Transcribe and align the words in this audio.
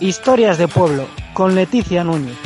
Historias 0.00 0.58
de 0.58 0.68
Pueblo 0.68 1.08
con 1.34 1.56
Leticia 1.56 2.04
Núñez. 2.04 2.36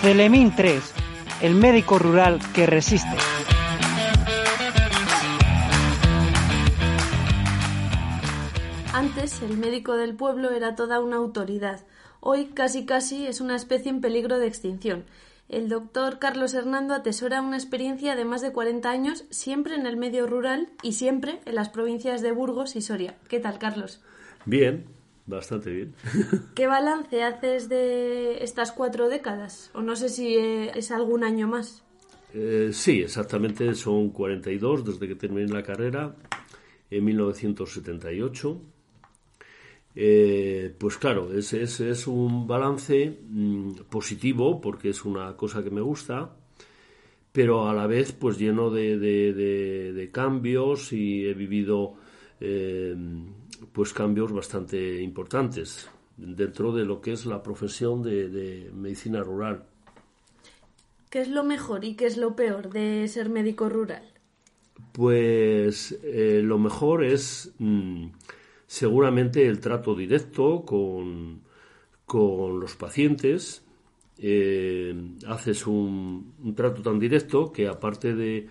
Celemín 0.00 0.52
3, 0.56 0.82
el 1.42 1.54
médico 1.54 1.96
rural 1.96 2.40
que 2.52 2.66
resiste. 2.66 3.16
Antes, 8.92 9.42
el 9.42 9.56
médico 9.56 9.96
del 9.96 10.16
pueblo 10.16 10.50
era 10.50 10.74
toda 10.74 10.98
una 10.98 11.14
autoridad. 11.14 11.78
Hoy 12.18 12.46
casi 12.46 12.86
casi 12.86 13.28
es 13.28 13.40
una 13.40 13.54
especie 13.54 13.90
en 13.92 14.00
peligro 14.00 14.40
de 14.40 14.48
extinción. 14.48 15.04
El 15.50 15.68
doctor 15.68 16.20
Carlos 16.20 16.54
Hernando 16.54 16.94
atesora 16.94 17.42
una 17.42 17.56
experiencia 17.56 18.14
de 18.14 18.24
más 18.24 18.40
de 18.40 18.52
40 18.52 18.88
años 18.88 19.24
siempre 19.30 19.74
en 19.74 19.84
el 19.84 19.96
medio 19.96 20.28
rural 20.28 20.68
y 20.80 20.92
siempre 20.92 21.40
en 21.44 21.56
las 21.56 21.70
provincias 21.70 22.22
de 22.22 22.30
Burgos 22.30 22.76
y 22.76 22.82
Soria. 22.82 23.16
¿Qué 23.26 23.40
tal, 23.40 23.58
Carlos? 23.58 24.00
Bien, 24.44 24.84
bastante 25.26 25.72
bien. 25.72 25.94
¿Qué 26.54 26.68
balance 26.68 27.24
haces 27.24 27.68
de 27.68 28.44
estas 28.44 28.70
cuatro 28.70 29.08
décadas? 29.08 29.72
O 29.74 29.82
no 29.82 29.96
sé 29.96 30.08
si 30.08 30.36
eh, 30.36 30.70
es 30.76 30.92
algún 30.92 31.24
año 31.24 31.48
más. 31.48 31.82
Eh, 32.32 32.70
sí, 32.72 33.02
exactamente, 33.02 33.74
son 33.74 34.10
42 34.10 34.84
desde 34.84 35.08
que 35.08 35.16
terminé 35.16 35.48
la 35.48 35.64
carrera 35.64 36.14
en 36.90 37.04
1978 37.04 38.60
eh, 39.94 40.74
pues 40.78 40.96
claro, 40.96 41.32
es, 41.32 41.52
es, 41.52 42.06
un 42.06 42.46
balance 42.46 43.18
mm, 43.28 43.72
positivo 43.90 44.60
porque 44.60 44.90
es 44.90 45.04
una 45.04 45.36
cosa 45.36 45.64
que 45.64 45.70
me 45.70 45.80
gusta, 45.80 46.30
pero 47.32 47.68
a 47.68 47.74
la 47.74 47.86
vez 47.86 48.12
pues 48.12 48.38
lleno 48.38 48.70
de, 48.70 48.98
de, 48.98 50.10
cambios 50.12 50.92
y 50.92 51.26
he 51.26 51.34
vivido 51.34 51.94
eh, 52.40 52.94
pues 53.72 53.92
cambios 53.92 54.32
bastante 54.32 55.00
importantes 55.02 55.90
dentro 56.16 56.72
de 56.72 56.84
lo 56.84 57.00
que 57.00 57.12
es 57.12 57.26
la 57.26 57.42
profesión 57.42 58.02
de, 58.02 58.70
medicina 58.74 59.22
rural. 59.22 59.64
¿Qué 61.08 61.20
es 61.20 61.28
lo 61.28 61.42
mejor 61.42 61.84
y 61.84 61.94
qué 61.94 62.06
es 62.06 62.16
lo 62.16 62.36
peor 62.36 62.70
de 62.70 63.08
ser 63.08 63.28
médico 63.28 63.68
rural? 63.68 64.04
Pues 64.92 65.98
eh, 66.04 66.42
lo 66.44 66.58
mejor 66.58 67.04
es... 67.04 67.52
Mm, 67.58 68.06
seguramente 68.70 69.48
el 69.48 69.58
trato 69.58 69.96
directo 69.96 70.64
con, 70.64 71.42
los 72.06 72.76
pacientes. 72.76 73.64
Eh, 74.16 74.94
haces 75.26 75.66
un, 75.66 76.34
trato 76.54 76.80
tan 76.80 77.00
directo 77.00 77.50
que 77.52 77.66
aparte 77.66 78.14
de, 78.14 78.46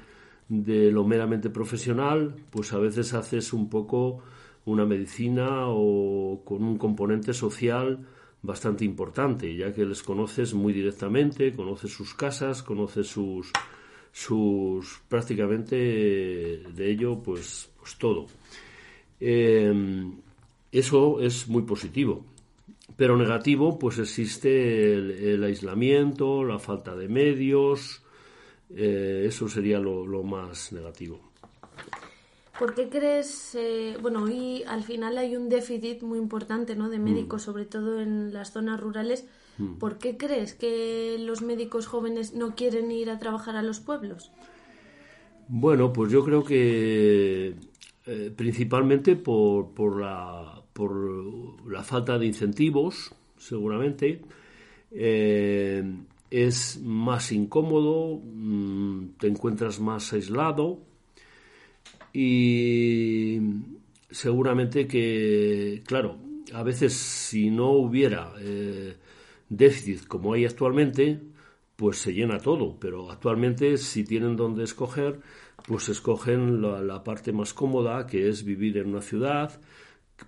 de, 0.50 0.92
lo 0.92 1.06
meramente 1.06 1.50
profesional, 1.50 2.36
pues 2.50 2.73
a 2.73 2.80
veces 2.80 3.14
haces 3.14 3.53
un 3.53 3.70
poco 3.70 4.22
una 4.66 4.86
medicina 4.86 5.67
o 5.70 6.42
con 6.44 6.64
un 6.64 6.78
componente 6.78 7.34
social 7.34 8.06
bastante 8.42 8.84
importante, 8.84 9.56
ya 9.56 9.73
que 9.73 9.86
les 9.86 10.03
conoces 10.03 10.53
muy 10.53 10.73
directamente, 10.73 11.53
conoces 11.53 11.94
sus 11.94 12.14
casas, 12.14 12.62
conoces 12.62 13.08
sus, 13.08 13.53
sus 14.12 15.00
prácticamente 15.08 15.75
de 15.78 16.92
ello 16.92 17.23
pues, 17.23 17.72
pues 17.80 17.97
todo. 17.97 18.25
Eh, 19.20 20.12
eso 20.72 21.20
es 21.20 21.48
muy 21.48 21.64
positivo. 21.64 22.25
Pero 22.95 23.16
negativo, 23.16 23.80
pues 23.80 23.98
existe 23.98 24.94
el, 24.94 25.44
aislamiento, 25.44 26.44
la 26.44 26.59
falta 26.59 26.95
de 26.95 27.08
medios, 27.08 28.03
eh, 28.75 29.23
eso 29.25 29.47
sería 29.47 29.80
lo, 29.80 30.23
más 30.23 30.73
negativo. 30.73 31.20
¿Por 32.58 32.73
qué 32.73 32.90
crees, 32.90 33.56
eh, 33.56 33.95
bueno, 34.02 34.23
hoy 34.23 34.63
al 34.68 34.84
final 34.84 35.18
hay 35.18 35.38
un 35.38 35.47
déficit 35.47 36.02
muy 36.02 36.19
importante 36.19 36.75
¿no? 36.75 36.90
de 36.90 37.00
médicos, 37.00 37.44
mm. 37.44 37.46
sobre 37.46 37.66
todo 37.66 38.02
en 38.02 38.34
las 38.34 38.52
zonas 38.52 38.81
rurales? 38.81 39.25
Mm. 39.58 39.75
¿Por 39.75 39.97
qué 39.97 40.18
crees 40.18 40.56
que 40.56 41.16
los 41.19 41.41
médicos 41.41 41.88
jóvenes 41.88 42.34
no 42.34 42.56
quieren 42.56 42.91
ir 42.91 43.12
a 43.12 43.19
trabajar 43.19 43.56
a 43.56 43.63
los 43.63 43.79
pueblos? 43.79 44.31
Bueno, 45.47 45.94
pues 45.94 46.12
yo 46.12 46.25
creo 46.25 46.44
que 46.44 47.56
eh, 48.12 48.31
principalmente 48.36 49.16
por, 49.16 49.70
por, 49.75 50.02
la, 50.02 50.64
por 50.74 51.70
la 51.70 51.84
falta 51.84 52.18
de 52.18 52.25
incentivos, 52.25 53.14
seguramente. 53.38 54.22
Eh, 54.92 55.84
es 56.31 56.80
más 56.84 57.31
incómodo, 57.31 58.20
mm, 58.24 59.09
te 59.20 59.28
encuentras 59.28 59.80
más 59.80 60.12
aislado 60.12 60.80
y 62.12 63.40
seguramente 64.09 64.88
que, 64.88 65.84
claro, 65.86 66.18
a 66.52 66.64
veces 66.64 66.94
si 66.94 67.52
no 67.52 67.74
hubiera 67.74 68.34
eh, 68.40 68.96
déficit 69.50 70.08
como 70.08 70.34
hay 70.34 70.46
actualmente, 70.46 71.20
pues 71.76 72.00
se 72.00 72.14
llena 72.14 72.40
todo, 72.40 72.76
pero 72.80 73.12
actualmente 73.12 73.78
si 73.78 74.03
tienen 74.03 74.36
donde 74.36 74.64
escoger, 74.64 75.20
pues 75.68 75.90
escogen 75.90 76.62
la, 76.62 77.03
parte 77.03 77.31
más 77.31 77.53
cómoda, 77.53 78.06
que 78.08 78.30
es 78.30 78.44
vivir 78.44 78.78
en 78.78 78.90
una 78.90 79.02
ciudad, 79.02 79.59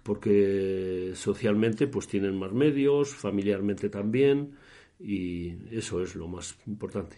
porque 0.04 1.14
socialmente 1.16 1.88
pues 1.88 2.08
tienen 2.08 2.38
más 2.38 2.52
medios, 2.52 3.10
familiarmente 3.14 3.90
también, 3.90 4.56
y 5.00 5.54
eso 5.76 6.02
es 6.02 6.16
lo 6.16 6.28
más 6.28 6.56
importante. 6.68 7.18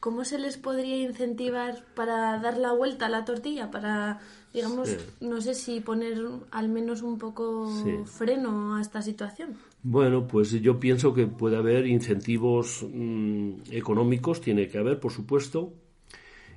¿Cómo 0.00 0.24
se 0.24 0.38
les 0.38 0.56
podría 0.56 0.96
incentivar 0.96 1.84
para 1.94 2.38
dar 2.38 2.56
la 2.56 2.72
vuelta 2.72 3.06
a 3.06 3.08
la 3.08 3.24
tortilla? 3.24 3.70
Para, 3.70 4.20
digamos, 4.54 4.96
no 5.20 5.40
sé 5.40 5.54
si 5.54 5.80
poner 5.80 6.16
al 6.52 6.68
menos 6.68 7.02
un 7.02 7.18
poco 7.18 7.68
freno 8.06 8.76
a 8.76 8.80
esta 8.80 9.02
situación. 9.02 9.56
Bueno, 9.82 10.26
pues 10.26 10.52
yo 10.52 10.78
pienso 10.78 11.12
que 11.14 11.26
puede 11.26 11.56
haber 11.56 11.86
incentivos 11.86 12.86
mm, 12.88 13.72
económicos, 13.72 14.40
tiene 14.40 14.68
que 14.68 14.78
haber, 14.78 15.00
por 15.00 15.12
supuesto, 15.12 15.72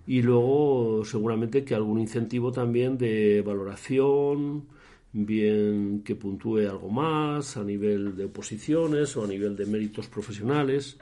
y 0.08 0.22
luego 0.22 1.04
seguramente 1.06 1.64
que 1.64 1.76
algún 1.76 2.00
incentivo 2.00 2.52
también 2.52 2.98
de 2.98 3.42
valoración, 3.42 4.66
bien 5.14 6.02
que 6.04 6.16
puntúe 6.16 6.60
algo 6.70 6.90
más 6.90 7.58
a 7.58 7.64
nivel 7.64 8.16
de 8.16 8.26
oposiciones 8.26 9.16
o 9.18 9.24
a 9.24 9.28
nivel 9.28 9.56
de 9.56 9.66
méritos 9.66 10.08
profesionales. 10.08 10.98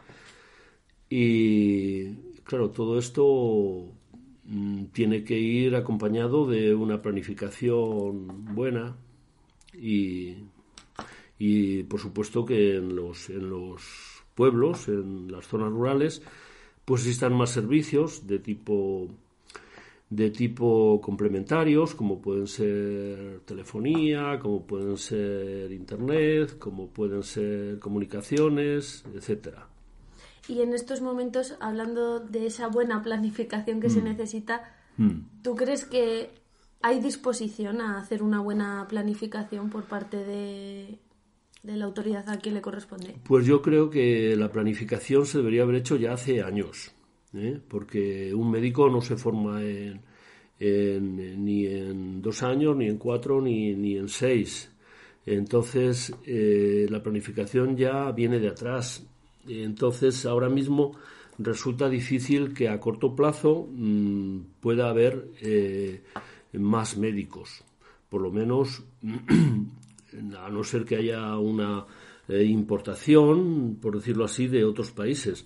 Y 1.09 2.13
claro, 2.43 2.71
todo 2.71 2.99
esto 2.99 3.91
mm, 4.45 4.85
tiene 4.85 5.23
que 5.23 5.37
ir 5.39 5.75
acompañado 5.75 6.47
de 6.47 6.73
una 6.75 7.01
planificación 7.01 8.53
buena 8.55 8.95
y, 9.73 10.35
y 11.37 11.83
por 11.83 11.99
supuesto 11.99 12.45
que 12.45 12.77
en 12.77 12.95
los, 12.95 13.29
en 13.29 13.49
los 13.49 13.81
pueblos, 14.35 14.87
en 14.87 15.31
las 15.31 15.47
zonas 15.47 15.71
rurales, 15.71 16.21
pues 16.89 17.03
existan 17.03 17.33
más 17.33 17.51
servicios 17.51 18.25
de 18.25 18.39
tipo 18.39 19.07
de 20.09 20.31
tipo 20.31 20.99
complementarios, 20.99 21.93
como 21.93 22.19
pueden 22.19 22.47
ser 22.47 23.41
telefonía, 23.45 24.39
como 24.39 24.65
pueden 24.65 24.97
ser 24.97 25.71
internet, 25.71 26.57
como 26.57 26.87
pueden 26.87 27.21
ser 27.21 27.77
comunicaciones, 27.77 29.03
etcétera. 29.13 29.67
Y 30.47 30.61
en 30.63 30.73
estos 30.73 31.01
momentos, 31.01 31.55
hablando 31.59 32.21
de 32.21 32.47
esa 32.47 32.69
buena 32.69 33.03
planificación 33.03 33.79
que 33.79 33.91
se 33.91 34.01
mm. 34.01 34.05
necesita, 34.05 34.75
mm. 34.97 35.43
¿tú 35.43 35.55
crees 35.55 35.85
que 35.85 36.31
hay 36.81 37.01
disposición 37.01 37.81
a 37.81 37.99
hacer 37.99 38.23
una 38.23 38.41
buena 38.41 38.87
planificación 38.89 39.69
por 39.69 39.83
parte 39.83 40.17
de, 40.17 40.97
de 41.63 41.75
la 41.75 41.85
autoridad 41.85 42.27
a 42.29 42.37
quien 42.37 42.55
le 42.55 42.61
corresponde? 42.61 43.15
Pues 43.23 43.45
yo 43.45 43.61
creo 43.61 43.89
que 43.89 44.35
la 44.35 44.51
planificación 44.51 45.25
se 45.25 45.39
debería 45.39 45.63
haber 45.63 45.75
hecho 45.75 45.95
ya 45.95 46.13
hace 46.13 46.41
años, 46.41 46.91
¿eh? 47.33 47.59
porque 47.67 48.33
un 48.33 48.49
médico 48.51 48.89
no 48.89 49.01
se 49.01 49.17
forma 49.17 49.61
en, 49.63 50.01
ni 50.59 51.65
en 51.65 52.21
dos 52.21 52.43
años, 52.43 52.75
ni 52.75 52.87
en 52.87 52.97
cuatro, 52.97 53.41
ni, 53.41 53.73
ni 53.75 53.97
en 53.97 54.09
seis. 54.09 54.71
Entonces, 55.25 56.13
eh, 56.25 56.87
la 56.89 57.03
planificación 57.03 57.77
ya 57.77 58.11
viene 58.11 58.39
de 58.39 58.47
atrás. 58.47 59.05
Entonces, 59.47 60.25
ahora 60.25 60.49
mismo 60.49 60.93
resulta 61.37 61.89
difícil 61.89 62.53
que 62.53 62.67
a 62.69 62.79
corto 62.79 63.15
plazo 63.15 63.67
mm, 63.71 64.39
pueda 64.59 64.89
haber 64.89 65.29
eh, 65.41 66.03
más 66.53 66.97
médicos. 66.97 67.63
Por 68.09 68.21
lo 68.21 68.31
menos 68.31 68.83
a 70.37 70.49
no 70.49 70.63
ser 70.63 70.85
que 70.85 70.95
haya 70.95 71.37
una 71.37 71.85
eh, 72.27 72.43
importación, 72.43 73.77
por 73.81 73.95
decirlo 73.95 74.25
así, 74.25 74.47
de 74.47 74.63
otros 74.63 74.91
países. 74.91 75.45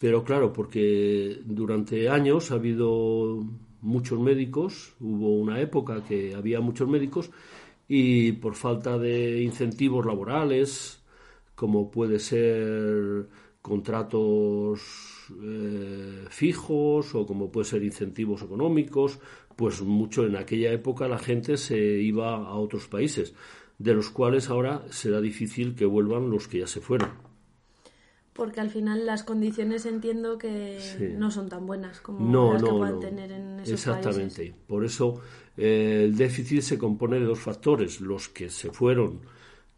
Pero 0.00 0.24
claro, 0.24 0.52
porque 0.52 1.40
durante 1.44 2.08
años 2.08 2.50
ha 2.50 2.54
habido 2.54 3.44
muchos 3.82 4.18
médicos, 4.18 4.94
hubo 5.00 5.36
una 5.38 5.60
época 5.60 6.02
que 6.04 6.34
había 6.34 6.60
muchos 6.60 6.88
médicos 6.88 7.30
y 7.86 8.32
por 8.32 8.54
falta 8.54 8.98
de 8.98 9.42
incentivos 9.42 10.06
laborales, 10.06 11.02
como 11.54 11.90
puede 11.90 12.18
ser 12.18 13.28
contratos 13.60 14.80
eh, 15.42 16.24
fijos 16.30 17.14
o 17.14 17.26
como 17.26 17.52
puede 17.52 17.66
ser 17.66 17.84
incentivos 17.84 18.42
económicos, 18.42 19.20
pues 19.54 19.82
mucho 19.82 20.26
en 20.26 20.36
aquella 20.36 20.72
época 20.72 21.06
la 21.06 21.18
gente 21.18 21.56
se 21.56 21.78
iba 21.78 22.36
a 22.36 22.54
otros 22.54 22.88
países 22.88 23.34
de 23.82 23.94
los 23.94 24.10
cuales 24.10 24.48
ahora 24.48 24.82
será 24.90 25.20
difícil 25.20 25.74
que 25.74 25.84
vuelvan 25.84 26.30
los 26.30 26.48
que 26.48 26.60
ya 26.60 26.66
se 26.66 26.80
fueron. 26.80 27.10
Porque 28.32 28.60
al 28.60 28.70
final 28.70 29.04
las 29.04 29.24
condiciones 29.24 29.84
entiendo 29.84 30.38
que 30.38 30.78
no 31.18 31.30
son 31.30 31.50
tan 31.50 31.66
buenas 31.66 32.00
como 32.00 32.52
las 32.54 32.62
que 32.62 32.70
puedan 32.70 33.00
tener 33.00 33.30
en 33.32 33.60
esos 33.60 33.74
Exactamente. 33.74 34.54
Por 34.66 34.84
eso 34.84 35.20
eh, 35.56 36.02
el 36.04 36.16
déficit 36.16 36.62
se 36.62 36.78
compone 36.78 37.18
de 37.18 37.26
dos 37.26 37.40
factores: 37.40 38.00
los 38.00 38.30
que 38.30 38.48
se 38.48 38.70
fueron, 38.70 39.20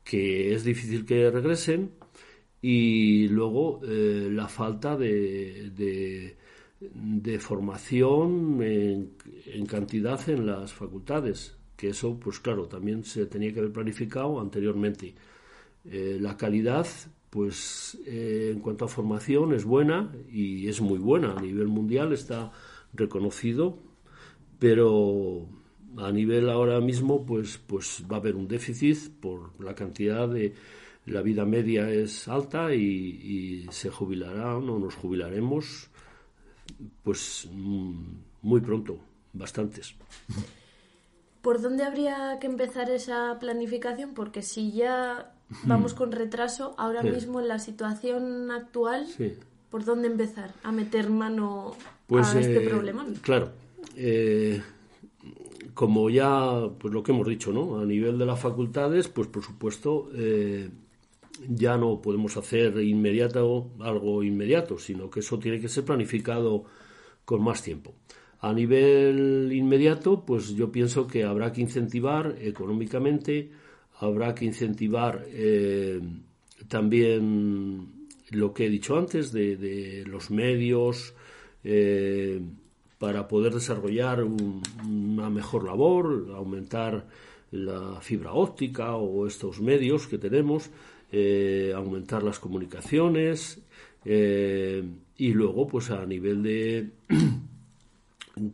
que 0.05 0.55
es 0.55 0.62
difícil 0.62 1.05
que 1.05 1.31
regresen, 1.33 1.91
y 2.62 3.27
luego 3.29 3.81
eh, 3.85 4.29
la 4.31 4.47
falta 4.47 4.97
de, 4.97 6.37
de, 6.81 7.39
formación 7.41 8.62
en, 8.62 9.67
cantidad 9.67 10.29
en 10.29 10.47
las 10.47 10.73
facultades, 10.73 11.56
que 11.76 11.88
eso, 11.88 12.19
pues 12.19 12.41
claro, 12.41 12.67
también 12.67 13.05
se 13.05 13.26
tenía 13.26 13.53
que 13.53 13.61
haber 13.61 13.73
planificado 13.73 14.41
anteriormente. 14.41 15.15
Eh, 15.85 16.19
la 16.21 16.37
calidad, 16.37 16.87
pues 17.31 17.99
eh, 18.06 18.50
en 18.53 18.61
cuanto 18.61 18.85
a 18.85 18.88
formación, 18.88 19.53
es 19.53 19.65
buena 19.65 20.12
y 20.31 20.69
es 20.69 20.81
muy 20.81 20.99
buena. 20.99 21.32
A 21.37 21.41
nivel 21.41 21.69
mundial 21.69 22.12
está 22.12 22.53
reconocido, 22.93 23.79
pero 24.59 25.47
a 25.97 26.11
nivel 26.11 26.49
ahora 26.49 26.81
mismo, 26.81 27.25
pues, 27.26 27.59
pues 27.59 28.05
va 28.11 28.17
a 28.17 28.20
haber 28.20 28.37
un 28.37 28.49
déficit 28.49 29.11
por 29.20 29.61
la 29.61 29.75
cantidad 29.75 30.29
de 30.29 30.55
la 31.06 31.23
vida 31.23 31.44
media 31.44 31.91
es 31.91 32.29
alta 32.29 32.75
y, 32.75 33.67
se 33.70 33.91
jubilará 33.91 34.56
o 34.56 34.61
no 34.61 34.79
nos 34.79 34.94
jubilaremos 34.94 35.88
pues 37.03 37.49
mm, 37.53 38.03
muy 38.43 38.61
pronto, 38.61 38.99
bastantes. 39.32 39.94
¿Por 41.44 41.61
dónde 41.61 41.85
habría 41.85 42.38
que 42.41 42.46
empezar 42.46 42.88
esa 42.88 43.38
planificación? 43.38 44.14
Porque 44.14 44.41
si 44.41 44.73
ya 44.73 45.35
vamos 45.64 45.93
con 45.93 46.11
retraso, 46.11 46.75
ahora 46.79 47.02
mismo 47.02 47.38
en 47.38 47.49
la 47.49 47.58
situación 47.58 48.50
actual, 48.50 49.06
¿por 49.69 49.85
dónde 49.85 50.08
empezar 50.08 50.55
a 50.62 50.73
meter 50.73 51.11
mano 51.11 51.76
pues, 52.06 52.35
a 52.35 52.41
este 52.41 52.64
eh, 52.64 52.69
problema? 52.70 53.06
Claro. 53.20 53.52
Eh, 53.94 54.62
como 55.75 56.08
ya, 56.08 56.67
pues 56.79 56.94
lo 56.94 57.02
que 57.02 57.12
hemos 57.12 57.29
dicho, 57.29 57.52
¿no? 57.52 57.79
A 57.79 57.85
nivel 57.85 58.17
de 58.17 58.25
las 58.25 58.41
facultades, 58.41 59.08
pues 59.08 59.29
por 59.29 59.44
supuesto, 59.44 60.08
eh, 60.14 60.70
ya 61.46 61.76
no 61.76 62.00
podemos 62.00 62.38
hacer 62.38 62.79
inmediato 62.79 63.73
algo 63.81 64.23
inmediato, 64.23 64.79
sino 64.79 65.11
que 65.11 65.20
eso 65.20 65.38
tiene 65.38 65.61
que 65.61 65.69
ser 65.69 65.85
planificado 65.85 66.64
con 67.26 67.43
más 67.43 67.62
tiempo. 67.62 67.93
A 68.44 68.52
nivel 68.52 69.50
inmediato, 69.55 70.23
pues 70.26 70.55
yo 70.55 70.70
pienso 70.70 71.06
que 71.06 71.25
habrá 71.25 71.50
que 71.50 71.62
incentivar 71.62 72.37
económicamente, 72.43 73.49
habrá 74.00 74.35
que 74.35 74.44
incentivar 74.44 75.25
eh, 75.29 75.99
también 76.69 77.88
lo 78.32 78.52
que 78.52 78.67
he 78.67 78.69
dicho 78.69 78.99
antes 78.99 79.32
de, 79.32 80.05
los 80.06 80.31
medios 80.31 81.14
eh, 81.64 82.43
para 82.99 83.26
poder 83.29 83.55
desarrollar 83.55 84.23
una 84.23 85.31
mejor 85.31 85.64
labor, 85.64 86.31
aumentar 86.37 87.06
la 87.50 87.99
fibra 88.02 88.35
óptica 88.35 88.96
o 88.96 89.26
estos 89.26 89.62
medios 89.62 90.06
que 90.06 90.19
tenemos 90.19 90.69
eh, 91.11 91.73
aumentar 91.75 92.23
las 92.23 92.38
comunicaciones 92.38 93.58
y 94.05 95.32
luego 95.32 95.67
pues 95.67 95.91
a 95.91 96.05
nivel 96.05 96.43
de 96.43 96.91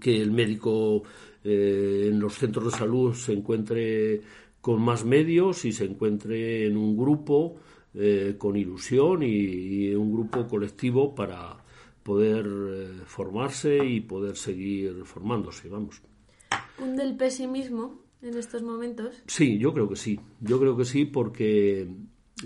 que 0.01 0.21
el 0.21 0.31
médico 0.31 1.03
eh, 1.45 2.09
en 2.11 2.21
los 2.21 2.35
centros 2.35 2.73
de 2.73 2.79
salud 2.79 3.15
se 3.15 3.33
encuentre 3.33 4.21
con 4.61 4.83
más 4.83 5.05
medios 5.05 5.65
y 5.65 5.73
se 5.73 5.85
encuentre 5.85 6.67
en 6.67 6.77
un 6.77 6.97
grupo 6.97 7.57
con 8.39 8.57
ilusión 8.57 9.25
y, 9.25 9.93
un 9.97 10.13
grupo 10.13 10.47
colectivo 10.47 11.13
para 11.13 11.57
poder 12.05 12.47
formarse 13.05 13.85
y 13.85 14.01
poder 14.01 14.37
seguir 14.37 15.03
formándose, 15.05 15.69
vamos. 15.69 16.01
¿Un 16.79 16.95
del 16.95 17.17
pesimismo 17.17 18.01
en 18.23 18.37
estos 18.37 18.63
momentos? 18.63 19.23
Sí, 19.27 19.59
yo 19.59 19.73
creo 19.73 19.89
que 19.89 19.97
sí. 19.97 20.21
Yo 20.41 20.61
creo 20.61 20.77
que 20.77 20.85
sí 20.85 21.05
porque 21.05 21.89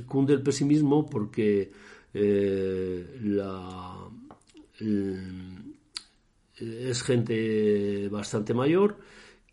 cunde 0.06 0.34
el 0.34 0.42
pesimismo 0.42 1.06
porque 1.06 1.70
eh, 2.12 3.18
la, 3.22 4.08
es 6.56 7.02
gente 7.02 8.08
bastante 8.08 8.54
mayor 8.54 8.96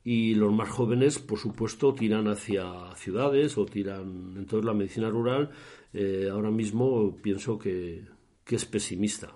y 0.04 0.34
los 0.36 0.52
más 0.52 0.70
jóvenes, 0.70 1.20
por 1.20 1.38
supuesto, 1.38 1.94
tiran 1.94 2.28
hacia 2.28 2.96
ciudades 2.96 3.58
o 3.58 3.66
tiran. 3.66 4.34
Entonces, 4.38 4.66
la 4.66 4.74
medicina 4.74 5.10
rural 5.10 5.52
eh, 5.94 6.30
ahora 6.32 6.50
mismo 6.50 7.16
pienso 7.18 7.60
que, 7.60 8.06
que, 8.44 8.56
es 8.56 8.66
pesimista 8.66 9.32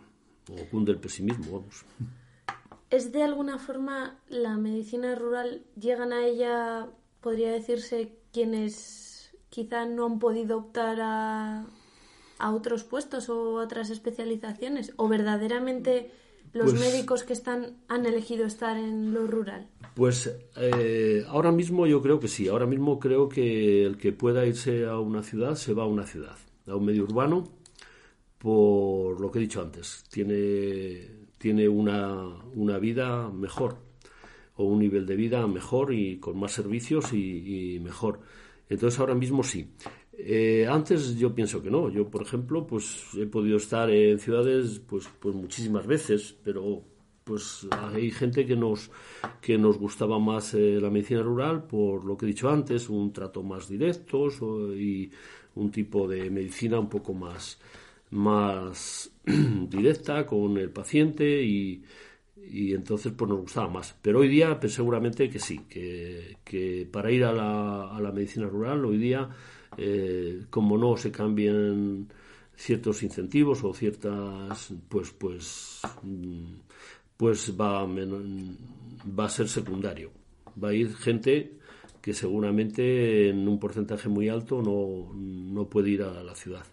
o 0.50 0.70
cunde 0.70 0.92
el 0.92 1.00
pesimismo, 1.00 1.60
vamos. 1.60 1.86
¿Es 2.90 3.12
de 3.12 3.24
alguna 3.24 3.58
forma 3.58 4.20
la 4.30 4.58
medicina 4.58 5.16
rural, 5.16 5.64
llegan 5.80 6.14
a 6.14 6.26
ella, 6.26 6.88
podría 7.22 7.52
decirse, 7.52 8.20
quienes 8.32 9.36
quizá 9.50 9.86
no 9.86 10.06
han 10.06 10.20
podido 10.20 10.58
optar 10.58 11.00
a, 11.02 11.66
a 12.40 12.52
otros 12.54 12.84
puestos 12.84 13.30
o 13.30 13.56
otras 13.56 13.90
especializaciones? 13.90 14.94
¿O 14.98 15.08
verdaderamente 15.08 16.12
los 16.56 16.72
pues 16.72 16.80
médicos 16.80 17.24
que 17.24 17.34
están 17.34 17.76
han 17.90 18.06
elegido 18.06 18.46
estar 18.46 18.78
en 18.78 19.14
lo 19.14 19.28
rural? 19.28 19.68
Pues 19.94 20.34
eh, 20.56 21.26
ahora 21.28 21.52
mismo 21.52 21.86
yo 21.86 22.02
creo 22.02 22.20
que 22.20 22.30
sí. 22.30 22.48
Ahora 22.48 22.66
mismo 22.66 22.98
creo 22.98 23.28
que 23.28 23.84
el 23.84 23.98
que 23.98 24.14
pueda 24.14 24.46
irse 24.46 24.86
a 24.86 24.98
una 25.00 25.22
ciudad 25.22 25.56
se 25.56 25.74
va 25.74 25.84
a 25.84 25.88
una 25.88 26.06
ciudad, 26.06 26.38
a 26.66 26.76
un 26.76 26.86
medio 26.86 27.04
urbano, 27.04 27.44
por 28.38 29.20
lo 29.20 29.30
que 29.32 29.40
he 29.40 29.42
dicho 29.42 29.62
antes. 29.62 30.06
Tiene, 30.10 31.10
tiene 31.38 31.68
una, 31.68 32.26
una 32.54 32.80
vida 32.80 33.30
mejor 33.30 33.76
o 34.56 34.64
un 34.64 34.80
nivel 34.80 35.06
de 35.06 35.18
vida 35.18 35.46
mejor 35.48 35.94
y 35.94 36.20
con 36.20 36.40
más 36.40 36.54
servicios 36.54 37.12
y 37.12 37.82
mejor. 37.84 38.22
Entonces 38.70 39.00
ahora 39.00 39.14
mismo 39.14 39.44
sí. 39.44 39.72
Eh, 40.18 40.68
antes 40.70 41.18
yo 41.18 41.34
pienso 41.34 41.62
que 41.62 41.70
no. 41.70 41.90
Yo, 41.90 42.10
por 42.10 42.22
ejemplo, 42.22 42.66
pues 42.66 43.08
he 43.18 43.26
podido 43.26 43.58
estar 43.58 43.90
en 43.90 44.20
ciudades 44.20 44.80
pues, 44.80 45.10
pues 45.20 45.36
muchísimas 45.36 45.86
veces, 45.86 46.36
pero 46.44 46.84
pues 47.24 47.68
hay 47.72 48.12
gente 48.12 48.46
que 48.46 48.56
nos 48.56 48.92
que 49.42 49.58
nos 49.58 49.80
gustaba 49.80 50.20
más 50.20 50.54
eh, 50.54 50.78
la 50.80 50.92
medicina 50.92 51.24
rural 51.24 51.64
por 51.64 52.06
lo 52.06 52.16
que 52.16 52.26
he 52.26 52.30
dicho 52.30 52.50
antes, 52.50 52.88
un 52.88 53.12
trato 53.12 53.42
más 53.42 53.68
directo 53.68 54.30
y 54.76 55.12
un 55.56 55.72
tipo 55.72 56.08
de 56.08 56.30
medicina 56.30 56.80
un 56.80 56.88
poco 56.88 57.14
más 57.14 57.60
más 58.12 59.12
directa 59.26 60.26
con 60.26 60.58
el 60.58 60.70
paciente 60.70 61.44
y, 61.44 61.84
y 62.38 62.74
entonces 62.74 63.14
pues 63.16 63.30
nos 63.30 63.40
gustaba 63.42 63.68
más. 63.70 63.96
Pero 64.02 64.20
hoy 64.20 64.30
día 64.30 64.60
pues, 64.60 64.74
seguramente 64.74 65.30
que 65.30 65.40
sí, 65.40 65.60
que, 65.70 66.38
que 66.44 66.88
para 66.92 67.12
ir 67.12 67.24
a 67.26 67.34
la, 67.34 67.96
a 67.96 68.02
la, 68.02 68.12
medicina 68.12 68.48
rural 68.48 68.86
hoy 68.86 68.98
día, 68.98 69.30
eh, 69.78 70.46
como 70.50 70.78
no 70.78 70.98
se 70.98 71.12
cambian 71.12 72.08
ciertos 72.56 73.04
incentivos 73.04 73.64
o 73.64 73.74
ciertas, 73.74 74.74
pues, 74.88 75.12
pues, 75.12 75.82
mm, 76.04 76.54
pues 77.18 77.54
va, 77.60 77.86
va 77.86 79.26
a 79.26 79.30
ser 79.30 79.48
secundario. 79.48 80.12
Va 80.62 80.70
a 80.70 80.74
ir 80.74 80.96
gente 80.96 81.58
que 82.02 82.14
seguramente 82.14 83.30
en 83.30 83.48
un 83.48 83.60
porcentaje 83.60 84.10
muy 84.10 84.30
alto 84.30 84.62
no, 84.62 85.14
no 85.14 85.70
puede 85.70 85.90
ir 85.90 86.04
a 86.04 86.24
la 86.24 86.36
ciudad. 86.36 86.66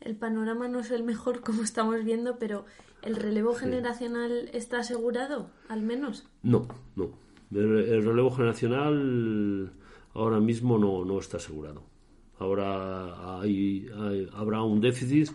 El 0.00 0.16
panorama 0.16 0.68
no 0.68 0.80
es 0.80 0.90
el 0.90 1.02
mejor 1.02 1.40
como 1.42 1.62
estamos 1.62 2.04
viendo, 2.04 2.38
pero 2.38 2.64
¿El 3.02 3.16
relevo 3.16 3.54
generacional 3.54 4.50
está 4.52 4.80
asegurado, 4.80 5.50
al 5.68 5.82
menos? 5.82 6.26
No, 6.42 6.66
no. 6.96 7.10
El, 7.52 8.04
relevo 8.04 8.30
generacional 8.30 9.72
ahora 10.14 10.40
mismo 10.40 10.78
no, 10.78 11.04
no 11.04 11.18
está 11.18 11.36
asegurado. 11.36 11.84
Ahora 12.38 13.40
hay, 13.40 13.88
habrá 14.32 14.62
un 14.62 14.80
déficit 14.80 15.30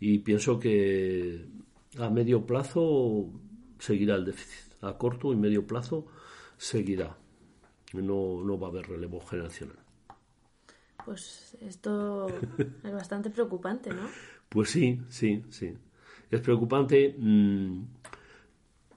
y 0.00 0.18
pienso 0.18 0.58
que 0.58 1.46
a 1.98 2.10
medio 2.10 2.46
plazo 2.46 3.30
seguirá 3.78 4.16
el 4.16 4.24
déficit. 4.24 4.72
A 4.82 4.96
corto 4.98 5.32
y 5.32 5.36
medio 5.36 5.66
plazo 5.66 6.06
seguirá. 6.56 7.16
No, 7.92 8.42
no 8.42 8.58
va 8.58 8.68
a 8.68 8.70
haber 8.70 8.88
relevo 8.88 9.20
generacional. 9.20 9.78
Pues 11.04 11.56
esto 11.60 12.26
es 12.84 12.92
bastante 12.92 13.30
preocupante, 13.30 13.90
¿no? 13.90 14.08
Pues 14.48 14.70
sí, 14.70 15.00
sí, 15.08 15.44
sí 15.50 15.74
es 16.30 16.40
preocupante. 16.40 17.14
Mm, 17.18 17.82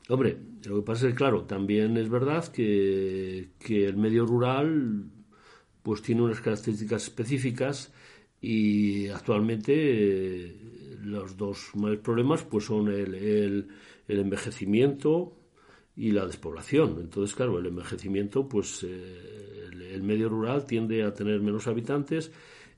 hombre, 0.10 0.38
lo 0.66 0.78
que 0.78 0.82
pasa 0.82 1.08
es 1.08 1.13
que, 1.13 1.18
claro, 1.18 1.44
también 1.44 1.98
es 1.98 2.10
verdad 2.10 2.48
que, 2.48 3.50
el 3.70 3.98
medio 3.98 4.25
rural 4.25 5.10
pues 5.84 6.02
tiene 6.02 6.22
unas 6.22 6.42
características 6.42 7.04
específicas 7.04 7.92
y 8.42 9.08
actualmente 9.10 9.74
eh, 9.76 10.56
los 11.02 11.36
dos 11.38 11.72
mayores 11.76 12.02
problemas 12.02 12.44
pues 12.44 12.66
son 12.66 12.90
el, 12.90 13.14
el, 13.16 13.68
envejecimiento 14.08 15.34
y 15.96 16.12
la 16.12 16.26
despoblación. 16.26 16.98
Entonces, 17.02 17.36
claro, 17.36 17.60
el 17.60 17.66
envejecimiento, 17.66 18.48
pues 18.48 18.84
eh, 18.84 19.68
el, 19.92 20.04
medio 20.04 20.30
rural 20.30 20.66
tiende 20.66 21.04
a 21.04 21.14
tener 21.14 21.42
menos 21.42 21.68
habitantes 21.68 22.32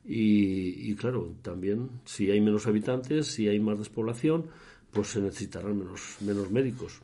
y, 0.04 0.96
claro, 0.96 1.36
también 1.44 1.90
si 2.06 2.32
hay 2.32 2.42
menos 2.42 2.66
habitantes, 2.66 3.28
si 3.28 3.48
hay 3.48 3.60
más 3.60 3.78
despoblación, 3.78 4.48
pues 4.92 5.10
se 5.10 5.22
necesitarán 5.22 5.78
menos, 5.78 6.18
menos 6.22 6.50
médicos. 6.50 7.02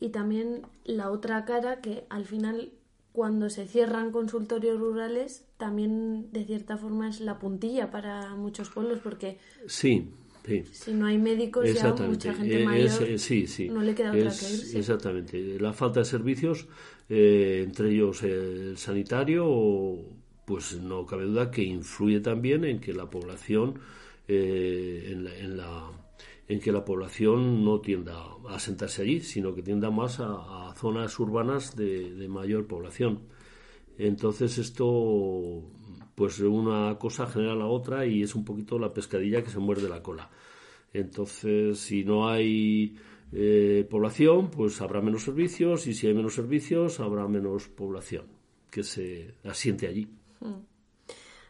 Y 0.00 0.08
también 0.08 0.62
la 0.84 1.10
otra 1.10 1.44
cara 1.44 1.82
que 1.82 2.04
al 2.08 2.24
final 2.24 2.72
cuando 3.12 3.50
se 3.50 3.66
cierran 3.66 4.10
consultorios 4.10 4.78
rurales 4.78 5.44
también 5.58 6.32
de 6.32 6.44
cierta 6.44 6.76
forma 6.76 7.08
es 7.08 7.20
la 7.20 7.38
puntilla 7.38 7.90
para 7.90 8.34
muchos 8.34 8.70
pueblos 8.70 9.00
porque 9.02 9.38
sí 9.66 10.10
si 10.72 10.92
no 10.92 11.06
hay 11.06 11.18
médicos, 11.18 11.72
ya 11.72 11.94
mucha 11.94 12.34
gente 12.34 12.64
mayor 12.64 12.90
eh, 13.02 13.68
no 13.70 13.82
le 13.82 13.94
queda 13.94 14.10
otra 14.10 14.20
que 14.22 14.24
irse. 14.26 14.78
Exactamente. 14.78 15.60
La 15.60 15.72
falta 15.72 16.00
de 16.00 16.06
servicios, 16.06 16.66
eh, 17.08 17.62
entre 17.64 17.90
ellos 17.90 18.22
el 18.24 18.76
sanitario, 18.76 19.98
pues 20.44 20.80
no 20.80 21.06
cabe 21.06 21.24
duda 21.24 21.50
que 21.50 21.62
influye 21.62 22.20
también 22.20 22.64
en 22.64 22.80
que 22.80 22.92
la 22.92 23.08
población, 23.08 23.78
eh, 24.26 25.10
en, 25.12 25.24
la, 25.24 25.36
en, 25.36 25.56
que 26.46 26.72
la 26.72 26.84
población 26.84 27.64
no 27.64 27.80
tienda 27.80 28.22
a 28.48 28.58
sentarse 28.58 29.02
allí, 29.02 29.20
sino 29.20 29.54
que 29.54 29.62
tienda 29.62 29.90
más 29.90 30.20
a, 30.20 30.74
zonas 30.76 31.18
urbanas 31.18 31.76
de, 31.76 32.12
de 32.14 32.28
mayor 32.28 32.66
población. 32.66 33.20
Entonces 33.98 34.58
esto 34.58 35.62
pues 36.14 36.40
una 36.40 36.98
cosa 36.98 37.26
genera 37.26 37.54
la 37.54 37.66
otra 37.66 38.06
y 38.06 38.22
es 38.22 38.34
un 38.34 38.44
poquito 38.44 38.78
la 38.78 38.92
pescadilla 38.92 39.42
que 39.42 39.50
se 39.50 39.58
muerde 39.58 39.88
la 39.88 40.02
cola. 40.02 40.30
Entonces, 40.92 41.78
si 41.78 42.04
no 42.04 42.28
hay 42.28 42.96
eh, 43.32 43.86
población, 43.88 44.50
pues 44.50 44.80
habrá 44.82 45.00
menos 45.00 45.24
servicios 45.24 45.86
y 45.86 45.94
si 45.94 46.06
hay 46.06 46.14
menos 46.14 46.34
servicios, 46.34 47.00
habrá 47.00 47.26
menos 47.28 47.68
población 47.68 48.26
que 48.70 48.82
se 48.82 49.34
asiente 49.44 49.86
allí. 49.86 50.08
Hmm. 50.40 50.60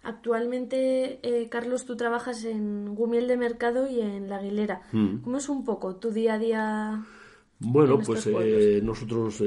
Actualmente, 0.03 1.21
eh, 1.23 1.49
Carlos, 1.49 1.85
tú 1.85 1.97
trabajas 1.97 2.45
en 2.45 2.95
Gumiel 2.95 3.29
de 3.29 3.37
Mercado 3.37 3.89
y 3.89 4.01
en 4.01 4.29
La 4.29 4.37
Aguilera. 4.37 4.83
Hmm. 4.93 5.19
¿Cómo 5.19 5.39
es 5.39 5.49
un 5.49 5.65
poco 5.65 5.97
tu 5.97 6.11
día 6.11 6.35
a 6.35 6.39
día? 6.39 7.07
Bueno, 7.61 7.99
pues 8.05 8.27
eh, 8.27 8.81
nosotros 8.83 9.43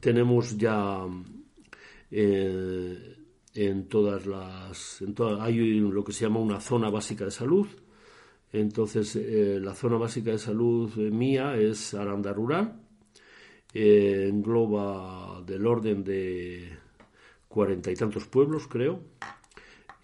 tenemos 0.00 0.56
ya 0.58 1.06
en 3.54 3.88
todas 3.88 4.26
las 4.26 5.02
en 5.02 5.14
hay 5.40 5.80
lo 5.80 6.04
que 6.04 6.12
se 6.12 6.24
llama 6.24 6.40
una 6.40 6.60
zona 6.60 6.88
básica 6.90 7.24
de 7.24 7.30
salud 7.30 7.66
entonces 8.52 9.16
eh, 9.16 9.58
la 9.60 9.74
zona 9.74 9.96
básica 9.96 10.30
de 10.30 10.38
salud 10.38 10.90
eh, 10.98 11.10
mía 11.10 11.56
es 11.56 11.94
Aranda 11.94 12.32
Rural 12.32 12.80
eh, 13.72 14.28
engloba 14.28 15.42
del 15.44 15.66
orden 15.66 16.04
de 16.04 16.68
cuarenta 17.50 17.90
y 17.90 17.94
tantos 17.94 18.26
pueblos 18.26 18.66
creo 18.66 19.02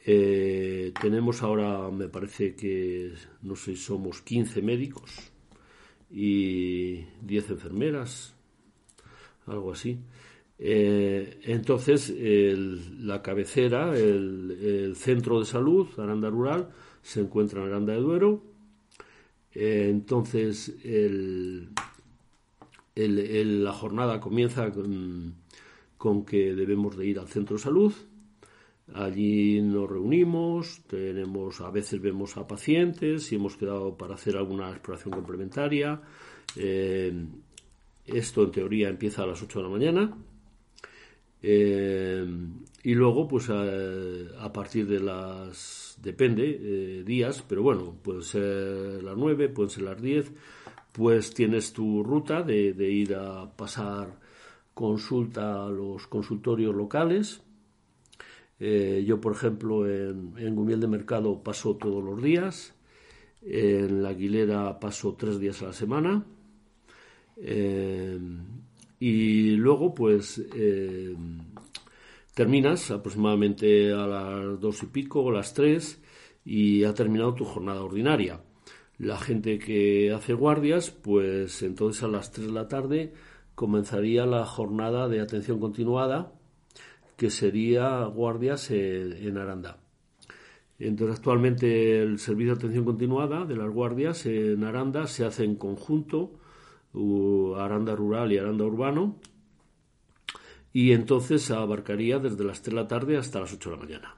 tenemos 0.05 1.43
ahora 1.43 1.91
me 1.91 2.09
parece 2.09 2.55
que 2.55 3.15
no 3.43 3.57
sé 3.57 3.75
somos 3.75 4.21
15 4.21 4.61
médicos 4.63 5.33
y 6.11 7.05
10 7.23 7.51
enfermeras 7.51 8.35
algo 9.47 9.73
así 9.73 9.99
eh, 10.59 11.41
entonces, 11.45 12.13
la 12.99 13.23
cabecera, 13.23 13.97
el, 13.97 14.95
centro 14.97 15.41
de 15.41 15.47
salud, 15.47 15.89
Aranda 15.99 16.31
Rural, 16.31 16.71
se 17.03 17.21
encuentra 17.21 17.61
en 17.63 17.69
Aranda 17.69 17.93
de 17.93 18.01
Duero. 18.01 18.43
Eh, 19.53 19.89
entonces, 19.91 20.75
la 22.95 23.73
jornada 23.73 24.21
comienza 24.21 24.71
con, 24.73 25.35
con, 25.97 26.25
que 26.25 26.55
debemos 26.55 26.97
de 26.97 27.07
ir 27.07 27.19
al 27.19 27.29
centro 27.29 27.57
de 27.57 27.63
salud. 27.63 27.93
Allí 28.95 29.61
nos 29.61 29.91
reunimos, 29.91 30.83
tenemos, 30.87 31.61
a 31.61 31.71
veces 31.71 32.01
vemos 32.01 32.37
a 32.37 32.47
pacientes, 32.47 33.33
y 33.33 33.35
hemos 33.35 33.57
quedado 33.57 33.97
para 33.97 34.15
hacer 34.15 34.37
alguna 34.37 34.71
exploración 34.71 35.13
complementaria. 35.13 36.01
Eh, 36.57 37.13
esto 38.07 38.45
en 38.45 38.51
teoría 38.53 38.89
empieza 38.89 39.25
a 39.25 39.27
las 39.27 39.43
8 39.43 39.59
de 39.59 39.65
la 39.65 39.71
mañana 39.71 40.17
eh, 41.49 42.27
y 42.83 42.95
luego, 42.95 43.29
pues 43.29 43.49
a, 43.51 44.53
partir 44.53 44.87
de 44.87 45.01
las, 45.01 45.97
depende, 46.03 46.59
eh, 46.61 47.05
días, 47.05 47.45
pero 47.49 47.63
bueno, 47.63 47.97
pueden 48.03 48.23
ser 48.23 49.03
las 49.03 49.17
9, 49.17 49.51
pueden 49.51 49.71
ser 49.71 49.85
las 49.85 50.01
10, 50.01 50.33
pues 50.93 51.35
tienes 51.35 51.73
tu 51.73 52.03
ruta 52.03 52.43
de, 52.43 52.91
ir 52.91 53.15
a 53.15 53.49
pasar 53.55 54.19
consulta 54.77 55.65
a 55.65 55.71
los 55.71 56.07
consultorios 56.07 56.75
locales. 56.75 57.41
Eh, 58.61 59.05
yo, 59.07 59.23
por 59.23 59.33
ejemplo, 59.33 59.89
en, 59.89 60.35
en 60.37 60.55
Gumiel 60.55 60.81
de 60.81 60.87
Mercado 60.87 61.43
paso 61.43 61.77
todos 61.77 62.05
los 62.05 62.23
días, 62.23 62.75
en 63.41 64.03
La 64.03 64.11
Aguilera 64.11 64.79
paso 64.79 65.15
tres 65.19 65.41
días 65.41 65.63
a 65.63 65.69
la 65.69 65.73
semana. 65.73 66.27
Y 68.99 69.51
luego, 69.57 69.95
pues, 69.95 70.45
eh, 70.55 71.15
terminas 72.35 72.91
aproximadamente 72.91 73.95
a 73.95 74.07
las 74.07 74.61
dos 74.61 74.83
y 74.83 74.87
pico 74.89 75.23
o 75.23 75.31
las 75.31 75.55
tres 75.55 76.03
y 76.45 76.85
ha 76.85 76.93
terminado 76.93 77.35
tu 77.35 77.47
jornada 77.47 77.83
ordinaria. 77.83 78.43
La 78.99 79.17
gente 79.17 79.59
que 79.59 80.13
hace 80.13 80.35
guardias, 80.35 80.91
pues 80.91 81.63
entonces 81.63 82.03
a 82.03 82.09
las 82.09 82.31
tres 82.31 82.49
de 82.49 82.53
la 82.53 82.69
tarde 82.69 83.15
comenzaría 83.57 84.27
la 84.27 84.47
jornada 84.47 85.09
de 85.09 85.21
atención 85.21 85.59
continuada, 85.59 86.33
que 87.17 87.31
sería 87.31 88.05
guardias 88.05 88.71
en, 88.71 89.39
Aranda. 89.39 89.79
Entonces, 90.79 91.17
actualmente 91.17 92.03
el 92.03 92.19
servicio 92.19 92.53
de 92.53 92.59
atención 92.59 92.85
continuada 92.85 93.47
de 93.47 93.57
las 93.57 93.71
guardias 93.71 94.27
en 94.27 94.63
Aranda 94.63 95.07
se 95.07 95.25
hace 95.25 95.45
en 95.45 95.57
conjunto 95.57 96.39
Aranda 97.59 97.97
Rural 97.97 98.31
y 98.33 98.39
Aranda 98.39 98.65
Urbano, 98.65 99.17
y 100.73 100.93
entonces 100.93 101.51
abarcaría 101.51 102.19
desde 102.19 102.45
las 102.45 102.61
3 102.61 102.75
de 102.75 102.83
la 102.83 102.89
tarde 102.89 103.17
hasta 103.17 103.41
las 103.41 103.53
8 103.55 103.71
de 103.71 103.77
la 103.77 103.83
mañana. 103.83 104.17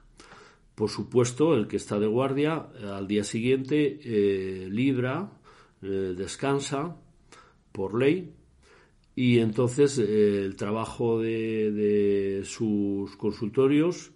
Por 0.75 0.89
supuesto, 0.89 1.55
el 1.55 1.67
que 1.67 1.77
está 1.77 1.99
de 1.99 2.07
guardia 2.07 2.67
eh, 2.75 2.85
al 2.85 3.07
día 3.07 3.23
siguiente 3.23 3.99
eh, 4.03 4.67
libra, 4.69 5.31
eh, 5.81 6.13
descansa 6.17 6.97
por 7.71 7.97
ley 7.97 8.33
y 9.19 9.39
entonces 9.39 9.97
el 9.97 10.55
trabajo 10.55 11.19
de, 11.19 12.41
sus 12.45 13.17
consultorios 13.17 14.13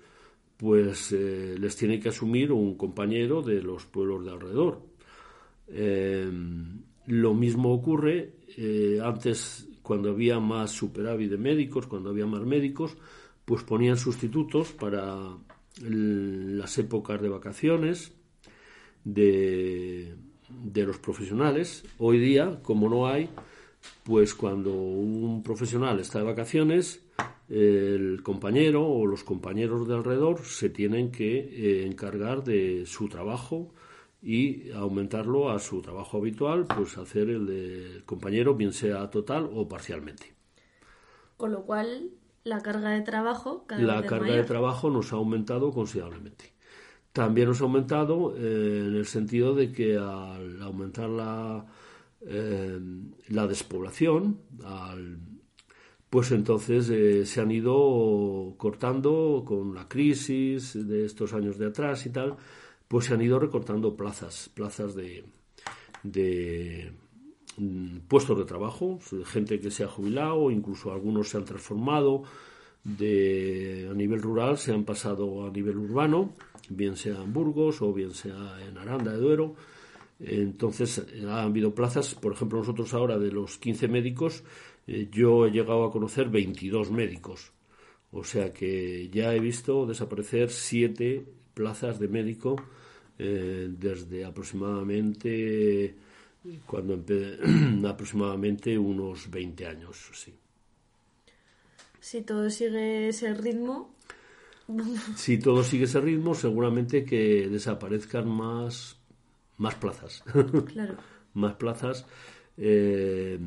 pues 0.55 1.12
les 1.12 1.75
tiene 1.75 2.00
que 2.00 2.07
asumir 2.07 2.53
un 2.53 2.77
compañero 2.77 3.41
de 3.41 3.62
los 3.62 3.86
pueblos 3.86 4.24
de 4.24 4.31
alrededor. 4.31 4.81
lo 7.07 7.33
mismo 7.33 7.74
ocurre 7.74 8.31
eh, 8.55 9.01
antes, 9.03 9.67
cuando 9.81 10.12
había 10.12 10.39
más 10.39 10.72
superávit 10.72 11.31
de 11.31 11.38
médicos, 11.38 11.86
cuando 11.86 12.10
había 12.10 12.25
más 12.25 12.45
médicos, 12.45 12.95
pues 13.43 13.62
ponían 13.63 13.98
sustitutos 13.98 14.72
para 14.72 15.38
las 15.81 16.77
épocas 16.77 17.22
de 17.22 17.27
vacaciones 17.27 18.13
de, 19.03 20.15
de 20.48 20.86
los 20.86 20.98
profesionales. 20.98 21.83
Hoy 21.98 22.19
día, 22.19 22.62
como 22.63 22.88
no 22.88 23.05
hay, 23.05 23.29
pues 24.04 24.34
cuando 24.34 24.72
un 24.74 25.44
profesional 25.44 26.00
está 26.00 26.20
de 26.20 26.25
vacaciones, 26.25 27.04
el 27.50 28.22
compañero 28.24 28.88
o 28.88 29.06
los 29.06 29.24
compañeros 29.24 29.88
de 29.88 29.96
alrededor 29.96 30.44
se 30.44 30.70
tienen 30.70 31.12
que 31.12 31.38
eh, 31.40 31.86
encargar 31.86 32.44
de 32.44 32.86
su 32.86 33.08
trabajo 33.08 33.74
y 34.22 34.72
aumentarlo 34.72 35.52
a 35.52 35.60
su 35.60 35.82
trabajo 35.82 36.18
habitual, 36.18 36.66
pues 36.66 36.98
hacer 36.98 37.30
el 37.30 37.46
del 37.46 38.06
compañero, 38.06 38.56
bien 38.56 38.72
sea 38.72 39.10
total 39.10 39.50
o 39.54 39.68
parcialmente. 39.68 40.34
Con 41.36 41.52
lo 41.52 41.63
cual, 41.63 42.12
la 42.46 42.62
carga 42.62 42.92
de 42.92 43.02
trabajo 43.02 43.66
cada 43.68 43.82
La 43.82 44.06
carga 44.06 44.34
de 44.34 44.44
trabajo 44.44 44.90
nos 44.90 45.12
ha 45.12 45.18
aumentado 45.18 45.72
considerablemente. 45.72 46.54
También 47.12 47.50
nos 47.50 47.62
ha 47.62 47.66
aumentado 47.66 48.36
eh, 48.38 48.86
en 48.88 48.96
el 48.96 49.06
sentido 49.06 49.54
de 49.54 49.72
que 49.72 49.98
al 49.98 50.62
aumentar 50.62 51.10
la, 51.10 51.66
eh, 52.25 52.80
la 53.30 53.48
despoblación, 53.48 54.39
pues 56.10 56.32
entonces 56.32 56.89
eh, 56.89 57.25
se 57.25 57.42
han 57.42 57.51
ido 57.51 58.53
cortando 58.58 59.44
con 59.46 59.74
la 59.74 59.88
crisis 59.88 60.88
de 60.88 61.06
estos 61.06 61.34
años 61.34 61.58
de 61.58 61.65
atrás 61.65 62.06
y 62.06 62.12
tal, 62.12 62.36
pues 62.88 63.06
se 63.06 63.15
han 63.15 63.22
ido 63.22 63.39
recortando 63.39 63.96
plazas, 63.96 64.50
plazas 64.53 64.94
de, 64.94 65.24
mm, 67.58 67.98
puestos 68.08 68.38
de 68.38 68.46
trabajo, 68.46 69.00
gente 69.25 69.60
que 69.60 69.72
se 69.72 69.84
ha 69.84 69.88
jubilado, 69.88 70.51
incluso 70.51 70.94
algunos 70.94 71.30
se 71.30 71.38
han 71.38 71.46
transformado 71.46 72.24
a 72.86 73.94
nivel 73.94 74.22
rural, 74.22 74.58
se 74.58 74.72
han 74.72 74.84
pasado 74.84 75.46
a 75.46 75.50
nivel 75.50 75.77
urbano, 75.77 76.34
bien 76.70 76.96
sea 76.96 77.22
en 77.24 77.34
Burgos 77.34 77.82
o 77.82 77.92
bien 77.92 78.12
sea 78.12 78.60
en 78.68 78.77
Aranda 78.77 79.13
de 79.13 79.18
Duero. 79.18 79.56
Entonces, 80.20 81.05
ha 81.27 81.43
habido 81.43 81.74
plazas, 81.75 82.15
por 82.15 82.34
ejemplo, 82.34 82.60
nosotros 82.60 82.93
ahora 82.93 83.17
de 83.17 83.32
los 83.32 83.58
15 83.58 83.88
médicos, 83.88 84.43
eh, 84.88 85.10
yo 85.12 85.46
he 85.46 85.51
llegado 85.51 85.84
a 85.84 85.91
conocer 85.91 86.29
22 86.29 86.91
médicos. 86.91 87.51
O 88.12 88.24
sea 88.24 88.53
que 88.53 89.10
ya 89.10 89.34
he 89.34 89.39
visto 89.39 89.86
desaparecer 89.86 90.51
siete 90.51 91.25
plazas 91.53 92.00
de 92.00 92.08
médico 92.08 92.55
eh, 93.17 93.70
desde 93.70 94.24
aproximadamente 94.24 95.96
cuando 96.65 97.03
aproximadamente 97.89 98.77
unos 98.77 99.29
20 99.29 99.65
años, 99.65 100.10
sí. 100.13 100.34
Si 102.00 102.22
todo 102.22 102.50
sigue 102.50 103.08
ese 103.10 103.34
ritmo. 103.34 103.96
si 105.15 105.39
todo 105.39 105.63
sigue 105.63 105.86
ese 105.86 106.01
ritmo, 106.01 106.36
seguramente 106.36 107.05
que 107.05 107.48
desaparezcan 107.48 108.27
más, 108.27 108.98
más 109.63 109.75
plazas. 109.75 110.24
Claro. 110.74 110.96
más 111.34 111.55
plazas. 111.55 112.05
Eh, 112.58 113.39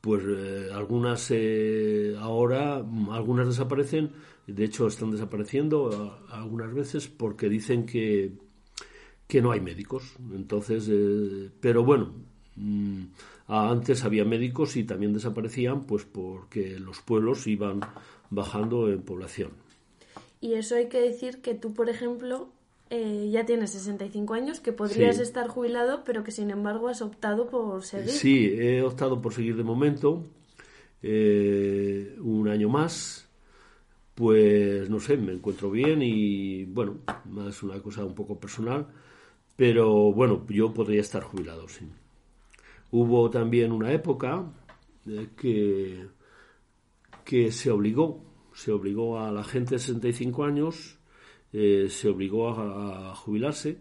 pues 0.00 0.22
eh, 0.26 0.68
algunas 0.72 1.30
eh, 1.30 2.14
ahora, 2.18 2.76
algunas 3.10 3.48
desaparecen, 3.48 4.12
de 4.46 4.64
hecho 4.64 4.86
están 4.86 5.10
desapareciendo 5.10 6.18
algunas 6.30 6.72
veces 6.72 7.08
porque 7.08 7.48
dicen 7.48 7.84
que, 7.86 8.32
que 9.26 9.42
no 9.42 9.50
hay 9.50 9.60
médicos. 9.60 10.14
Entonces, 10.32 10.88
eh, 10.90 11.50
pero 11.60 11.84
bueno, 11.84 12.12
mm, 12.56 13.04
antes 13.48 14.04
había 14.04 14.24
médicos 14.24 14.76
y 14.76 14.84
también 14.84 15.14
desaparecían 15.14 15.84
pues 15.84 16.04
porque 16.04 16.78
los 16.78 17.00
pueblos 17.00 17.46
iban 17.46 17.80
bajando 18.30 18.88
en 18.88 19.02
población. 19.02 19.50
Y 20.40 20.54
eso 20.54 20.76
hay 20.76 20.88
que 20.88 21.00
decir 21.00 21.40
que 21.42 21.54
tú, 21.54 21.74
por 21.74 21.88
ejemplo, 21.88 22.52
eh, 22.90 23.28
ya 23.30 23.44
tienes 23.44 23.70
65 23.70 24.34
años, 24.34 24.60
que 24.60 24.72
podrías 24.72 25.18
estar 25.18 25.48
jubilado, 25.48 26.04
pero 26.04 26.24
que 26.24 26.30
sin 26.30 26.50
embargo 26.50 26.88
has 26.88 27.02
optado 27.02 27.48
por 27.48 27.84
seguir. 27.84 28.10
Sí, 28.10 28.54
he 28.58 28.82
optado 28.82 29.20
por 29.20 29.34
seguir 29.34 29.56
de 29.56 29.64
momento 29.64 30.24
eh, 31.02 32.16
un 32.20 32.48
año 32.48 32.68
más. 32.68 33.28
Pues 34.14 34.88
no 34.90 34.98
sé, 34.98 35.16
me 35.16 35.32
encuentro 35.32 35.70
bien 35.70 36.02
y 36.02 36.64
bueno, 36.64 36.98
es 37.48 37.62
una 37.62 37.80
cosa 37.80 38.04
un 38.04 38.14
poco 38.14 38.40
personal, 38.40 38.88
pero 39.54 40.12
bueno, 40.12 40.44
yo 40.48 40.72
podría 40.74 41.00
estar 41.00 41.22
jubilado, 41.22 41.68
sí. 41.68 41.86
Hubo 42.90 43.30
también 43.30 43.70
una 43.70 43.92
época 43.92 44.50
eh, 45.06 45.28
que, 45.36 46.06
que 47.24 47.52
se 47.52 47.70
obligó, 47.70 48.24
se 48.54 48.72
obligó 48.72 49.20
a 49.20 49.30
la 49.30 49.44
gente 49.44 49.76
de 49.76 49.78
65 49.78 50.44
años 50.44 50.97
eh, 51.52 51.88
se 51.90 52.08
obligó 52.08 52.48
a, 52.50 53.14
jubilarse, 53.14 53.78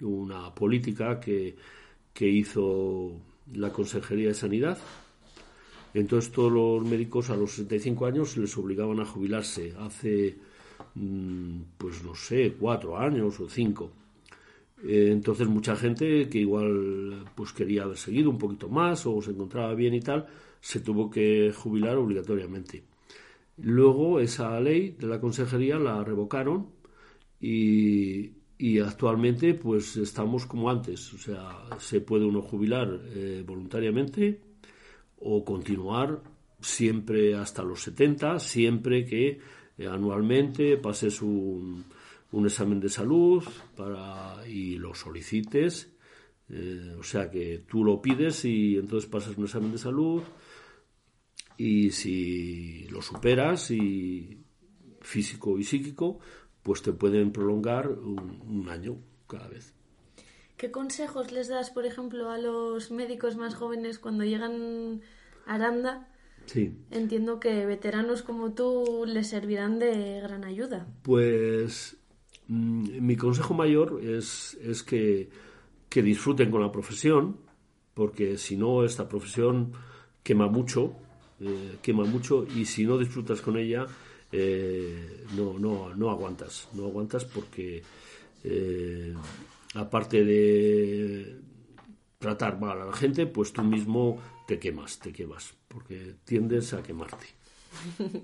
una 0.00 0.54
política 0.54 1.20
que, 1.20 1.56
que 2.12 2.28
hizo 2.28 3.20
la 3.54 3.72
Consejería 3.72 4.28
de 4.28 4.34
Sanidad. 4.34 4.78
Entonces 5.94 6.30
todos 6.32 6.52
los 6.52 6.84
médicos 6.84 7.30
a 7.30 7.36
los 7.36 7.52
65 7.52 8.06
años 8.06 8.36
les 8.36 8.56
obligaban 8.58 9.00
a 9.00 9.06
jubilarse 9.06 9.74
hace, 9.78 10.36
mm, 10.94 11.60
pues 11.78 12.04
no 12.04 12.14
sé, 12.14 12.54
cuatro 12.58 12.98
años 12.98 13.40
o 13.40 13.48
cinco. 13.48 13.92
Eh, 14.84 15.08
entonces 15.10 15.48
mucha 15.48 15.74
gente 15.74 16.28
que 16.28 16.38
igual 16.38 17.24
pues 17.34 17.52
quería 17.52 17.84
haber 17.84 17.96
seguido 17.96 18.28
un 18.30 18.38
poquito 18.38 18.68
más 18.68 19.06
o 19.06 19.22
se 19.22 19.30
encontraba 19.30 19.74
bien 19.74 19.94
y 19.94 20.00
tal, 20.00 20.26
se 20.60 20.80
tuvo 20.80 21.10
que 21.10 21.52
jubilar 21.54 21.96
obligatoriamente. 21.96 22.82
Luego 23.58 24.20
esa 24.20 24.60
ley 24.60 24.96
de 24.98 25.06
la 25.06 25.18
consejería 25.18 25.78
la 25.78 26.04
revocaron 26.04 26.66
y, 27.40 28.32
actualmente 28.80 29.54
pues 29.54 29.96
estamos 29.96 30.46
como 30.46 30.70
antes, 30.70 31.12
o 31.12 31.18
sea, 31.18 31.66
se 31.78 32.00
puede 32.00 32.24
uno 32.24 32.42
jubilar 32.42 33.00
eh, 33.14 33.44
voluntariamente 33.46 34.40
o 35.18 35.44
continuar 35.44 36.22
siempre 36.60 37.34
hasta 37.34 37.62
los 37.62 37.82
70, 37.82 38.38
siempre 38.38 39.04
que 39.04 39.38
eh, 39.78 39.86
anualmente 39.86 40.76
pases 40.78 41.20
un, 41.22 41.84
un, 42.32 42.46
examen 42.46 42.80
de 42.80 42.88
salud 42.88 43.44
para, 43.76 44.46
y 44.48 44.76
lo 44.76 44.94
solicites. 44.94 45.92
Eh, 46.48 46.94
o 46.98 47.02
sea 47.02 47.28
que 47.30 47.64
tú 47.68 47.84
lo 47.84 48.00
pides 48.00 48.44
y 48.44 48.76
entonces 48.76 49.10
pasas 49.10 49.36
un 49.36 49.44
examen 49.44 49.72
de 49.72 49.78
salud 49.78 50.22
y 51.56 51.90
si 51.90 52.86
lo 52.88 53.02
superas 53.02 53.70
y 53.72 54.44
físico 55.00 55.58
y 55.58 55.64
psíquico, 55.64 56.20
pues 56.66 56.82
te 56.82 56.92
pueden 56.92 57.30
prolongar 57.30 57.88
un, 57.88 58.66
año 58.68 58.96
cada 59.28 59.46
vez. 59.46 59.72
¿Qué 60.56 60.72
consejos 60.72 61.30
les 61.30 61.46
das, 61.46 61.70
por 61.70 61.86
ejemplo, 61.86 62.28
a 62.28 62.38
los 62.38 62.90
médicos 62.90 63.36
más 63.36 63.54
jóvenes 63.54 64.00
cuando 64.00 64.24
llegan 64.24 65.00
a 65.46 65.54
Aranda? 65.54 66.08
Sí. 66.46 66.76
Entiendo 66.90 67.38
que 67.38 67.64
veteranos 67.66 68.22
como 68.22 68.52
tú 68.52 69.04
les 69.06 69.28
servirán 69.28 69.78
de 69.78 70.20
gran 70.20 70.44
ayuda. 70.44 70.88
Pues 71.04 71.98
mm, 72.48 73.00
mi 73.00 73.14
consejo 73.14 73.54
mayor 73.54 74.00
es, 74.02 74.58
es 74.60 74.82
que, 74.82 75.30
que, 75.88 76.02
disfruten 76.02 76.50
con 76.50 76.62
la 76.62 76.72
profesión, 76.72 77.36
porque 77.94 78.38
si 78.38 78.56
no, 78.56 78.84
esta 78.84 79.08
profesión 79.08 79.72
quema 80.24 80.48
mucho, 80.48 80.96
eh, 81.38 81.76
quema 81.80 82.02
mucho, 82.02 82.44
y 82.44 82.64
si 82.64 82.86
no 82.86 82.98
disfrutas 82.98 83.40
con 83.40 83.56
ella, 83.56 83.86
eh, 84.32 85.24
no, 85.36 85.58
no, 85.58 85.94
no 85.94 86.10
aguantas, 86.10 86.68
no 86.72 86.86
aguantas 86.86 87.24
porque 87.24 87.82
eh, 88.44 89.14
aparte 89.74 90.24
de 90.24 91.36
tratar 92.18 92.58
mal 92.60 92.80
a 92.80 92.86
la 92.86 92.92
gente, 92.92 93.26
pues 93.26 93.52
tú 93.52 93.62
mismo 93.62 94.18
te 94.46 94.58
quemas, 94.58 94.98
te 94.98 95.12
quemas, 95.12 95.54
porque 95.68 96.14
tiendes 96.24 96.72
a 96.74 96.82
quemarte. 96.82 97.26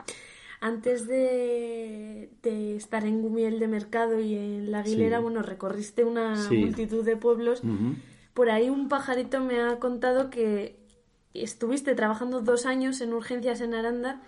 Antes 0.61 1.09
de, 1.09 2.31
estar 2.77 3.05
en 3.05 3.21
Gumiel 3.21 3.59
de 3.59 3.67
Mercado 3.67 4.21
y 4.21 4.37
en 4.37 4.71
La 4.71 4.81
Aguilera, 4.81 5.19
bueno, 5.19 5.43
recorriste 5.43 6.05
una 6.05 6.37
multitud 6.51 7.05
de 7.05 7.17
pueblos. 7.17 7.63
Por 8.33 8.49
ahí 8.49 8.71
un 8.71 8.89
pajarito 8.89 9.41
me 9.41 9.61
ha 9.61 9.81
contado 9.81 10.31
que 10.31 10.77
estuviste 11.35 11.97
trabajando 11.97 12.43
dos 12.43 12.65
años 12.65 13.01
en 13.01 13.13
urgencias 13.13 13.61
en 13.61 13.75
Aranda 13.75 14.23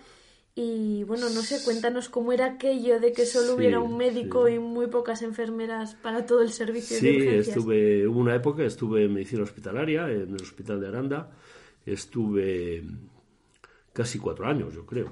y 0.57 1.03
bueno, 1.03 1.29
no 1.29 1.41
sé, 1.41 1.61
cuéntanos 1.65 2.07
cómo 2.07 2.31
era 2.31 2.45
aquello 2.45 3.01
de 3.01 3.11
que 3.11 3.25
solo 3.25 3.55
hubiera 3.55 3.81
un 3.81 3.97
médico 3.97 4.47
y 4.47 4.57
muy 4.57 4.87
pocas 4.87 5.21
enfermeras 5.21 5.95
para 5.95 6.25
todo 6.25 6.41
el 6.41 6.51
servicio 6.51 6.97
de 6.97 7.09
urgencias. 7.09 7.45
Sí, 7.45 7.51
estuve, 7.51 8.07
hubo 8.07 8.19
una 8.21 8.35
época, 8.35 8.63
estuve 8.63 9.03
en 9.03 9.13
medicina 9.13 9.43
hospitalaria, 9.43 10.09
en 10.09 10.33
el 10.33 10.41
hospital 10.41 10.79
de 10.79 10.87
Aranda, 10.87 11.29
estuve 11.85 12.85
casi 13.91 14.17
cuatro 14.17 14.47
años, 14.47 14.73
yo 14.73 14.85
creo. 14.85 15.11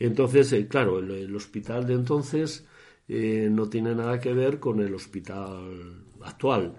Entonces, 0.00 0.52
eh, 0.52 0.66
claro, 0.66 0.98
el, 0.98 1.34
hospital 1.36 1.86
de 1.86 1.94
entonces 1.94 2.66
eh, 3.06 3.48
no 3.48 3.68
tiene 3.68 3.94
nada 3.94 4.18
que 4.18 4.32
ver 4.32 4.58
con 4.58 4.80
el 4.80 4.92
hospital 4.92 6.04
actual, 6.22 6.74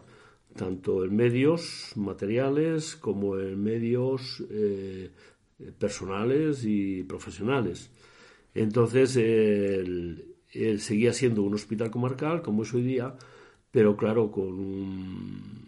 tanto 0.53 1.05
en 1.05 1.15
medios 1.15 1.93
materiales 1.95 2.97
como 2.97 3.39
en 3.39 3.63
medios 3.63 4.43
eh, 4.49 5.11
personales 5.79 6.63
y 6.63 7.03
profesionales. 7.03 7.91
Entonces, 8.53 9.15
él, 9.17 10.35
seguía 10.79 11.13
siendo 11.13 11.43
un 11.43 11.53
hospital 11.53 11.91
comarcal, 11.91 12.41
como 12.41 12.63
es 12.63 12.73
hoy 12.73 12.83
día, 12.83 13.15
pero 13.71 13.95
claro, 13.95 14.31
con 14.31 15.67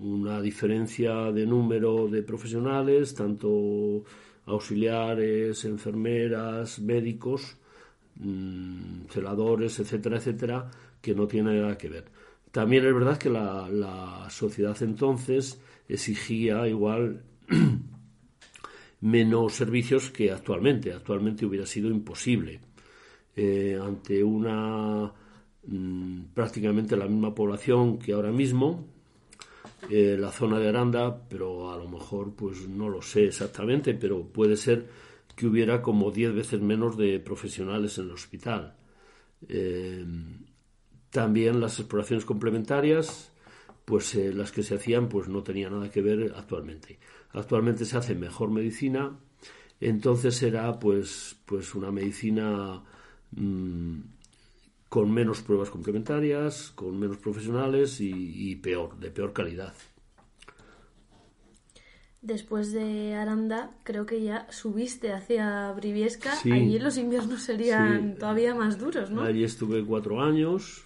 una 0.00 0.40
diferencia 0.40 1.32
de 1.32 1.46
número 1.46 2.08
de 2.08 2.22
profesionales, 2.22 3.14
tanto 3.14 4.04
auxiliares, 4.46 5.64
enfermeras, 5.64 6.78
médicos, 6.78 7.56
mm, 8.16 9.06
celadores, 9.10 9.78
etcétera, 9.80 10.16
etcétera, 10.18 10.70
que 11.02 11.14
no 11.14 11.26
tiene 11.26 11.60
nada 11.60 11.76
que 11.76 11.88
ver. 11.88 12.04
También 12.52 12.86
es 12.86 12.94
verdad 12.94 13.18
que 13.18 13.30
la 13.30 14.28
sociedad 14.30 14.76
entonces 14.82 15.60
exigía 15.88 16.66
igual 16.68 17.22
menos 19.00 19.54
servicios 19.54 20.10
que 20.10 20.30
actualmente. 20.30 20.92
Actualmente 20.92 21.46
hubiera 21.46 21.66
sido 21.66 21.90
imposible. 21.90 22.60
Eh, 23.36 23.78
ante 23.80 24.22
una 24.24 25.12
mm, 25.66 26.22
prácticamente 26.34 26.96
la 26.96 27.06
misma 27.06 27.34
población 27.34 27.98
que 27.98 28.12
ahora 28.12 28.32
mismo, 28.32 28.84
eh, 29.90 30.16
la 30.18 30.32
zona 30.32 30.58
de 30.58 30.68
Aranda, 30.68 31.28
pero 31.28 31.70
a 31.70 31.76
lo 31.76 31.88
mejor 31.88 32.34
pues 32.34 32.68
no 32.68 32.88
lo 32.88 33.00
sé 33.00 33.26
exactamente, 33.26 33.94
pero 33.94 34.24
puede 34.26 34.56
ser 34.56 34.88
que 35.36 35.46
hubiera 35.46 35.80
como 35.82 36.10
10 36.10 36.34
veces 36.34 36.60
menos 36.60 36.96
de 36.96 37.20
profesionales 37.20 37.96
en 37.98 38.06
el 38.06 38.10
hospital. 38.12 38.74
Eh, 39.48 40.04
también 41.10 41.60
las 41.60 41.78
exploraciones 41.78 42.24
complementarias, 42.24 43.32
pues 43.84 44.14
las 44.16 44.50
que 44.50 44.64
se 44.64 44.74
hacían, 44.74 45.08
pues 45.08 45.28
no 45.28 45.42
tenían 45.44 45.72
nada 45.72 45.90
que 45.90 46.02
ver 46.02 46.34
actualmente. 46.36 46.98
Actualmente 47.32 47.84
se 47.84 47.96
hace 47.96 48.14
mejor 48.14 48.50
medicina, 48.50 49.18
entonces 49.80 50.36
será 50.36 50.78
pues, 50.78 51.36
pues 51.46 51.74
una 51.74 51.90
medicina 51.90 52.82
mm, 53.32 54.00
con 54.88 55.12
menos 55.12 55.42
pruebas 55.42 55.70
complementarias, 55.70 56.72
con 56.74 56.98
menos 56.98 57.18
profesionales 57.18 58.00
y, 58.00 58.56
peor, 58.56 58.98
de 58.98 59.10
peor 59.10 59.32
calidad. 59.32 59.74
Después 62.22 62.72
de 62.72 63.14
Aranda, 63.14 63.70
creo 63.84 64.04
que 64.04 64.22
ya 64.22 64.50
subiste 64.50 65.12
hacia 65.12 65.70
Briviesca. 65.72 66.32
Allí 66.50 66.78
los 66.78 66.96
inviernos 66.96 67.42
serían 67.42 68.16
todavía 68.16 68.54
más 68.54 68.78
duros, 68.78 69.10
¿no? 69.10 69.22
Allí 69.22 69.44
estuve 69.44 69.84
cuatro 69.84 70.20
años, 70.20 70.84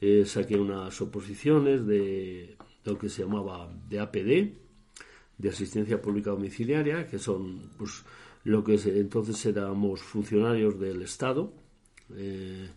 eh, 0.00 0.24
saqué 0.26 0.56
unas 0.56 1.00
oposiciones 1.00 1.86
de, 1.86 2.56
lo 2.84 2.98
que 2.98 3.08
se 3.08 3.22
llamaba 3.22 3.72
de 3.88 3.98
APD, 3.98 4.54
de 5.40 5.48
Asistencia 5.48 6.00
Pública 6.00 6.30
Domiciliaria, 6.30 7.06
que 7.06 7.18
son 7.18 7.70
pues, 7.78 8.04
lo 8.44 8.62
que 8.62 8.74
entonces 8.74 9.44
éramos 9.46 10.02
funcionarios 10.02 10.78
del 10.78 11.02
Estado. 11.02 11.52
Eh, 12.14 12.68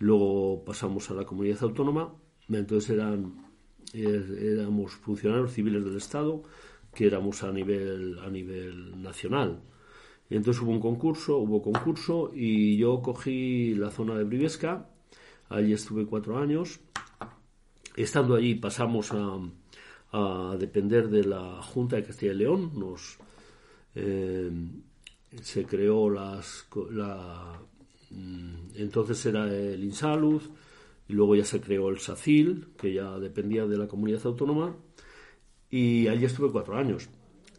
luego 0.00 0.64
pasamos 0.64 1.10
a 1.10 1.14
la 1.14 1.24
comunidad 1.24 1.62
autónoma, 1.62 2.12
entonces 2.48 2.90
eran, 2.90 3.46
er, 3.92 4.24
éramos 4.42 4.92
funcionarios 4.92 5.52
civiles 5.52 5.84
del 5.84 5.96
Estado, 5.96 6.42
que 6.94 7.06
éramos 7.06 7.44
a 7.44 7.52
nivel, 7.52 8.18
a 8.18 8.28
nivel 8.28 9.00
nacional. 9.00 9.60
entonces 10.30 10.62
hubo 10.62 10.72
un 10.72 10.80
concurso, 10.80 11.38
hubo 11.38 11.62
concurso 11.62 12.32
y 12.34 12.76
yo 12.76 13.02
cogí 13.02 13.74
la 13.74 13.90
zona 13.90 14.16
de 14.16 14.24
Briviesca, 14.24 14.88
allí 15.48 15.72
estuve 15.72 16.06
cuatro 16.06 16.38
años. 16.38 16.80
Estando 17.96 18.34
allí 18.36 18.54
pasamos 18.54 19.12
a, 19.12 19.38
a 20.12 20.56
depender 20.58 21.08
de 21.08 21.24
la 21.24 21.62
Junta 21.62 21.96
de 21.96 22.04
Castilla 22.04 22.32
y 22.32 22.36
León, 22.36 22.72
nos, 22.74 23.18
eh, 23.94 24.50
se 25.42 25.64
creó 25.64 26.10
las, 26.10 26.66
la, 26.90 27.60
mm, 28.10 28.76
entonces 28.76 29.24
era 29.26 29.46
el 29.46 29.82
Insalud 29.84 30.42
y 31.08 31.12
luego 31.12 31.36
ya 31.36 31.44
se 31.44 31.60
creó 31.60 31.88
el 31.88 31.98
SACIL, 31.98 32.68
que 32.76 32.94
ya 32.94 33.18
dependía 33.18 33.66
de 33.66 33.78
la 33.78 33.88
comunidad 33.88 34.24
autónoma, 34.26 34.76
y 35.70 36.08
allí 36.08 36.24
estuve 36.24 36.50
cuatro 36.50 36.76
años. 36.76 37.08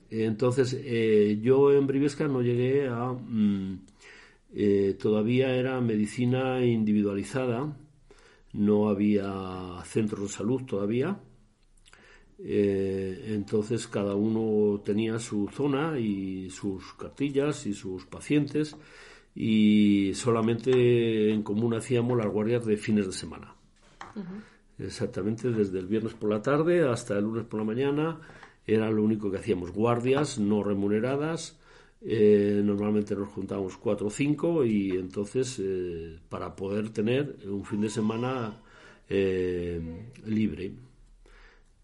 Entonces, 0.09 0.77
eh, 0.77 1.39
yo 1.41 1.71
en 1.73 1.87
Briviesca 1.87 2.27
no 2.27 2.41
llegué 2.41 2.87
a... 2.87 3.13
Mm, 3.13 3.79
eh, 4.53 4.97
todavía 4.99 5.55
era 5.55 5.79
medicina 5.79 6.65
individualizada, 6.65 7.77
no 8.53 8.89
había 8.89 9.81
centros 9.85 10.23
de 10.23 10.27
salud 10.27 10.63
todavía, 10.65 11.17
eh, 12.43 13.25
entonces 13.27 13.87
cada 13.87 14.15
uno 14.15 14.79
tenía 14.83 15.19
su 15.19 15.47
zona 15.49 15.99
y 15.99 16.49
sus 16.49 16.93
cartillas 16.93 17.67
y 17.67 17.73
sus 17.73 18.05
pacientes 18.07 18.75
y 19.35 20.11
solamente 20.15 21.31
en 21.31 21.43
común 21.43 21.75
hacíamos 21.75 22.17
las 22.17 22.27
guardias 22.27 22.65
de 22.65 22.77
fines 22.77 23.05
de 23.05 23.13
semana. 23.13 23.53
Exactamente, 24.79 25.51
desde 25.51 25.77
el 25.77 25.85
viernes 25.85 26.13
por 26.15 26.31
la 26.31 26.41
tarde 26.41 26.87
hasta 26.87 27.17
el 27.17 27.25
lunes 27.25 27.45
por 27.45 27.59
la 27.59 27.65
mañana 27.65 28.19
era 28.65 28.89
lo 28.89 29.03
único 29.03 29.29
que 29.29 29.37
hacíamos, 29.37 29.71
guardias 29.71 30.39
no 30.39 30.63
remuneradas. 30.63 31.59
Eh, 32.03 32.59
normalmente 32.63 33.15
nos 33.15 33.29
juntábamos 33.29 33.77
cuatro 33.77 34.07
o 34.07 34.09
cinco 34.09 34.65
y 34.65 34.91
entonces 34.91 35.61
eh, 35.63 36.17
para 36.29 36.55
poder 36.55 36.89
tener 36.89 37.37
un 37.45 37.63
fin 37.63 37.81
de 37.81 37.89
semana 37.89 38.59
libre 40.25 40.71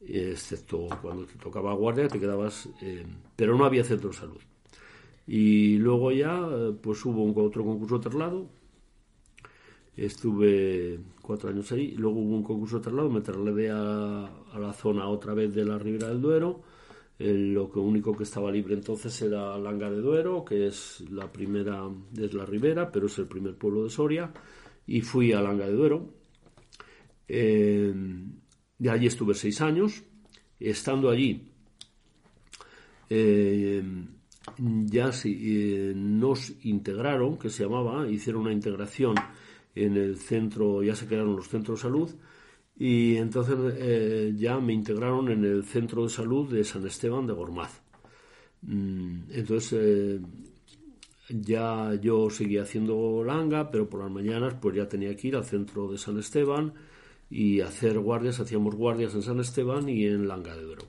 excepto 0.05 0.87
cuando 1.01 1.25
te 1.25 1.35
tocaba 1.35 1.73
guardia, 1.73 2.07
te 2.07 2.19
quedabas, 2.19 2.69
eh, 2.81 3.05
pero 3.35 3.57
no 3.57 3.65
había 3.65 3.83
centro 3.83 4.09
de 4.09 4.15
salud. 4.15 4.41
Y 5.25 5.77
luego 5.77 6.11
ya, 6.11 6.47
eh, 6.49 6.73
pues 6.81 7.03
hubo 7.05 7.33
otro 7.43 7.63
concurso 7.63 7.97
de 7.97 8.03
traslado, 8.03 8.49
estuve 9.95 10.99
cuatro 11.21 11.49
años 11.49 11.71
ahí, 11.71 11.91
luego 11.97 12.19
hubo 12.19 12.35
un 12.35 12.43
concurso 12.43 12.77
de 12.77 12.83
traslado, 12.83 13.09
me 13.09 13.21
trasladé 13.21 13.71
a, 13.71 14.25
a 14.25 14.59
la 14.59 14.73
zona 14.73 15.09
otra 15.09 15.33
vez 15.33 15.53
de 15.53 15.65
la 15.65 15.77
Ribera 15.77 16.09
del 16.09 16.21
Duero, 16.21 16.61
lo 17.19 17.65
único 17.75 18.15
que 18.15 18.23
estaba 18.23 18.51
libre 18.51 18.75
entonces 18.75 19.19
era 19.23 19.57
Langa 19.57 19.89
de 19.89 20.01
Duero, 20.01 20.45
que 20.45 20.67
es 20.67 21.03
la 21.09 21.31
primera, 21.31 21.89
es 22.15 22.33
la 22.33 22.45
Ribera, 22.45 22.91
pero 22.91 23.07
es 23.07 23.17
el 23.17 23.25
primer 23.25 23.55
pueblo 23.55 23.83
de 23.83 23.89
Soria, 23.89 24.31
y 24.85 25.01
fui 25.01 25.33
a 25.33 25.41
Langa 25.41 25.65
de 25.65 25.73
Duero. 25.73 26.09
De 28.79 28.89
allí 28.89 29.07
estuve 29.07 29.33
seis 29.33 29.61
años. 29.61 30.03
Estando 30.59 31.09
allí, 31.09 31.51
eh, 33.09 33.83
ya 34.85 35.11
eh, 35.23 35.93
nos 35.95 36.53
integraron, 36.65 37.37
que 37.37 37.49
se 37.49 37.63
llamaba, 37.63 38.09
hicieron 38.09 38.43
una 38.43 38.53
integración 38.53 39.15
en 39.75 39.97
el 39.97 40.17
centro, 40.17 40.81
ya 40.81 40.95
se 40.95 41.05
crearon 41.05 41.35
los 41.35 41.47
centros 41.47 41.79
de 41.79 41.83
salud, 41.83 42.09
y 42.75 43.15
entonces 43.17 43.55
eh, 43.77 44.33
ya 44.35 44.59
me 44.59 44.73
integraron 44.73 45.29
en 45.29 45.45
el 45.45 45.63
centro 45.63 46.03
de 46.03 46.09
salud 46.09 46.51
de 46.51 46.63
San 46.63 46.85
Esteban 46.85 47.27
de 47.27 47.33
Gormaz. 47.33 47.81
Mm, 48.63 49.31
entonces 49.31 50.21
ya 51.29 51.93
yo 52.01 52.29
seguía 52.29 52.63
haciendo 52.63 53.23
langa, 53.23 53.69
pero 53.69 53.89
por 53.89 54.01
las 54.01 54.11
mañanas 54.11 54.55
pues 54.61 54.75
ya 54.75 54.87
tenía 54.87 55.15
que 55.15 55.27
ir 55.29 55.35
al 55.35 55.45
centro 55.45 55.91
de 55.91 55.97
San 55.97 56.17
Esteban 56.17 56.73
y 57.29 57.61
hacer 57.61 57.99
guardias, 57.99 58.39
hacíamos 58.39 58.75
guardias 58.75 59.13
en 59.15 59.21
San 59.21 59.39
Esteban 59.39 59.89
y 59.89 60.05
en 60.05 60.27
Langa 60.27 60.55
de 60.55 60.63
Duero. 60.63 60.87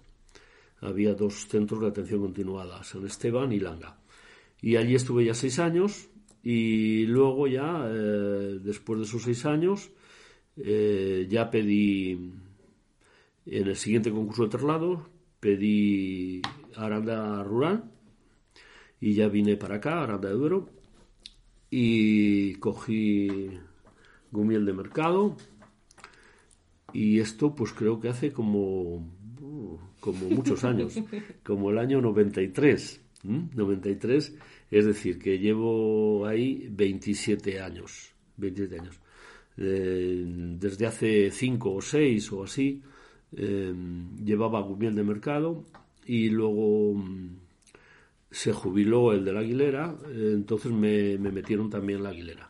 Había 0.81 1.15
dos 1.15 1.49
centros 1.49 1.81
de 1.81 1.89
atención 1.89 2.21
continuada, 2.21 2.85
San 2.85 3.05
Esteban 3.05 3.53
y 3.53 3.59
Langa. 3.59 3.99
Y 4.61 4.77
allí 4.77 4.95
estuve 4.95 5.25
ya 5.25 5.35
seis 5.35 5.59
años 5.59 6.09
y 6.43 7.07
luego 7.07 7.47
ya, 7.47 7.89
eh, 7.89 8.59
después 8.63 9.01
de 9.01 9.05
esos 9.05 9.23
seis 9.23 9.45
años, 9.45 9.91
eh, 10.57 11.27
ya 11.29 11.51
pedí, 11.51 12.33
en 13.47 13.67
el 13.67 13.77
siguiente 13.77 14.11
concurso 14.11 14.45
de 14.45 14.51
traslado, 14.51 15.09
pedí 15.41 16.43
Aranda 16.77 17.43
Rural 17.43 17.91
y 19.01 19.15
ya 19.15 19.29
vine 19.29 19.57
para 19.57 19.77
acá, 19.77 20.03
Aranda 20.03 20.29
de 20.29 20.35
Duero, 20.35 20.69
y 21.71 22.55
cogí 22.55 23.51
Gumiel 24.31 24.65
de 24.65 24.73
Mercado, 24.73 25.37
y 26.93 27.21
esto 27.21 27.55
pues 27.55 27.73
creo 27.73 28.01
que 28.01 28.09
hace 28.09 28.33
como, 28.33 29.07
como 30.01 30.29
muchos 30.31 30.65
años, 30.65 30.95
como 31.45 31.71
el 31.71 31.79
año 31.79 32.01
93. 32.01 33.03
93, 33.25 34.37
es 34.71 34.87
decir, 34.87 35.19
que 35.19 35.39
llevo 35.39 36.27
ahí 36.27 36.69
27 36.71 37.61
años. 37.61 38.15
27 38.37 38.79
años. 38.79 39.01
Eh, 39.57 40.25
desde 40.59 40.87
hace 40.87 41.31
5 41.31 41.75
o 41.75 41.83
6 41.83 42.33
o 42.33 42.45
así, 42.45 42.81
eh, 43.37 43.75
llevaba 44.25 44.61
Gumiel 44.61 44.95
de 44.95 45.03
mercado 45.03 45.65
y 46.07 46.31
luego 46.31 46.95
mm, 46.95 47.37
se 48.31 48.53
jubiló 48.53 49.13
el 49.13 49.25
de 49.25 49.33
la 49.33 49.41
Aguilera, 49.41 49.97
eh, 50.11 50.31
entonces 50.35 50.71
me, 50.71 51.19
me 51.19 51.33
metieron 51.33 51.69
también 51.69 52.03
la 52.05 52.11
Aguilera. 52.11 52.48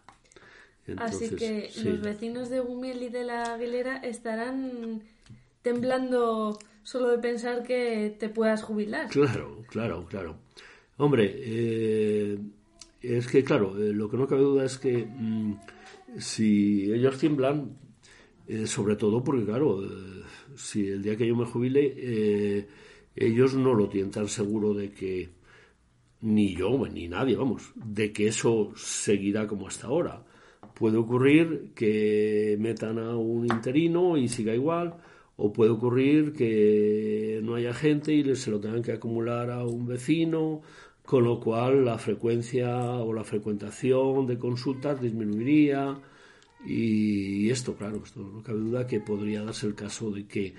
Así 0.96 1.30
que 1.36 1.70
los 1.84 2.00
vecinos 2.00 2.48
de 2.48 2.60
Gumiel 2.60 3.02
y 3.02 3.08
de 3.08 3.24
la 3.24 3.54
Aguilera 3.54 3.96
estarán 3.98 5.02
temblando 5.62 6.58
solo 6.82 7.08
de 7.08 7.18
pensar 7.18 7.62
que 7.62 8.16
te 8.18 8.28
puedas 8.28 8.62
jubilar. 8.62 9.08
Claro, 9.10 9.64
claro, 9.68 10.06
claro. 10.06 10.36
Hombre, 10.96 11.32
eh, 11.36 12.38
es 13.02 13.26
que 13.26 13.44
claro, 13.44 13.76
eh, 13.78 13.92
lo 13.92 14.08
que 14.08 14.16
no 14.16 14.26
cabe 14.26 14.42
duda 14.42 14.64
es 14.64 14.78
que 14.78 15.04
mm, 15.04 15.60
si 16.18 16.90
ellos 16.90 17.18
tiemblan, 17.18 17.76
eh, 18.46 18.66
sobre 18.66 18.96
todo 18.96 19.22
porque 19.22 19.44
claro, 19.44 19.80
si 20.56 20.88
el 20.88 21.02
día 21.02 21.16
que 21.16 21.26
yo 21.26 21.36
me 21.36 21.44
jubile, 21.44 22.66
ellos 23.14 23.54
no 23.54 23.74
lo 23.74 23.88
tienen 23.88 24.10
tan 24.10 24.28
seguro 24.28 24.72
de 24.72 24.90
que 24.90 25.28
ni 26.22 26.56
yo 26.56 26.86
ni 26.88 27.08
nadie, 27.08 27.36
vamos, 27.36 27.72
de 27.74 28.12
que 28.12 28.28
eso 28.28 28.72
seguirá 28.74 29.46
como 29.46 29.68
hasta 29.68 29.86
ahora 29.86 30.24
Puede 30.74 30.96
ocurrir 30.96 31.72
que 31.74 32.56
metan 32.60 32.98
a 32.98 33.16
un 33.16 33.46
interino 33.46 34.16
y 34.16 34.28
siga 34.28 34.54
igual, 34.54 34.94
o 35.36 35.52
puede 35.52 35.70
ocurrir 35.70 36.32
que 36.32 37.40
no 37.42 37.54
haya 37.54 37.72
gente 37.72 38.12
y 38.12 38.36
se 38.36 38.50
lo 38.50 38.60
tengan 38.60 38.82
que 38.82 38.92
acumular 38.92 39.50
a 39.50 39.64
un 39.64 39.86
vecino, 39.86 40.62
con 41.04 41.24
lo 41.24 41.40
cual 41.40 41.84
la 41.84 41.98
frecuencia 41.98 42.76
o 42.78 43.12
la 43.12 43.24
frecuentación 43.24 44.26
de 44.26 44.38
consultas 44.38 45.00
disminuiría. 45.00 45.96
Y 46.66 47.48
esto, 47.50 47.74
claro, 47.74 48.02
esto 48.04 48.20
no 48.20 48.42
cabe 48.42 48.58
duda 48.58 48.86
que 48.86 49.00
podría 49.00 49.44
darse 49.44 49.66
el 49.68 49.74
caso 49.74 50.10
de 50.10 50.26
que 50.26 50.54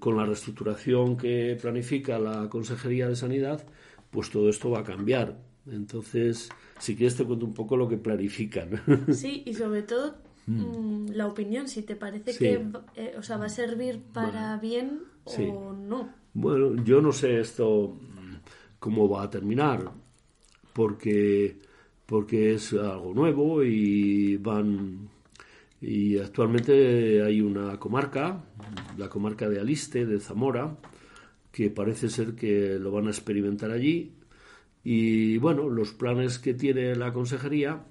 con 0.00 0.16
la 0.16 0.26
reestructuración 0.26 1.16
que 1.16 1.56
planifica 1.60 2.18
la 2.18 2.48
Consejería 2.48 3.08
de 3.08 3.14
Sanidad, 3.14 3.64
pues 4.10 4.30
todo 4.30 4.48
esto 4.48 4.70
va 4.70 4.80
a 4.80 4.84
cambiar. 4.84 5.47
Entonces, 5.72 6.48
si 6.78 6.96
quieres 6.96 7.16
te 7.16 7.24
cuento 7.24 7.46
un 7.46 7.54
poco 7.54 7.76
lo 7.76 7.88
que 7.88 7.96
planifican. 7.96 8.80
Sí, 9.12 9.42
y 9.46 9.54
sobre 9.54 9.82
todo 9.82 10.16
mm. 10.46 10.60
Mm, 10.60 11.10
la 11.12 11.26
opinión, 11.26 11.68
si 11.68 11.82
te 11.82 11.96
parece 11.96 12.36
que 12.36 12.64
eh, 12.96 13.14
o 13.18 13.22
sea, 13.22 13.36
va 13.36 13.46
a 13.46 13.50
servir 13.50 14.00
para 14.12 14.56
bien 14.58 15.02
o 15.24 15.72
no. 15.72 16.12
Bueno, 16.34 16.82
yo 16.84 17.00
no 17.00 17.12
sé 17.12 17.40
esto 17.40 17.96
mm, 18.00 18.36
cómo 18.78 19.08
va 19.08 19.24
a 19.24 19.30
terminar, 19.30 19.90
porque, 20.72 21.58
porque 22.06 22.54
es 22.54 22.72
algo 22.72 23.12
nuevo 23.14 23.62
y 23.64 24.36
van 24.36 25.08
Y 25.80 26.18
actualmente 26.18 27.22
hay 27.22 27.40
una 27.40 27.78
comarca, 27.78 28.44
la 28.96 29.08
comarca 29.08 29.48
de 29.48 29.60
Aliste, 29.60 30.06
de 30.06 30.18
Zamora, 30.18 30.76
que 31.52 31.70
parece 31.70 32.08
ser 32.08 32.34
que 32.34 32.78
lo 32.78 32.90
van 32.90 33.06
a 33.06 33.10
experimentar 33.10 33.70
allí. 33.70 34.12
Y 34.90 35.36
bueno, 35.36 35.68
los 35.68 35.92
planes 35.92 36.38
que 36.38 36.54
tiene 36.54 36.96
la 36.96 37.12
consejería 37.12 37.84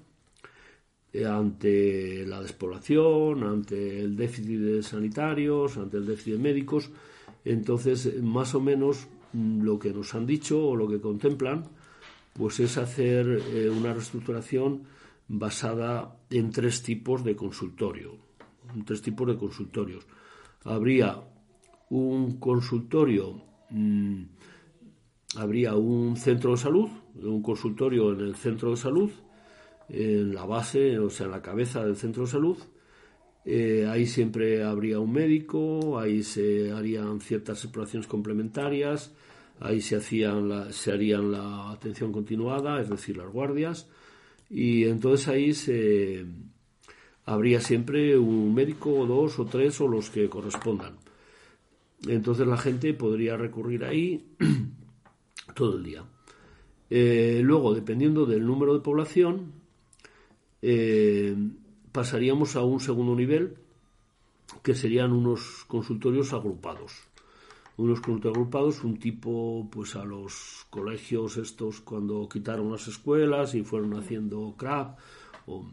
eh, 1.12 1.24
ante 1.24 2.26
la 2.26 2.42
despoblación, 2.42 3.44
ante 3.44 4.00
el 4.00 4.16
déficit 4.16 4.58
de 4.58 4.82
sanitarios, 4.82 5.76
ante 5.76 5.98
el 5.98 6.06
déficit 6.06 6.32
de 6.32 6.38
médicos, 6.40 6.90
entonces 7.44 8.20
más 8.20 8.52
o 8.56 8.60
menos 8.60 9.06
mm, 9.32 9.62
lo 9.62 9.78
que 9.78 9.92
nos 9.92 10.12
han 10.16 10.26
dicho 10.26 10.60
o 10.60 10.74
lo 10.74 10.88
que 10.88 11.00
contemplan, 11.00 11.68
pues 12.32 12.58
es 12.58 12.76
hacer 12.78 13.42
eh, 13.54 13.70
una 13.70 13.94
reestructuración 13.94 14.82
basada 15.28 16.16
en 16.30 16.50
tres 16.50 16.82
tipos 16.82 17.22
de 17.22 17.36
consultorio, 17.36 18.16
tres 18.84 19.02
tipos 19.02 19.28
de 19.28 19.36
consultorios. 19.36 20.04
Habría 20.64 21.22
un 21.90 22.40
consultorio, 22.40 23.40
mm, 23.70 24.22
habría 25.36 25.74
un 25.74 26.16
centro 26.16 26.52
de 26.52 26.56
salud, 26.56 26.88
un 27.22 27.42
consultorio 27.42 28.12
en 28.12 28.20
el 28.20 28.36
centro 28.36 28.70
de 28.70 28.76
salud, 28.76 29.10
en 29.88 30.34
la 30.34 30.44
base, 30.44 30.98
o 30.98 31.10
sea, 31.10 31.26
en 31.26 31.32
la 31.32 31.42
cabeza 31.42 31.84
del 31.84 31.96
centro 31.96 32.24
de 32.24 32.30
salud. 32.30 32.56
Eh, 33.44 33.86
ahí 33.88 34.06
siempre 34.06 34.62
habría 34.62 35.00
un 35.00 35.12
médico, 35.12 35.98
ahí 35.98 36.22
se 36.22 36.72
harían 36.72 37.20
ciertas 37.20 37.64
exploraciones 37.64 38.06
complementarias, 38.06 39.14
ahí 39.60 39.80
se, 39.80 39.96
hacían 39.96 40.72
se 40.72 40.92
harían 40.92 41.32
la 41.32 41.70
atención 41.70 42.12
continuada, 42.12 42.80
es 42.80 42.90
decir, 42.90 43.16
las 43.16 43.32
guardias 43.32 43.88
y 44.50 44.84
entonces 44.84 45.28
ahí 45.28 45.52
se 45.54 46.24
habría 47.24 47.60
siempre 47.60 48.16
un 48.16 48.54
médico 48.54 48.90
o 48.90 49.06
dos 49.06 49.38
o 49.38 49.44
tres 49.44 49.80
o 49.80 49.88
los 49.88 50.10
que 50.10 50.28
correspondan. 50.28 50.96
Entonces 52.06 52.46
la 52.46 52.56
gente 52.56 52.94
podría 52.94 53.36
recurrir 53.36 53.84
ahí 53.84 54.24
todo 55.54 55.76
el 55.76 55.84
día. 55.84 56.04
Eh, 56.90 57.40
luego, 57.42 57.74
dependiendo 57.74 58.24
del 58.24 58.46
número 58.46 58.74
de 58.74 58.80
población, 58.80 59.52
eh, 60.62 61.36
pasaríamos 61.92 62.56
a 62.56 62.62
un 62.62 62.80
segundo 62.80 63.14
nivel, 63.14 63.56
que 64.62 64.74
serían 64.74 65.12
unos 65.12 65.64
consultorios 65.66 66.32
agrupados 66.32 66.92
unos 67.76 68.00
conjuntos 68.00 68.32
agrupados, 68.32 68.82
un 68.82 68.98
tipo 68.98 69.68
pues 69.70 69.94
a 69.94 70.04
los 70.04 70.66
colegios 70.68 71.36
estos 71.36 71.80
cuando 71.80 72.28
quitaron 72.28 72.72
las 72.72 72.88
escuelas 72.88 73.54
y 73.54 73.62
fueron 73.62 73.94
haciendo 73.94 74.56
CRAP 74.58 74.98
o 75.46 75.70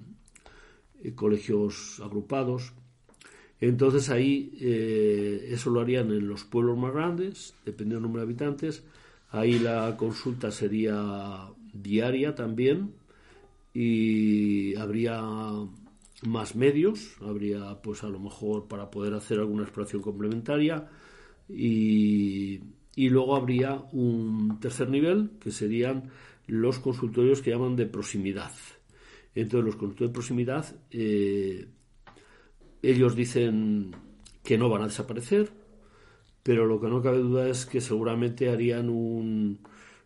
eh, 1.02 1.16
colegios 1.16 2.00
agrupados. 2.04 2.74
Entonces 3.60 4.12
ahí 4.12 4.56
eso 5.50 5.72
lo 5.72 5.80
harían 5.82 6.12
en 6.12 6.28
los 6.28 6.44
pueblos 6.44 6.78
más 6.78 6.94
grandes, 6.94 7.56
dependiendo 7.66 7.96
del 7.96 8.04
número 8.04 8.20
de 8.24 8.32
habitantes. 8.32 8.84
Ahí 9.36 9.60
la 9.60 9.98
consulta 9.98 10.50
sería 10.50 11.50
diaria 11.74 12.36
también 12.36 12.94
y 13.74 14.74
habría 14.76 15.22
más 16.26 16.56
medios, 16.56 17.18
habría 17.20 17.82
pues 17.82 18.06
a 18.06 18.08
lo 18.08 18.18
mejor 18.18 18.70
para 18.70 18.90
poder 18.90 19.14
hacer 19.14 19.40
alguna 19.40 19.64
exploración 19.64 20.02
complementaria 20.02 20.88
y, 21.50 22.62
luego 22.96 23.36
habría 23.36 23.84
un 23.92 24.58
tercer 24.62 24.90
nivel 24.90 25.32
que 25.42 25.52
serían 25.52 26.12
los 26.48 26.80
consultorios 26.80 27.42
que 27.42 27.52
llaman 27.52 27.76
de 27.76 27.88
proximidad. 27.88 28.54
Entonces 29.36 29.66
los 29.66 29.76
consultorios 29.76 30.12
de 30.12 30.14
proximidad, 30.14 30.66
eh, 30.92 31.68
ellos 32.82 33.18
dicen 33.18 33.92
que 34.46 34.58
no 34.58 34.70
van 34.70 34.84
a 34.84 34.88
desaparecer, 34.88 35.52
pero 36.46 36.66
lo 36.66 36.80
que 36.80 36.88
no 36.88 37.02
cabe 37.02 37.18
duda 37.18 37.50
es 37.50 37.66
que 37.66 37.82
seguramente 37.82 38.50
harían 38.50 38.90
un, 38.90 39.60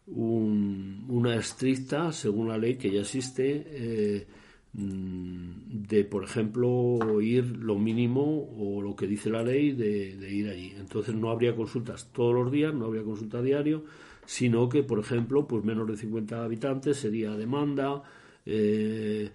una 0.07 1.35
estricta, 1.35 2.11
según 2.11 2.47
la 2.47 2.57
ley 2.57 2.75
que 2.77 2.91
ya 2.91 3.01
existe, 3.01 3.65
eh, 3.67 4.27
Mm, 4.73 5.87
de, 5.87 6.03
por 6.05 6.23
ejemplo, 6.23 7.19
ir 7.21 7.57
lo 7.57 7.75
mínimo 7.79 8.49
o 8.57 8.81
lo 8.81 8.95
que 8.95 9.07
dice 9.07 9.29
la 9.29 9.43
ley 9.43 9.71
de, 9.71 10.31
ir 10.31 10.49
allí. 10.49 10.73
Entonces 10.77 11.15
no 11.15 11.31
habría 11.31 11.55
consultas 11.55 12.09
todos 12.13 12.35
los 12.35 12.51
días, 12.51 12.73
no 12.73 12.85
habría 12.85 13.03
consulta 13.03 13.41
diario, 13.41 13.83
sino 14.25 14.69
que, 14.69 14.83
por 14.83 14.99
ejemplo, 14.99 15.47
pues 15.47 15.63
menos 15.63 15.87
de 15.87 15.97
50 15.97 16.43
habitantes 16.43 16.97
sería 16.97 17.31
demanda, 17.31 18.03
eh, 18.45 19.31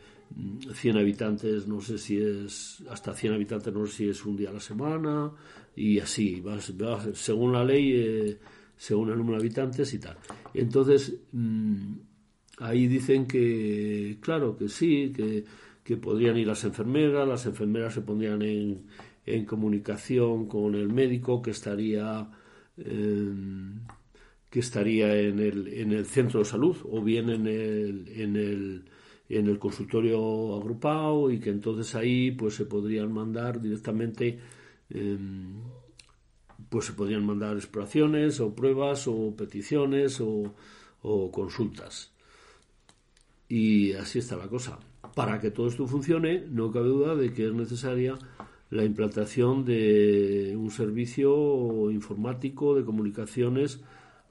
100 0.72 0.96
habitantes, 0.96 1.66
no 1.66 1.80
sé 1.80 1.98
si 1.98 2.18
es, 2.18 2.82
hasta 2.90 3.14
100 3.14 3.34
habitantes, 3.34 3.72
no 3.72 3.86
sé 3.86 3.92
si 3.92 4.08
es 4.08 4.24
un 4.24 4.36
día 4.36 4.50
a 4.50 4.54
la 4.54 4.60
semana, 4.60 5.32
y 5.76 5.98
así, 5.98 6.42
según 7.14 7.52
la 7.52 7.64
ley, 7.64 7.92
eh, 7.94 8.38
según 8.76 9.10
el 9.10 9.18
número 9.18 9.38
de 9.38 9.44
habitantes 9.44 9.92
y 9.94 9.98
tal. 9.98 10.16
Entonces, 10.54 11.14
mm, 11.32 11.94
Ahí 12.58 12.86
dicen 12.86 13.26
que, 13.26 14.18
claro, 14.20 14.56
que 14.56 14.68
sí, 14.68 15.12
que, 15.14 15.44
que 15.82 15.96
podrían 15.96 16.36
ir 16.36 16.46
las 16.46 16.64
enfermeras, 16.64 17.26
las 17.26 17.46
enfermeras 17.46 17.94
se 17.94 18.02
pondrían 18.02 18.42
en, 18.42 18.86
en 19.26 19.44
comunicación 19.44 20.46
con 20.46 20.74
el 20.76 20.88
médico 20.88 21.42
que 21.42 21.50
estaría, 21.50 22.28
em, 22.76 23.80
que 24.50 24.60
estaría 24.60 25.16
en, 25.18 25.40
el, 25.40 25.68
en 25.68 25.92
el 25.92 26.06
centro 26.06 26.40
de 26.40 26.44
salud 26.46 26.76
o 26.84 27.02
bien 27.02 27.28
en 27.30 27.46
el, 27.48 28.08
en 28.08 28.36
el, 28.36 28.84
en 29.28 29.46
el 29.46 29.58
consultorio 29.58 30.54
agrupado 30.56 31.30
y 31.30 31.40
que 31.40 31.50
entonces 31.50 31.94
ahí 31.94 32.30
pues 32.32 32.54
se 32.54 32.66
podrían 32.66 33.12
mandar 33.12 33.60
directamente 33.60 34.38
em, 34.90 35.62
pues 36.68 36.86
se 36.86 36.92
podrían 36.92 37.24
mandar 37.24 37.56
exploraciones 37.56 38.40
o 38.40 38.54
pruebas 38.54 39.08
o 39.08 39.34
peticiones 39.36 40.20
o, 40.20 40.54
o 41.02 41.30
consultas. 41.30 42.12
Y 43.48 43.92
así 43.92 44.18
está 44.18 44.36
la 44.36 44.48
cosa. 44.48 44.78
Para 45.14 45.40
que 45.40 45.50
todo 45.50 45.68
esto 45.68 45.86
funcione, 45.86 46.44
no 46.50 46.72
cabe 46.72 46.88
duda 46.88 47.14
de 47.14 47.32
que 47.32 47.46
es 47.46 47.52
necesaria 47.52 48.18
la 48.70 48.84
implantación 48.84 49.64
de 49.64 50.54
un 50.56 50.70
servicio 50.70 51.90
informático 51.90 52.74
de 52.74 52.84
comunicaciones 52.84 53.80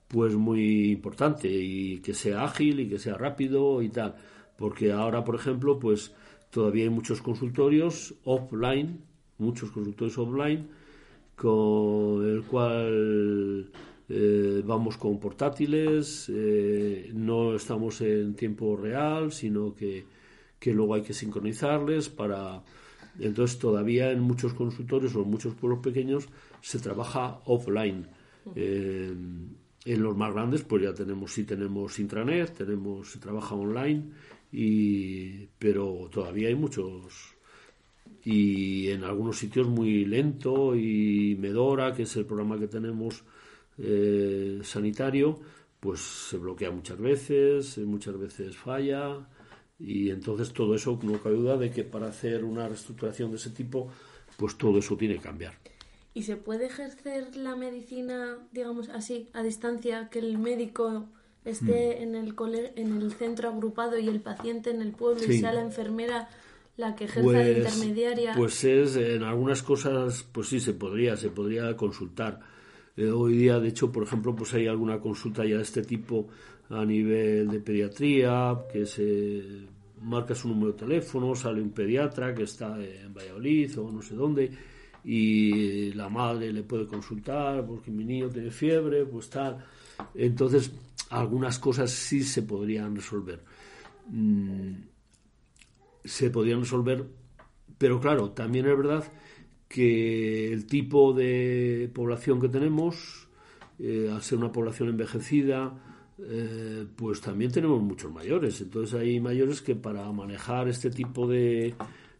pues 0.08 0.36
muy 0.36 0.92
importante 0.92 1.50
y 1.50 2.00
que 2.00 2.14
sea 2.14 2.44
ágil 2.44 2.82
y 2.82 2.90
que 2.90 3.00
sea 3.00 3.16
rápido 3.16 3.82
y 3.82 3.90
tal 3.90 4.16
porque 4.58 4.92
ahora 4.92 5.24
por 5.24 5.36
ejemplo 5.36 5.80
pues 5.80 6.14
todavía 6.50 6.84
hay 6.84 6.90
muchos 6.90 7.22
consultorios 7.22 8.16
offline 8.24 9.02
muchos 9.38 9.72
consultorios 9.72 10.18
offline 10.18 10.68
con 11.36 12.28
el 12.28 12.44
cual 12.44 13.72
eh, 14.10 14.62
vamos 14.66 14.98
con 14.98 15.20
portátiles, 15.20 16.30
eh, 16.34 17.10
no 17.14 17.56
estamos 17.56 18.02
en 18.02 18.36
tiempo 18.36 18.76
real, 18.76 19.32
sino 19.32 19.74
que, 19.74 20.06
luego 20.66 20.94
hay 20.94 21.02
que 21.02 21.14
sincronizarles 21.14 22.10
para... 22.10 22.64
Entonces 23.20 23.60
todavía 23.60 24.12
en 24.12 24.22
muchos 24.22 24.54
consultorios 24.54 25.16
o 25.16 25.22
en 25.22 25.30
muchos 25.30 25.54
pueblos 25.54 25.80
pequeños 25.80 26.28
se 26.62 26.80
trabaja 26.80 27.42
offline. 27.46 28.08
Eh, 28.56 29.14
en 29.86 30.02
los 30.04 30.16
más 30.16 30.34
grandes 30.34 30.64
pues 30.64 30.84
ya 30.84 30.94
tenemos, 30.94 31.34
sí 31.34 31.44
tenemos 31.44 32.00
intranet, 32.00 32.54
tenemos, 32.54 33.12
se 33.12 33.20
trabaja 33.20 33.56
online, 33.56 34.12
y, 34.52 35.48
pero 35.60 36.10
todavía 36.12 36.48
hay 36.48 36.56
muchos 36.56 37.36
y 38.26 38.90
en 38.90 39.04
algunos 39.04 39.38
sitios 39.38 39.68
muy 39.68 40.06
lento 40.06 40.76
y 40.76 41.36
Medora, 41.40 41.94
que 41.94 42.04
es 42.04 42.16
el 42.16 42.26
programa 42.26 42.58
que 42.58 42.68
tenemos 42.68 43.24
eh, 43.78 44.60
sanitario, 44.64 45.40
pues 45.80 46.00
se 46.00 46.38
bloquea 46.38 46.72
muchas 46.72 46.98
veces, 47.00 47.78
eh, 47.78 47.82
muchas 47.84 48.18
veces 48.18 48.56
falla 48.56 49.28
y 49.78 50.10
entonces 50.10 50.54
todo 50.54 50.76
eso 50.76 50.98
no 51.04 51.22
cabe 51.22 51.36
duda 51.36 51.58
de 51.58 51.72
que 51.72 51.84
para 51.84 52.08
hacer 52.08 52.46
una 52.46 52.68
reestructuración 52.68 53.32
de 53.32 53.38
ese 53.38 53.50
tipo, 53.50 53.92
pues 54.38 54.58
todo 54.58 54.80
eso 54.80 54.96
tiene 54.96 55.16
que 55.16 55.22
cambiar. 55.22 55.60
¿Y 56.14 56.24
se 56.24 56.36
puede 56.38 56.68
ejercer 56.68 57.36
la 57.36 57.56
medicina, 57.56 58.38
digamos 58.52 58.90
así, 58.90 59.30
a 59.34 59.42
distancia, 59.42 60.10
que 60.10 60.20
el 60.20 60.38
médico 60.38 61.08
esté 61.44 61.98
hmm. 62.00 62.04
en, 62.04 62.16
el 62.16 62.36
en 62.76 63.02
el 63.02 63.12
centro 63.14 63.50
agrupado 63.50 63.98
y 63.98 64.08
el 64.08 64.22
paciente 64.22 64.70
en 64.70 64.82
el 64.82 64.92
pueblo 64.92 65.24
y 65.26 65.40
sea 65.40 65.54
la 65.54 65.62
enfermera 65.62 66.30
la 66.78 66.96
que 66.96 67.06
ejerza 67.06 67.30
de 67.40 67.54
pues, 67.54 67.76
intermediaria? 67.76 68.34
Pues 68.36 68.64
es, 68.64 68.96
en 68.96 69.24
algunas 69.24 69.62
cosas, 69.64 70.26
pues 70.32 70.48
sí, 70.48 70.60
se 70.60 70.74
podría, 70.74 71.16
se 71.18 71.30
podría 71.30 71.76
consultar 71.76 72.40
eh, 72.96 73.10
hoy 73.10 73.38
día, 73.38 73.60
de 73.60 73.70
hecho, 73.70 73.92
por 73.92 74.04
ejemplo, 74.04 74.36
pues 74.36 74.54
hay 74.54 74.68
alguna 74.68 75.00
consulta 75.00 75.44
ya 75.46 75.58
de 75.58 75.64
este 75.64 75.82
tipo 75.82 76.28
a 76.70 76.86
nivel 76.86 77.50
de 77.50 77.60
pediatría, 77.60 78.56
que 78.72 78.86
se 78.86 79.68
marca 80.02 80.36
su 80.36 80.48
número 80.48 80.74
de 80.74 80.80
teléfono, 80.80 81.34
sale 81.34 81.62
un 81.62 81.72
pediatra 81.72 82.34
que 82.34 82.44
está 82.44 82.78
en 82.80 83.14
Valladolid 83.14 83.80
o 83.80 83.92
no 83.92 84.02
sé 84.02 84.16
dónde, 84.16 84.52
y 85.04 85.92
la 85.94 86.10
madre 86.10 86.54
le 86.54 86.64
puede 86.64 86.88
consultar 86.88 87.66
porque 87.66 87.92
mi 87.92 88.06
niño 88.06 88.30
tiene 88.30 88.52
fiebre, 88.52 89.06
pues 89.06 89.30
tal. 89.30 89.64
Entonces, 90.16 90.72
algunas 91.10 91.60
cosas 91.60 91.92
sí 91.92 92.24
se 92.24 92.44
podrían 92.44 92.96
resolver. 92.96 93.44
Mm, 94.10 94.74
se 96.04 96.30
podrían 96.30 96.60
resolver 96.62 97.06
pero 97.84 98.00
claro, 98.00 98.32
también 98.32 98.66
es 98.66 98.78
verdad 98.78 99.04
que 99.68 100.54
el 100.54 100.66
tipo 100.68 101.12
de 101.12 101.92
población 101.94 102.40
que 102.40 102.48
tenemos, 102.48 103.28
eh, 103.78 104.10
al 104.10 104.22
ser 104.22 104.38
una 104.38 104.54
población 104.54 104.88
envejecida, 104.88 105.74
eh, 106.18 106.86
pues 106.96 107.20
también 107.20 107.52
tenemos 107.52 107.82
muchos 107.82 108.10
mayores. 108.10 108.62
Entonces 108.62 108.98
hay 108.98 109.20
mayores 109.20 109.62
que 109.62 109.76
para 109.76 110.10
manejar 110.14 110.70
este 110.70 110.92
tipo 110.92 111.28
de, 111.28 111.74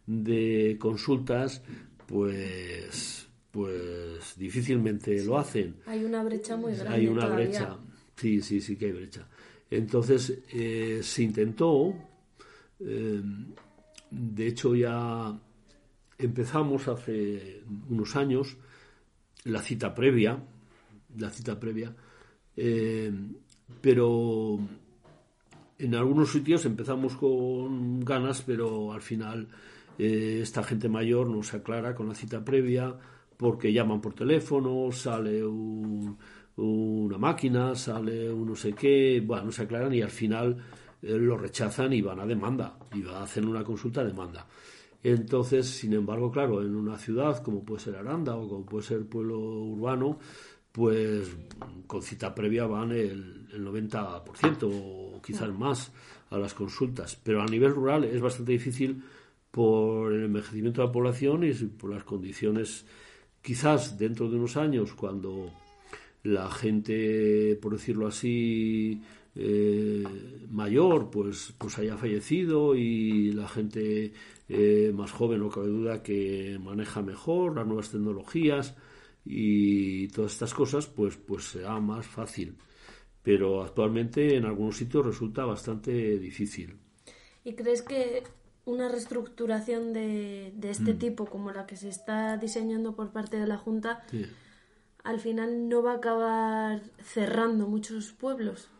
de 0.06 0.76
consultas, 0.78 1.62
pues, 2.06 3.26
pues 3.50 4.34
difícilmente 4.36 5.24
lo 5.24 5.38
hacen. 5.38 5.76
Hay 5.86 6.04
una 6.04 6.22
brecha 6.22 6.56
muy 6.56 6.74
grande. 6.74 6.94
Hay 6.94 7.06
una 7.06 7.26
brecha, 7.26 7.78
sí, 8.16 8.40
sí, 8.40 8.60
sí 8.60 8.76
que 8.76 8.86
hay 8.86 8.92
brecha. 8.92 9.28
Entonces 9.70 10.40
eh, 10.52 11.00
se 11.02 11.22
intentó, 11.22 11.94
de 12.78 14.46
hecho 14.46 14.74
ya 14.74 15.38
empezamos 16.18 16.88
hace 16.88 17.62
unos 17.88 18.14
años 18.16 18.56
la 19.44 19.60
cita 19.62 19.94
previa, 19.94 20.38
la 21.18 21.30
cita 21.30 21.58
previa, 21.58 21.94
eh, 22.56 23.12
pero 23.80 24.58
en 25.78 25.94
algunos 25.94 26.30
sitios 26.32 26.64
empezamos 26.64 27.16
con 27.16 28.00
ganas, 28.00 28.42
pero 28.42 28.92
al 28.92 29.02
final 29.02 29.48
eh, 29.98 30.40
esta 30.42 30.62
gente 30.62 30.88
mayor 30.88 31.28
no 31.28 31.42
se 31.42 31.56
aclara 31.56 31.94
con 31.94 32.08
la 32.08 32.14
cita 32.14 32.44
previa 32.44 32.94
porque 33.36 33.72
llaman 33.72 34.00
por 34.00 34.14
teléfono, 34.14 34.90
sale 34.92 35.44
una 35.44 37.18
máquina, 37.18 37.74
sale 37.74 38.32
un 38.32 38.48
no 38.48 38.56
sé 38.56 38.72
qué, 38.72 39.22
bueno, 39.24 39.46
no 39.46 39.52
se 39.52 39.62
aclaran 39.62 39.92
y 39.92 40.02
al 40.02 40.10
final 40.10 40.56
eh, 41.02 41.18
lo 41.18 41.36
rechazan 41.36 41.92
y 41.92 42.00
van 42.00 42.20
a 42.20 42.26
demanda, 42.26 42.78
y 42.92 43.02
van 43.02 43.16
a 43.16 43.22
hacer 43.22 43.44
una 43.44 43.64
consulta 43.64 44.00
a 44.00 44.04
demanda. 44.04 44.46
Entonces, 45.02 45.66
sin 45.66 45.92
embargo, 45.92 46.30
claro, 46.30 46.62
en 46.62 46.74
una 46.74 46.96
ciudad 46.96 47.42
como 47.42 47.62
puede 47.62 47.80
ser 47.80 47.96
Aranda 47.96 48.36
o 48.36 48.48
como 48.48 48.64
puede 48.64 48.84
ser 48.84 49.04
pueblo 49.06 49.38
urbano, 49.38 50.18
pues 50.72 51.30
con 51.86 52.02
cita 52.02 52.34
previa 52.34 52.66
van 52.66 52.90
el, 52.90 53.46
90% 53.54 54.58
o 54.62 55.22
quizás 55.22 55.52
más 55.52 55.92
a 56.30 56.38
las 56.38 56.54
consultas. 56.54 57.20
Pero 57.22 57.42
a 57.42 57.46
nivel 57.46 57.72
rural 57.72 58.04
es 58.04 58.20
bastante 58.20 58.52
difícil 58.52 59.04
por 59.54 60.12
el 60.12 60.24
envejecimiento 60.24 60.80
de 60.80 60.88
la 60.88 60.92
población 60.92 61.44
y 61.44 61.52
por 61.52 61.94
las 61.94 62.02
condiciones, 62.02 62.84
quizás 63.40 63.96
dentro 63.96 64.28
de 64.28 64.34
unos 64.34 64.56
años, 64.56 64.94
cuando 64.94 65.52
la 66.24 66.50
gente, 66.50 67.56
por 67.62 67.74
decirlo 67.74 68.08
así, 68.08 69.00
eh, 69.36 70.02
mayor 70.50 71.08
pues 71.08 71.54
pues 71.56 71.78
haya 71.78 71.96
fallecido 71.96 72.74
y 72.74 73.30
la 73.30 73.46
gente 73.46 74.12
eh, 74.48 74.92
más 74.92 75.12
joven 75.12 75.38
no 75.38 75.50
cabe 75.50 75.68
duda 75.68 76.02
que 76.02 76.58
maneja 76.60 77.02
mejor 77.02 77.54
las 77.54 77.66
nuevas 77.66 77.90
tecnologías 77.90 78.76
y 79.24 80.08
todas 80.08 80.32
estas 80.32 80.52
cosas 80.52 80.88
pues 80.88 81.16
pues 81.16 81.44
será 81.44 81.78
más 81.78 82.08
fácil. 82.08 82.56
Pero 83.22 83.62
actualmente 83.62 84.34
en 84.34 84.46
algunos 84.46 84.76
sitios 84.76 85.06
resulta 85.06 85.44
bastante 85.44 86.18
difícil. 86.18 86.76
Y 87.44 87.52
crees 87.54 87.82
que 87.82 88.24
una 88.64 88.88
reestructuración 88.88 89.92
de, 89.92 90.52
de 90.56 90.70
este 90.70 90.94
mm. 90.94 90.98
tipo 90.98 91.26
como 91.26 91.52
la 91.52 91.66
que 91.66 91.76
se 91.76 91.88
está 91.88 92.36
diseñando 92.36 92.94
por 92.94 93.12
parte 93.12 93.38
de 93.38 93.46
la 93.46 93.58
junta 93.58 94.04
al 95.02 95.20
final 95.20 95.68
no 95.68 95.82
va 95.82 95.92
a 95.92 95.96
acabar 95.96 96.82
cerrando 97.02 97.68
muchos 97.68 98.12
pueblos 98.12 98.70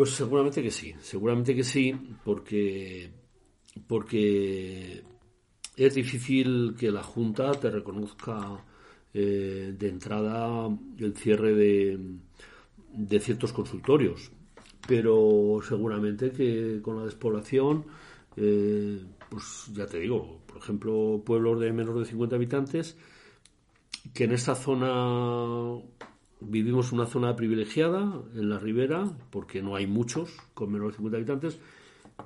pues 0.00 0.12
seguramente 0.12 0.62
que 0.62 0.70
sí, 0.70 0.94
seguramente 1.00 1.54
que 1.54 1.62
sí, 1.62 1.94
porque, 2.24 3.10
porque 3.86 5.02
es 5.76 5.94
difícil 5.94 6.74
que 6.78 6.90
la 6.90 7.02
Junta 7.02 7.50
te 7.52 7.70
reconozca 7.70 8.64
eh, 9.12 9.74
de 9.76 9.88
entrada 9.88 10.74
el 10.98 11.14
cierre 11.14 11.54
de, 11.54 13.20
ciertos 13.20 13.52
consultorios, 13.52 14.32
pero 14.88 15.58
seguramente 15.68 16.30
que 16.30 16.80
con 16.80 16.96
la 16.96 17.04
despoblación, 17.04 17.84
eh, 18.42 19.04
pues 19.28 19.70
ya 19.74 19.86
te 19.86 19.98
digo, 19.98 20.40
por 20.46 20.56
ejemplo, 20.56 21.22
pueblos 21.24 21.60
de 21.60 21.72
menos 21.72 21.98
de 21.98 22.06
50 22.06 22.36
habitantes, 22.36 22.96
que 24.14 24.24
en 24.24 24.32
esta 24.32 24.54
zona 24.54 25.78
vivimos 26.40 26.92
una 26.92 27.06
zona 27.06 27.36
privilegiada 27.36 28.22
en 28.34 28.48
la 28.48 28.58
ribera, 28.58 29.12
porque 29.30 29.62
no 29.62 29.76
hay 29.76 29.86
muchos 29.86 30.30
con 30.54 30.72
menos 30.72 30.88
de 30.88 30.96
50 30.96 31.16
habitantes, 31.18 31.60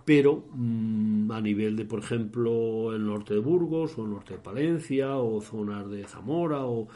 pero 0.05 0.45
mm, 0.53 1.33
a 1.33 1.41
nivel 1.41 1.77
de, 1.77 1.85
por 1.85 1.99
ejemplo, 1.99 2.95
el 2.95 3.05
norte 3.05 3.35
de 3.35 3.41
Burgos 3.41 3.99
o 3.99 4.05
el 4.05 4.11
norte 4.11 4.35
de 4.35 4.41
Palencia 4.41 5.17
o 5.17 5.41
zonas 5.41 5.91
de 5.91 6.05
Zamora, 6.05 6.65
o 6.65 6.89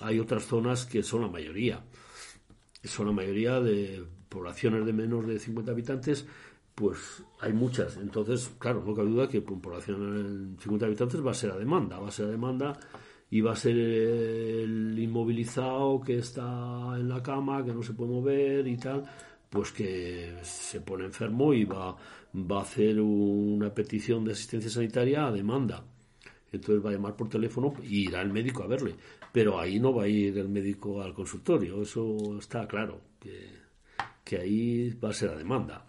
hay 0.00 0.18
otras 0.18 0.44
zonas 0.44 0.84
que 0.84 1.02
son 1.02 1.22
la 1.22 1.28
mayoría. 1.28 1.82
Son 2.84 3.06
la 3.06 3.12
mayoría 3.12 3.60
de 3.60 4.04
poblaciones 4.28 4.86
de 4.86 4.92
menos 4.92 5.26
de 5.26 5.38
50 5.38 5.72
habitantes, 5.72 6.26
pues 6.74 7.22
hay 7.40 7.52
muchas. 7.52 7.96
Entonces, 7.96 8.50
claro, 8.58 8.82
no 8.84 8.94
cabe 8.94 9.10
duda 9.10 9.28
que 9.28 9.44
con 9.44 9.60
población 9.60 10.56
de 10.56 10.62
50 10.62 10.86
habitantes 10.86 11.24
va 11.24 11.32
a 11.32 11.34
ser 11.34 11.50
a 11.52 11.56
demanda, 11.56 11.98
va 11.98 12.08
a 12.08 12.12
ser 12.12 12.26
a 12.26 12.30
demanda 12.30 12.78
y 13.30 13.40
va 13.40 13.52
a 13.52 13.56
ser 13.56 13.76
el 13.76 14.98
inmovilizado 14.98 16.00
que 16.00 16.18
está 16.18 16.42
en 16.96 17.08
la 17.08 17.22
cama, 17.22 17.64
que 17.64 17.72
no 17.72 17.82
se 17.82 17.92
puede 17.92 18.10
mover 18.10 18.66
y 18.66 18.76
tal, 18.76 19.04
pues 19.48 19.72
que 19.72 20.36
se 20.42 20.80
pone 20.80 21.04
enfermo 21.04 21.54
y 21.54 21.64
va, 21.64 21.96
va 22.34 22.58
a 22.58 22.62
hacer 22.62 23.00
una 23.00 23.72
petición 23.72 24.24
de 24.24 24.32
asistencia 24.32 24.70
sanitaria 24.70 25.26
a 25.26 25.32
demanda. 25.32 25.84
Entonces 26.52 26.84
va 26.84 26.90
a 26.90 26.94
llamar 26.94 27.14
por 27.14 27.28
teléfono 27.28 27.74
y 27.82 28.08
irá 28.08 28.20
el 28.22 28.32
médico 28.32 28.64
a 28.64 28.66
verle. 28.66 28.96
Pero 29.32 29.60
ahí 29.60 29.78
no 29.78 29.94
va 29.94 30.04
a 30.04 30.08
ir 30.08 30.36
el 30.36 30.48
médico 30.48 31.00
al 31.00 31.14
consultorio, 31.14 31.82
eso 31.82 32.36
está 32.38 32.66
claro, 32.66 33.00
que, 33.20 33.50
que 34.24 34.38
ahí 34.38 34.90
va 34.94 35.10
a 35.10 35.12
ser 35.12 35.30
a 35.30 35.36
demanda. 35.36 35.84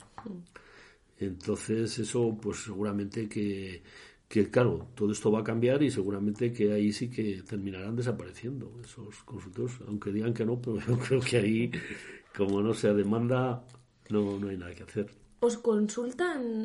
Entonces 1.21 1.97
eso 1.99 2.37
pues 2.41 2.63
seguramente 2.63 3.29
que 3.29 3.83
que 4.31 4.49
claro, 4.49 4.87
todo 4.95 5.11
esto 5.11 5.29
va 5.29 5.41
a 5.41 5.43
cambiar 5.43 5.83
y 5.83 5.91
seguramente 5.91 6.53
que 6.53 6.71
ahí 6.71 6.93
sí 6.93 7.09
que 7.09 7.43
terminarán 7.43 7.97
desapareciendo 7.97 8.79
esos 8.81 9.23
consultores, 9.23 9.77
aunque 9.85 10.13
digan 10.13 10.33
que 10.33 10.45
no, 10.45 10.59
pero 10.61 10.79
yo 10.79 10.97
creo 11.05 11.19
que 11.19 11.37
ahí, 11.37 11.71
como 12.35 12.61
no 12.61 12.73
sea 12.73 12.93
demanda, 12.93 13.65
no, 14.09 14.39
no 14.39 14.47
hay 14.47 14.55
nada 14.55 14.73
que 14.73 14.83
hacer. 14.83 15.11
¿Os 15.41 15.57
consultan, 15.57 16.63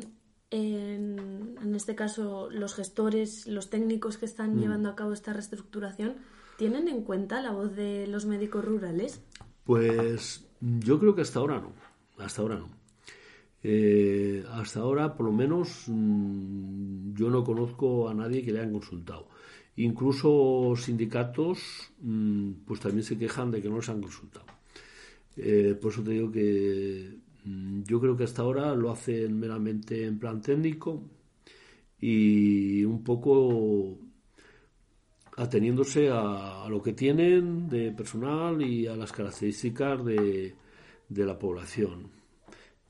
en, 0.49 1.57
en 1.61 1.75
este 1.75 1.93
caso, 1.93 2.49
los 2.49 2.73
gestores, 2.73 3.47
los 3.47 3.69
técnicos 3.69 4.17
que 4.17 4.25
están 4.25 4.55
mm. 4.55 4.59
llevando 4.61 4.89
a 4.89 4.95
cabo 4.95 5.11
esta 5.11 5.33
reestructuración, 5.33 6.15
tienen 6.57 6.87
en 6.87 7.03
cuenta 7.03 7.41
la 7.41 7.51
voz 7.51 7.75
de 7.75 8.07
los 8.07 8.25
médicos 8.25 8.63
rurales? 8.63 9.21
Pues 9.65 10.47
yo 10.61 10.99
creo 10.99 11.15
que 11.15 11.21
hasta 11.21 11.39
ahora 11.39 11.59
no, 11.59 11.73
hasta 12.23 12.41
ahora 12.41 12.59
no. 12.59 12.76
Eh, 13.63 14.45
hasta 14.51 14.81
ahora, 14.81 15.15
por 15.15 15.25
lo 15.25 15.31
menos, 15.31 15.85
mm, 15.87 17.13
yo 17.15 17.29
no 17.29 17.43
conozco 17.43 18.07
a 18.09 18.13
nadie 18.13 18.43
que 18.43 18.51
le 18.51 18.59
hayan 18.59 18.73
consultado. 18.73 19.27
Incluso 19.77 20.73
sindicatos, 20.75 21.91
mm, 22.01 22.51
pues 22.65 22.79
también 22.79 23.03
se 23.03 23.17
quejan 23.17 23.51
de 23.51 23.61
que 23.61 23.69
no 23.69 23.77
les 23.77 23.89
han 23.89 24.01
consultado. 24.01 24.45
Eh, 25.37 25.77
por 25.81 25.91
eso 25.91 26.03
te 26.03 26.11
digo 26.11 26.31
que 26.31 27.17
mm, 27.45 27.83
yo 27.83 27.99
creo 28.01 28.17
que 28.17 28.23
hasta 28.25 28.41
ahora 28.41 28.75
lo 28.75 28.91
hacen 28.91 29.39
meramente 29.39 30.05
en 30.05 30.19
plan 30.19 30.41
técnico 30.41 31.03
y 31.99 32.83
un 32.85 33.03
poco 33.03 33.97
ateniéndose 35.37 36.09
a, 36.11 36.67
lo 36.69 36.81
que 36.81 36.93
tienen 36.93 37.69
de 37.69 37.91
personal 37.91 38.61
y 38.61 38.87
a 38.87 38.95
las 38.95 39.11
características 39.11 40.03
de 40.05 40.55
la 41.09 41.37
población 41.39 42.16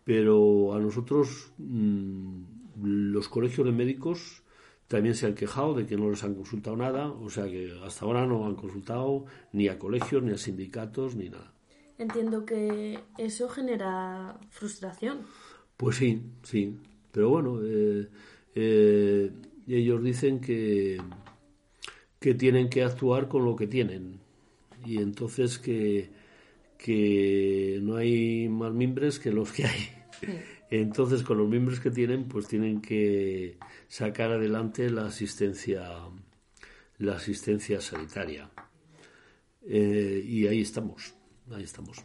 pero 0.08 0.74
a 0.74 0.80
nosotros 0.80 1.52
mm, 1.58 2.44
los 2.82 3.28
colegios 3.28 3.68
de 3.68 3.74
médicos 3.74 4.42
también 4.88 5.16
se 5.16 5.26
han 5.26 5.36
quejado 5.36 5.74
de 5.74 5.86
que 5.86 5.98
no 5.98 6.10
les 6.10 6.24
han 6.24 6.34
consultado 6.34 6.78
nada, 6.78 7.12
o 7.12 7.30
sea 7.30 7.44
que 7.44 7.74
hasta 7.84 8.06
ahora 8.06 8.26
no 8.26 8.46
han 8.46 8.56
consultado 8.56 9.26
ni 9.52 9.68
a 9.68 9.78
colegios, 9.78 10.24
ni 10.24 10.32
a 10.32 10.38
sindicatos, 10.38 11.18
ni 11.18 11.28
nada. 11.28 11.52
Entiendo 11.98 12.46
que 12.46 13.02
eso 13.18 13.50
genera 13.50 14.40
frustración. 14.50 15.24
Pues 15.76 15.98
sí, 15.98 16.22
sí, 16.42 16.78
pero 17.12 17.30
bueno, 17.30 17.60
eh, 17.62 18.08
eh, 18.56 19.32
ellos 19.68 20.02
dicen 20.02 20.40
que, 20.40 21.02
que 22.18 22.34
tienen 22.34 22.70
que 22.70 22.82
actuar 22.82 23.28
con 23.28 23.44
lo 23.44 23.58
que 23.58 23.68
tienen 23.68 24.22
y 24.86 25.00
entonces 25.00 25.60
que, 25.60 26.12
que 26.78 27.80
no 27.82 27.98
hay 27.98 28.48
más 28.50 28.74
mimbres 28.74 29.20
que 29.20 29.32
los 29.32 29.52
que 29.52 29.66
hay. 29.66 29.90
Entonces, 30.70 31.24
con 31.24 31.38
los 31.38 31.48
miembros 31.48 31.80
que 31.80 31.92
tienen, 31.92 32.28
pues 32.28 32.48
tienen 32.48 32.82
que 32.82 33.58
sacar 33.88 34.32
adelante 34.32 34.90
la 34.90 35.06
asistencia, 35.06 35.90
la 36.98 37.16
asistencia 37.16 37.80
sanitaria. 37.80 38.50
Eh, 39.66 40.24
y 40.26 40.48
ahí 40.48 40.62
estamos, 40.62 41.14
ahí 41.52 41.64
estamos. 41.64 41.98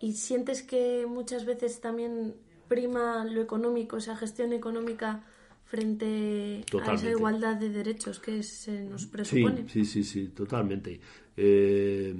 ¿Y 0.00 0.12
sientes 0.12 0.62
que 0.62 1.06
muchas 1.08 1.44
veces 1.44 1.80
también 1.80 2.34
prima 2.68 3.24
lo 3.24 3.40
económico, 3.40 3.96
esa 3.96 4.16
gestión 4.16 4.52
económica, 4.52 5.24
frente 5.64 6.64
a 6.86 6.94
esa 6.94 7.10
igualdad 7.10 7.56
de 7.56 7.68
derechos 7.68 8.20
que 8.20 8.42
se 8.42 8.84
nos 8.84 9.06
presupone. 9.06 9.68
Sí, 9.68 9.84
sí, 9.84 10.02
sí, 10.02 10.28
totalmente. 10.28 11.00
Eh, 11.36 12.14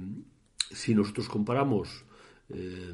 si 0.71 0.93
nosotros 0.93 1.27
comparamos 1.27 2.05
eh, 2.49 2.93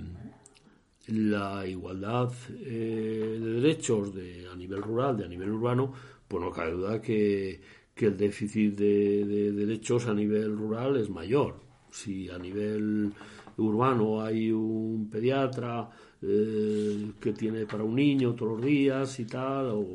la 1.08 1.68
igualdad 1.68 2.32
eh, 2.50 3.38
de 3.40 3.50
derechos 3.62 4.14
de, 4.14 4.48
a 4.52 4.56
nivel 4.56 4.82
rural, 4.82 5.18
de 5.18 5.26
a 5.26 5.28
nivel 5.28 5.52
urbano, 5.52 5.94
pues 6.28 6.44
no 6.44 6.52
cabe 6.52 6.72
duda 6.72 7.02
que, 7.02 7.62
el 7.96 8.18
déficit 8.18 8.76
de, 8.76 9.52
derechos 9.54 10.08
a 10.08 10.14
nivel 10.14 10.58
rural 10.58 10.98
es 10.98 11.10
mayor. 11.10 11.62
Si 11.92 12.30
a 12.30 12.38
nivel 12.38 13.14
urbano 13.58 14.22
hay 14.22 14.52
un 14.52 15.10
pediatra 15.10 15.90
que 16.20 17.34
tiene 17.38 17.66
para 17.68 17.84
un 17.84 17.96
niño 17.96 18.34
todos 18.34 18.54
los 18.54 18.66
días 18.66 19.20
y 19.20 19.26
tal, 19.26 19.68
o 19.68 19.86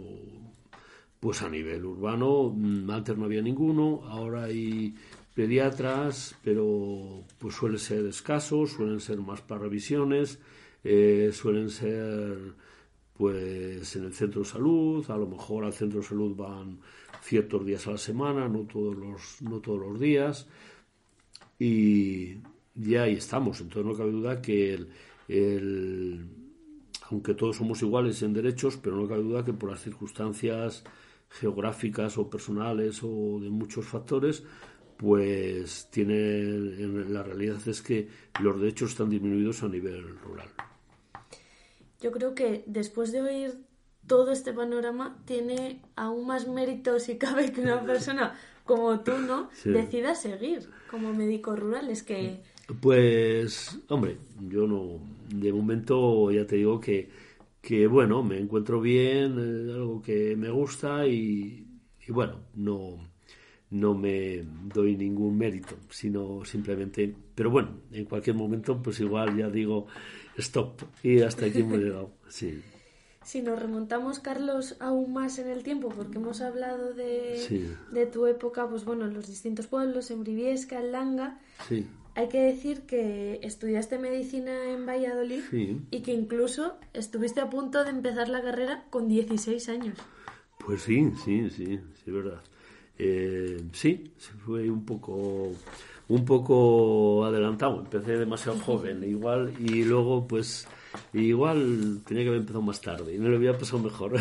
pues 1.20 1.42
a 1.42 1.50
nivel 1.50 1.84
urbano, 1.84 2.56
antes 2.88 3.16
no 3.18 3.26
había 3.26 3.42
ninguno, 3.42 4.00
ahora 4.06 4.44
hay 4.44 4.94
pediatras, 5.40 6.36
pero 6.44 7.24
pues 7.38 7.54
suelen 7.54 7.78
ser 7.78 8.04
escasos, 8.04 8.72
suelen 8.72 9.00
ser 9.00 9.16
más 9.20 9.40
para 9.40 9.62
revisiones, 9.62 10.38
eh, 10.84 11.30
suelen 11.32 11.70
ser 11.70 12.36
pues 13.16 13.96
en 13.96 14.04
el 14.04 14.12
centro 14.12 14.42
de 14.42 14.46
salud, 14.46 15.10
a 15.10 15.16
lo 15.16 15.26
mejor 15.26 15.64
al 15.64 15.72
centro 15.72 16.00
de 16.00 16.06
salud 16.06 16.36
van 16.36 16.80
ciertos 17.22 17.64
días 17.64 17.86
a 17.86 17.92
la 17.92 17.96
semana, 17.96 18.48
no 18.48 18.66
todos 18.66 18.94
los, 18.94 19.40
no 19.40 19.60
todos 19.60 19.80
los 19.80 19.98
días, 19.98 20.46
y 21.58 22.36
ya 22.74 23.04
ahí 23.04 23.14
estamos. 23.14 23.62
Entonces 23.62 23.90
no 23.90 23.96
cabe 23.96 24.12
duda 24.12 24.42
que 24.42 24.74
el, 25.26 26.26
aunque 27.08 27.32
todos 27.32 27.56
somos 27.56 27.80
iguales 27.80 28.20
en 28.20 28.34
derechos, 28.34 28.76
pero 28.76 28.94
no 28.96 29.08
cabe 29.08 29.22
duda 29.22 29.42
que 29.42 29.54
por 29.54 29.70
las 29.70 29.80
circunstancias 29.80 30.84
geográficas 31.30 32.18
o 32.18 32.28
personales 32.28 33.00
o 33.02 33.38
de 33.40 33.48
muchos 33.48 33.86
factores, 33.86 34.42
pues 35.00 35.88
tiene 35.90 36.42
la 37.08 37.22
realidad 37.22 37.56
es 37.66 37.80
que 37.80 38.08
los 38.40 38.60
derechos 38.60 38.90
están 38.90 39.08
disminuidos 39.08 39.62
a 39.62 39.68
nivel 39.68 40.18
rural. 40.18 40.48
Yo 42.00 42.12
creo 42.12 42.34
que 42.34 42.64
después 42.66 43.10
de 43.12 43.22
oír 43.22 43.58
todo 44.06 44.30
este 44.30 44.52
panorama 44.52 45.16
tiene 45.24 45.80
aún 45.96 46.26
más 46.26 46.46
mérito 46.46 47.00
si 47.00 47.16
cabe 47.16 47.52
que 47.52 47.62
una 47.62 47.82
persona 47.84 48.38
como 48.64 49.00
tú, 49.00 49.12
¿no? 49.18 49.48
Decida 49.64 50.14
seguir 50.14 50.68
como 50.90 51.12
médico 51.12 51.56
rural. 51.56 51.88
Es 51.88 52.02
que... 52.02 52.42
Pues, 52.80 53.80
hombre, 53.88 54.18
yo 54.48 54.66
no... 54.66 55.00
De 55.34 55.52
momento 55.52 56.30
ya 56.30 56.46
te 56.46 56.56
digo 56.56 56.78
que 56.78 57.08
que 57.60 57.86
bueno, 57.86 58.22
me 58.22 58.38
encuentro 58.38 58.80
bien, 58.80 59.36
eh, 59.38 59.72
algo 59.72 60.00
que 60.00 60.36
me 60.36 60.50
gusta 60.50 61.06
y, 61.06 61.66
bueno, 62.08 62.40
no, 62.54 62.98
no 63.70 63.94
me 63.94 64.44
doy 64.74 64.96
ningún 64.96 65.38
mérito, 65.38 65.76
sino 65.88 66.44
simplemente, 66.44 67.14
pero 67.34 67.50
bueno, 67.50 67.70
en 67.92 68.04
cualquier 68.04 68.36
momento 68.36 68.82
pues 68.82 69.00
igual 69.00 69.36
ya 69.36 69.48
digo 69.48 69.86
stop 70.36 70.82
y 71.02 71.20
hasta 71.20 71.46
aquí 71.46 71.60
hemos 71.60 71.78
llegado, 71.78 72.10
sí. 72.28 72.62
Si 73.22 73.42
nos 73.42 73.60
remontamos, 73.60 74.18
Carlos, 74.18 74.76
aún 74.80 75.12
más 75.12 75.38
en 75.38 75.48
el 75.48 75.62
tiempo, 75.62 75.90
porque 75.90 76.18
hemos 76.18 76.40
hablado 76.40 76.94
de, 76.94 77.68
de 77.92 78.06
tu 78.06 78.26
época, 78.26 78.66
pues 78.68 78.84
bueno, 78.84 79.04
en 79.04 79.14
los 79.14 79.28
distintos 79.28 79.66
pueblos, 79.66 80.10
en 80.10 80.24
Briviesca, 80.24 80.80
en 80.80 80.90
Langa, 80.90 81.38
sí. 81.68 81.86
Hay 82.16 82.28
que 82.28 82.42
decir 82.42 82.82
que 82.82 83.38
estudiaste 83.42 83.98
medicina 83.98 84.70
en 84.70 84.84
Valladolid 84.84 85.42
y 85.90 86.02
que 86.02 86.12
incluso 86.12 86.76
estuviste 86.92 87.40
a 87.40 87.48
punto 87.48 87.84
de 87.84 87.90
empezar 87.90 88.28
la 88.28 88.42
carrera 88.42 88.84
con 88.90 89.08
16 89.08 89.68
años. 89.68 89.96
Pues 90.58 90.82
sí, 90.82 91.12
sí, 91.24 91.48
sí, 91.50 91.66
sí, 91.66 91.80
es 92.06 92.12
verdad. 92.12 92.42
Eh, 93.02 93.62
sí, 93.72 94.12
fue 94.44 94.68
un 94.70 94.84
poco 94.84 95.52
un 96.08 96.24
poco 96.24 97.24
adelantado, 97.24 97.80
empecé 97.80 98.18
demasiado 98.18 98.58
joven, 98.58 99.02
igual, 99.04 99.54
y 99.58 99.84
luego 99.84 100.26
pues 100.26 100.66
igual 101.14 102.00
tenía 102.04 102.24
que 102.24 102.28
haber 102.28 102.40
empezado 102.40 102.62
más 102.62 102.80
tarde 102.80 103.14
y 103.14 103.18
me 103.18 103.30
lo 103.30 103.36
había 103.36 103.56
pasado 103.56 103.78
mejor. 103.78 104.20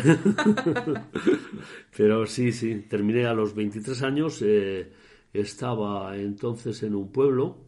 Pero 1.96 2.26
sí, 2.26 2.52
sí, 2.52 2.86
terminé 2.88 3.26
a 3.26 3.34
los 3.34 3.54
23 3.54 4.02
años, 4.02 4.40
eh, 4.42 4.92
estaba 5.34 6.16
entonces 6.16 6.82
en 6.82 6.94
un 6.94 7.12
pueblo 7.12 7.58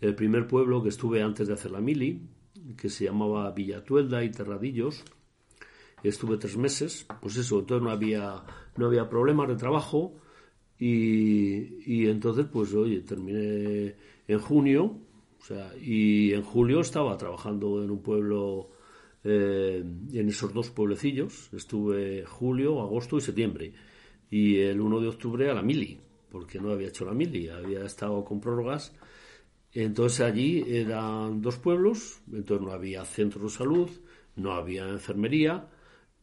el 0.00 0.14
primer 0.16 0.48
pueblo 0.48 0.82
que 0.82 0.88
estuve 0.88 1.22
antes 1.22 1.46
de 1.48 1.54
hacer 1.54 1.70
la 1.70 1.80
mili, 1.80 2.22
que 2.76 2.88
se 2.88 3.04
llamaba 3.04 3.50
Villatuelda 3.52 4.24
y 4.24 4.30
Terradillos. 4.30 5.04
Estuve 6.02 6.36
tres 6.36 6.56
meses, 6.56 7.06
pues 7.20 7.36
eso, 7.36 7.60
entonces 7.60 7.82
no 7.82 7.90
había, 7.90 8.42
no 8.76 8.86
había 8.86 9.08
problemas 9.08 9.48
de 9.48 9.56
trabajo 9.56 10.14
y, 10.78 12.06
entonces, 12.06 12.46
pues 12.52 12.72
oye, 12.74 13.00
terminé 13.00 13.96
en 14.28 14.38
junio, 14.38 15.00
o 15.40 15.44
sea, 15.44 15.72
y 15.76 16.32
en 16.32 16.42
julio 16.42 16.80
estaba 16.80 17.16
trabajando 17.16 17.82
en 17.82 17.90
un 17.90 18.02
pueblo, 18.02 18.70
eh, 19.24 19.82
en 20.12 20.28
esos 20.28 20.54
dos 20.54 20.70
pueblecillos, 20.70 21.50
estuve 21.52 22.24
julio, 22.24 22.80
agosto 22.80 23.16
y 23.16 23.20
septiembre, 23.20 23.72
y 24.30 24.58
el 24.58 24.80
1 24.80 25.00
de 25.00 25.08
octubre 25.08 25.50
a 25.50 25.54
la 25.54 25.62
mili, 25.62 25.98
porque 26.30 26.60
no 26.60 26.70
había 26.70 26.88
hecho 26.88 27.04
la 27.04 27.12
mili, 27.12 27.48
había 27.48 27.84
estado 27.84 28.24
con 28.24 28.40
prórrogas 28.40 28.92
entonces 29.72 30.20
allí 30.20 30.64
eran 30.66 31.42
dos 31.42 31.58
pueblos, 31.58 32.20
entonces 32.32 32.66
no 32.66 32.72
había 32.72 33.04
centro 33.04 33.42
de 33.42 33.50
salud, 33.50 33.90
no 34.36 34.52
había 34.52 34.88
enfermería 34.88 35.68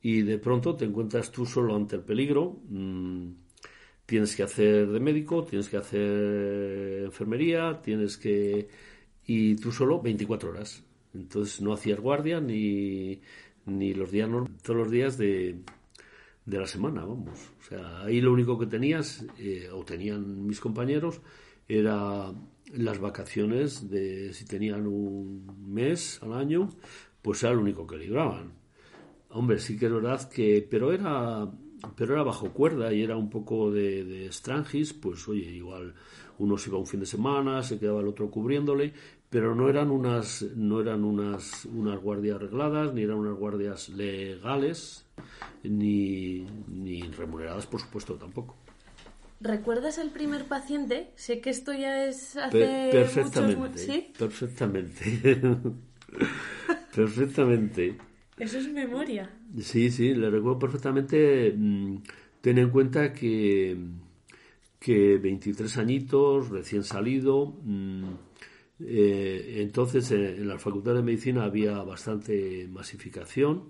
y 0.05 0.21
de 0.21 0.37
pronto 0.37 0.75
te 0.75 0.85
encuentras 0.85 1.31
tú 1.31 1.47
solo 1.47 1.75
ante 1.75 1.95
el 1.95 2.03
peligro. 2.03 2.59
Mm, 2.69 3.29
tienes 4.05 4.35
que 4.35 4.43
hacer 4.43 4.87
de 4.87 4.99
médico, 4.99 5.43
tienes 5.43 5.67
que 5.67 5.77
hacer 5.77 7.05
enfermería, 7.05 7.81
tienes 7.81 8.15
que... 8.15 8.67
y 9.25 9.55
tú 9.55 9.71
solo 9.71 9.99
24 9.99 10.51
horas. 10.51 10.83
Entonces 11.15 11.59
no 11.59 11.73
hacías 11.73 11.99
guardia 11.99 12.39
ni, 12.39 13.19
ni 13.65 13.95
los 13.95 14.11
días, 14.11 14.29
todos 14.61 14.77
los 14.77 14.91
días 14.91 15.17
de, 15.17 15.61
de 16.45 16.59
la 16.59 16.67
semana, 16.67 17.03
vamos. 17.03 17.39
O 17.61 17.63
sea, 17.63 18.03
ahí 18.03 18.21
lo 18.21 18.31
único 18.31 18.59
que 18.59 18.67
tenías, 18.67 19.25
eh, 19.39 19.69
o 19.73 19.83
tenían 19.85 20.45
mis 20.45 20.59
compañeros, 20.59 21.19
era 21.67 22.31
las 22.73 22.99
vacaciones 22.99 23.89
de 23.89 24.33
si 24.33 24.45
tenían 24.45 24.85
un 24.85 25.47
mes 25.67 26.21
al 26.21 26.33
año, 26.33 26.69
pues 27.23 27.41
era 27.41 27.53
lo 27.53 27.61
único 27.61 27.87
que 27.87 27.97
libraban. 27.97 28.64
Hombre, 29.35 29.59
sí 29.59 29.77
que 29.77 29.87
es 29.87 29.91
verdad 29.91 30.29
que, 30.29 30.65
pero 30.69 30.93
era, 30.93 31.45
pero 31.97 32.13
era 32.13 32.23
bajo 32.23 32.53
cuerda 32.53 32.93
y 32.93 33.03
era 33.03 33.17
un 33.17 33.29
poco 33.29 33.69
de, 33.69 34.05
de 34.05 34.31
strangis, 34.31 34.93
pues 34.93 35.27
oye, 35.27 35.41
igual 35.41 35.93
uno 36.39 36.57
se 36.57 36.69
iba 36.69 36.79
un 36.79 36.87
fin 36.87 37.01
de 37.01 37.05
semana, 37.05 37.61
se 37.61 37.77
quedaba 37.77 37.99
el 37.99 38.07
otro 38.07 38.31
cubriéndole, 38.31 38.93
pero 39.29 39.53
no 39.53 39.67
eran 39.67 39.91
unas, 39.91 40.41
no 40.55 40.79
eran 40.79 41.03
unas, 41.03 41.65
unas 41.65 41.99
guardias 42.01 42.37
arregladas, 42.37 42.93
ni 42.93 43.01
eran 43.01 43.17
unas 43.17 43.37
guardias 43.37 43.89
legales, 43.89 45.05
ni, 45.63 46.47
ni 46.69 47.01
remuneradas, 47.01 47.65
por 47.67 47.81
supuesto, 47.81 48.15
tampoco. 48.15 48.55
¿Recuerdas 49.41 49.97
el 49.97 50.11
primer 50.11 50.45
paciente? 50.45 51.11
Sé 51.15 51.41
que 51.41 51.49
esto 51.49 51.73
ya 51.73 52.05
es 52.05 52.37
hace 52.37 52.89
perfectamente, 52.89 53.57
muchos... 53.57 53.81
¿Sí? 53.81 54.13
Perfectamente. 54.17 55.41
perfectamente. 56.95 57.97
Eso 58.37 58.57
es 58.57 58.71
memoria. 58.71 59.29
Sí, 59.59 59.89
sí, 59.91 60.13
le 60.13 60.29
recuerdo 60.29 60.59
perfectamente. 60.59 61.53
Mm, 61.55 61.97
ten 62.41 62.57
en 62.57 62.69
cuenta 62.69 63.13
que, 63.13 63.77
que 64.79 65.17
23 65.17 65.77
añitos, 65.77 66.49
recién 66.49 66.83
salido. 66.83 67.55
Mm, 67.63 68.03
eh, 68.81 69.61
entonces 69.61 70.11
en 70.11 70.47
la 70.47 70.59
Facultad 70.59 70.95
de 70.95 71.03
Medicina 71.03 71.45
había 71.45 71.81
bastante 71.83 72.67
masificación 72.69 73.63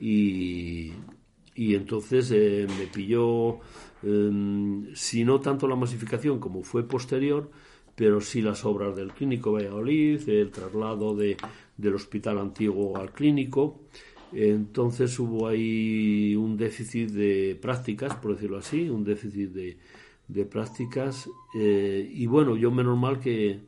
y, 0.00 0.92
y 1.54 1.74
entonces 1.76 2.32
eh, 2.32 2.66
me 2.76 2.86
pilló 2.88 3.60
Em, 4.02 4.94
si 4.94 5.24
no 5.24 5.40
tanto 5.40 5.66
la 5.66 5.74
masificación 5.76 6.38
como 6.38 6.62
fue 6.62 6.86
posterior, 6.86 7.50
pero 7.94 8.20
sí 8.20 8.42
las 8.42 8.64
obras 8.64 8.94
del 8.94 9.12
clínico 9.12 9.52
Valladolid, 9.52 10.28
el 10.28 10.50
traslado 10.50 11.16
de, 11.16 11.36
del 11.76 11.94
hospital 11.94 12.38
antiguo 12.38 12.96
al 12.96 13.12
clínico. 13.12 13.82
Entonces 14.32 15.18
hubo 15.18 15.46
ahí 15.48 16.34
un 16.36 16.56
déficit 16.56 17.10
de 17.10 17.58
prácticas, 17.60 18.14
por 18.16 18.34
decirlo 18.34 18.58
así, 18.58 18.88
un 18.88 19.04
déficit 19.04 19.50
de, 19.50 19.78
de 20.28 20.44
prácticas. 20.44 21.28
Eh, 21.54 22.10
y 22.12 22.26
bueno, 22.26 22.56
yo 22.56 22.70
menos 22.70 22.98
mal 22.98 23.20
que, 23.20 23.60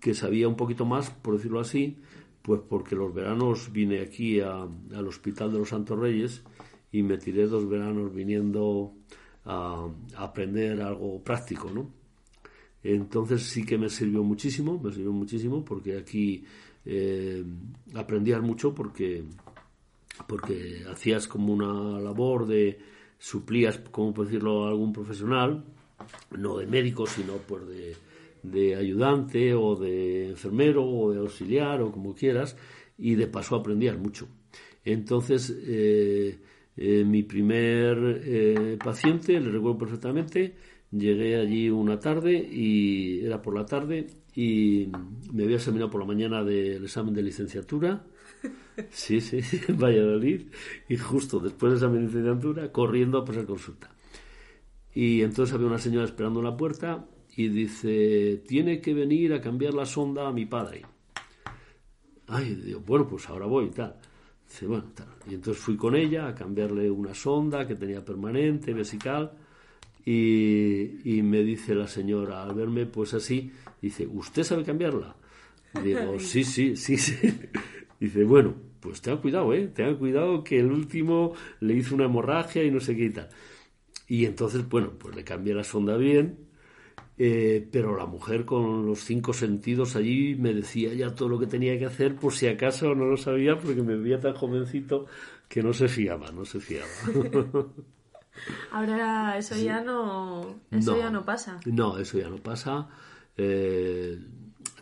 que 0.00 0.14
sabía 0.14 0.48
un 0.48 0.56
poquito 0.56 0.84
más, 0.84 1.10
por 1.10 1.36
decirlo 1.36 1.60
así, 1.60 1.98
pues 2.42 2.60
porque 2.68 2.94
los 2.94 3.14
veranos 3.14 3.72
vine 3.72 4.00
aquí 4.00 4.40
al 4.40 5.06
Hospital 5.06 5.50
de 5.50 5.58
los 5.58 5.70
Santos 5.70 5.98
Reyes 5.98 6.42
y 6.92 7.02
me 7.02 7.16
tiré 7.16 7.46
dos 7.46 7.66
veranos 7.68 8.12
viniendo 8.12 8.92
a, 9.46 9.88
aprender 10.16 10.82
algo 10.82 11.22
práctico, 11.22 11.70
¿no? 11.70 11.90
Entonces 12.82 13.44
sí 13.44 13.64
que 13.64 13.78
me 13.78 13.88
sirvió 13.88 14.22
muchísimo, 14.22 14.78
me 14.78 14.92
sirvió 14.92 15.12
muchísimo 15.12 15.64
porque 15.64 15.96
aquí 15.96 16.44
eh, 16.86 17.44
aprendías 17.94 18.42
mucho 18.42 18.74
porque 18.74 19.24
porque 20.28 20.84
hacías 20.88 21.26
como 21.26 21.52
una 21.52 22.00
labor 22.00 22.46
de 22.46 22.78
suplías, 23.18 23.80
como 23.90 24.12
decirlo, 24.12 24.64
a 24.64 24.68
algún 24.68 24.92
profesional, 24.92 25.64
no 26.38 26.56
de 26.56 26.66
médico, 26.66 27.04
sino 27.06 27.34
pues 27.38 27.62
de, 28.42 28.76
ayudante 28.76 29.54
o 29.54 29.74
de 29.74 30.28
enfermero 30.28 30.84
o 30.84 31.10
de 31.10 31.18
auxiliar 31.18 31.82
o 31.82 31.90
como 31.90 32.14
quieras, 32.14 32.56
y 32.96 33.16
de 33.16 33.26
paso 33.26 33.56
aprendías 33.56 33.98
mucho. 33.98 34.28
Entonces, 34.84 35.52
eh, 35.66 36.38
eh, 36.76 37.04
mi 37.04 37.24
primer 37.24 38.78
paciente, 38.78 39.40
le 39.40 39.50
recuerdo 39.50 39.78
perfectamente, 39.78 40.54
llegué 40.92 41.36
allí 41.36 41.70
una 41.70 41.98
tarde 41.98 42.34
y 42.36 43.24
era 43.24 43.42
por 43.42 43.56
la 43.56 43.66
tarde 43.66 44.06
y 44.34 44.90
me 45.32 45.44
había 45.44 45.56
examinado 45.56 45.90
por 45.90 46.00
la 46.00 46.06
mañana 46.06 46.42
del 46.42 46.84
examen 46.84 47.14
de 47.14 47.22
licenciatura 47.22 48.04
Sí, 48.90 49.20
sí, 49.20 49.40
en 49.68 49.78
Valladolid. 49.78 50.42
Y 50.88 50.96
justo 50.96 51.40
después 51.40 51.72
de 51.72 51.78
esa 51.78 51.88
licenciatura, 51.88 52.70
corriendo 52.72 53.18
a 53.18 53.24
pasar 53.24 53.46
consulta. 53.46 53.90
Y 54.94 55.22
entonces 55.22 55.54
había 55.54 55.66
una 55.66 55.78
señora 55.78 56.04
esperando 56.04 56.40
en 56.40 56.46
la 56.46 56.56
puerta 56.56 57.06
y 57.36 57.48
dice, 57.48 58.42
tiene 58.46 58.80
que 58.80 58.94
venir 58.94 59.32
a 59.32 59.40
cambiar 59.40 59.74
la 59.74 59.86
sonda 59.86 60.28
a 60.28 60.32
mi 60.32 60.46
padre. 60.46 60.82
Ay, 62.28 62.54
digo, 62.54 62.80
bueno, 62.80 63.06
pues 63.06 63.28
ahora 63.28 63.46
voy 63.46 63.66
y 63.66 63.70
tal. 63.70 63.96
Dice, 64.46 64.66
bueno, 64.66 64.84
tal. 64.94 65.08
Y 65.28 65.34
entonces 65.34 65.62
fui 65.62 65.76
con 65.76 65.96
ella 65.96 66.28
a 66.28 66.34
cambiarle 66.34 66.90
una 66.90 67.14
sonda 67.14 67.66
que 67.66 67.74
tenía 67.74 68.04
permanente, 68.04 68.72
vesical. 68.72 69.32
Y, 70.04 71.16
y 71.16 71.22
me 71.22 71.42
dice 71.42 71.74
la 71.74 71.86
señora, 71.86 72.42
al 72.42 72.54
verme 72.54 72.86
pues 72.86 73.14
así, 73.14 73.52
dice, 73.80 74.06
¿usted 74.06 74.42
sabe 74.42 74.64
cambiarla? 74.64 75.16
Digo, 75.82 76.18
sí, 76.18 76.44
sí, 76.44 76.76
sí, 76.76 76.96
sí. 76.96 77.16
Dice, 78.00 78.24
bueno, 78.24 78.54
pues 78.80 79.00
tenga 79.00 79.20
cuidado, 79.20 79.54
¿eh? 79.54 79.68
Tenga 79.68 79.96
cuidado 79.96 80.44
que 80.44 80.58
el 80.58 80.70
último 80.70 81.32
le 81.60 81.74
hizo 81.74 81.94
una 81.94 82.04
hemorragia 82.04 82.62
y 82.62 82.70
no 82.70 82.80
sé 82.80 82.96
qué 82.96 83.04
y 83.04 83.10
tal. 83.10 83.28
Y 84.08 84.26
entonces, 84.26 84.68
bueno, 84.68 84.92
pues 84.98 85.16
le 85.16 85.24
cambié 85.24 85.54
la 85.54 85.64
sonda 85.64 85.96
bien, 85.96 86.38
eh, 87.16 87.66
pero 87.70 87.96
la 87.96 88.06
mujer 88.06 88.44
con 88.44 88.86
los 88.86 89.00
cinco 89.00 89.32
sentidos 89.32 89.96
allí 89.96 90.34
me 90.34 90.52
decía 90.52 90.92
ya 90.94 91.14
todo 91.14 91.28
lo 91.28 91.38
que 91.38 91.46
tenía 91.46 91.78
que 91.78 91.86
hacer 91.86 92.16
por 92.16 92.32
si 92.34 92.48
acaso 92.48 92.94
no 92.94 93.06
lo 93.06 93.16
sabía 93.16 93.56
porque 93.58 93.82
me 93.82 93.96
veía 93.96 94.20
tan 94.20 94.34
jovencito 94.34 95.06
que 95.48 95.62
no 95.62 95.72
se 95.72 95.88
fiaba, 95.88 96.30
no 96.32 96.44
se 96.44 96.60
fiaba. 96.60 96.88
Ahora 98.70 99.38
eso 99.38 99.56
ya 99.56 99.80
no 99.80 100.56
eso 100.70 100.98
ya 100.98 101.10
no 101.10 101.24
pasa. 101.24 101.60
No, 101.66 101.98
eso 101.98 102.18
ya 102.18 102.28
no 102.28 102.36
pasa. 102.36 102.88
Eh, 103.36 104.18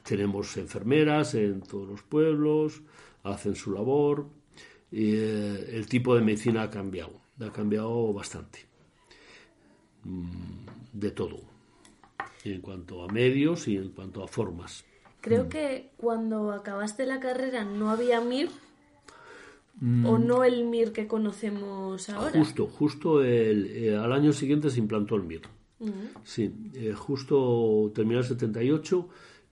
tenemos 0.02 0.56
enfermeras 0.56 1.34
en 1.34 1.62
todos 1.62 1.88
los 1.88 2.02
pueblos, 2.02 2.82
hacen 3.22 3.54
su 3.54 3.72
labor 3.72 4.26
y 4.90 5.14
eh, 5.14 5.76
el 5.76 5.86
tipo 5.86 6.14
de 6.14 6.22
medicina 6.22 6.62
ha 6.62 6.70
cambiado, 6.70 7.20
ha 7.40 7.52
cambiado 7.52 8.12
bastante, 8.12 8.66
mm, 10.04 10.66
de 10.92 11.10
todo, 11.12 11.40
en 12.44 12.60
cuanto 12.60 13.04
a 13.04 13.08
medios 13.08 13.68
y 13.68 13.76
en 13.76 13.90
cuanto 13.90 14.22
a 14.22 14.28
formas. 14.28 14.84
Creo 15.20 15.44
mm. 15.44 15.48
que 15.48 15.90
cuando 15.96 16.52
acabaste 16.52 17.06
la 17.06 17.20
carrera 17.20 17.64
no 17.64 17.90
había 17.90 18.20
MIR 18.20 18.50
mm. 19.82 20.06
o 20.06 20.18
no 20.18 20.44
el 20.44 20.64
MIR 20.64 20.92
que 20.92 21.06
conocemos 21.06 22.08
ahora. 22.08 22.32
Justo, 22.32 22.66
justo 22.66 23.22
el, 23.22 23.66
eh, 23.66 23.96
al 23.96 24.12
año 24.12 24.32
siguiente 24.32 24.70
se 24.70 24.78
implantó 24.78 25.16
el 25.16 25.24
MIR. 25.24 25.42
Sí, 26.22 26.50
eh, 26.74 26.92
justo 26.92 27.90
terminó 27.92 28.20
el 28.20 28.24
78 28.24 29.08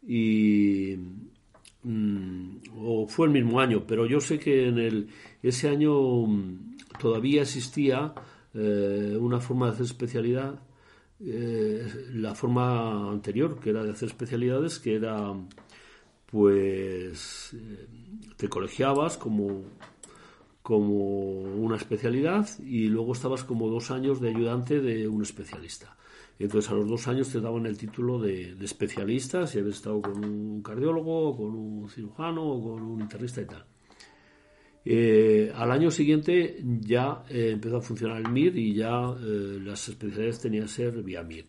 y 0.06 0.96
Mm, 1.82 2.58
o 2.76 3.06
fue 3.08 3.26
el 3.26 3.32
mismo 3.32 3.58
año, 3.58 3.84
pero 3.86 4.04
yo 4.06 4.20
sé 4.20 4.38
que 4.38 4.68
en 4.68 4.78
el, 4.78 5.08
ese 5.42 5.68
año 5.68 6.26
mm, 6.26 6.76
todavía 7.00 7.42
existía 7.42 8.12
eh, 8.54 9.16
una 9.18 9.40
forma 9.40 9.66
de 9.66 9.72
hacer 9.72 9.86
especialidad, 9.86 10.60
la 11.22 12.34
forma 12.34 13.10
anterior, 13.10 13.60
que 13.60 13.70
era 13.70 13.84
de 13.84 13.90
hacer 13.90 14.08
especialidades, 14.08 14.78
que 14.78 14.94
era, 14.94 15.34
pues, 16.24 17.54
te 18.38 18.48
colegiabas 18.48 19.18
como, 19.18 19.64
como 20.70 21.40
una 21.40 21.74
especialidad 21.74 22.48
y 22.60 22.86
luego 22.86 23.12
estabas 23.12 23.42
como 23.42 23.68
dos 23.68 23.90
años 23.90 24.20
de 24.20 24.28
ayudante 24.28 24.80
de 24.80 25.08
un 25.08 25.20
especialista. 25.20 25.96
Entonces 26.38 26.70
a 26.70 26.74
los 26.74 26.88
dos 26.88 27.08
años 27.08 27.28
te 27.28 27.40
daban 27.40 27.66
el 27.66 27.76
título 27.76 28.20
de, 28.20 28.56
especialista, 28.62 29.48
si 29.48 29.58
habías 29.58 29.78
estado 29.78 30.00
con 30.00 30.24
un 30.24 30.62
cardiólogo, 30.62 31.36
con 31.36 31.56
un 31.56 31.90
cirujano, 31.90 32.44
o 32.44 32.62
con 32.62 32.82
un 32.84 33.00
internista 33.00 33.40
y 33.40 33.46
tal. 33.46 33.64
Eh, 34.84 35.52
al 35.56 35.72
año 35.72 35.90
siguiente 35.90 36.62
ya 36.82 37.24
eh, 37.28 37.50
empezó 37.54 37.78
a 37.78 37.82
funcionar 37.82 38.18
el 38.18 38.30
MIR 38.30 38.56
y 38.56 38.72
ya 38.72 39.12
eh, 39.20 39.58
las 39.60 39.88
especialidades 39.88 40.38
tenían 40.38 40.66
que 40.66 40.70
ser 40.70 41.02
vía 41.02 41.24
MIR. 41.24 41.46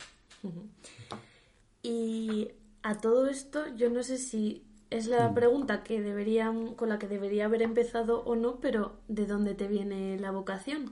Y 1.83 2.47
a 2.81 2.99
todo 2.99 3.27
esto, 3.27 3.59
yo 3.77 3.91
no 3.91 4.01
sé 4.01 4.17
si 4.17 4.63
es 4.91 5.07
la 5.07 5.29
mm. 5.29 5.33
pregunta 5.33 5.83
que 5.83 6.01
debería, 6.01 6.53
con 6.75 6.89
la 6.89 6.99
que 6.99 7.07
debería 7.07 7.45
haber 7.45 7.63
empezado 7.63 8.23
o 8.23 8.35
no, 8.35 8.59
pero 8.59 8.99
¿de 9.07 9.25
dónde 9.25 9.55
te 9.55 9.67
viene 9.67 10.19
la 10.19 10.31
vocación? 10.31 10.91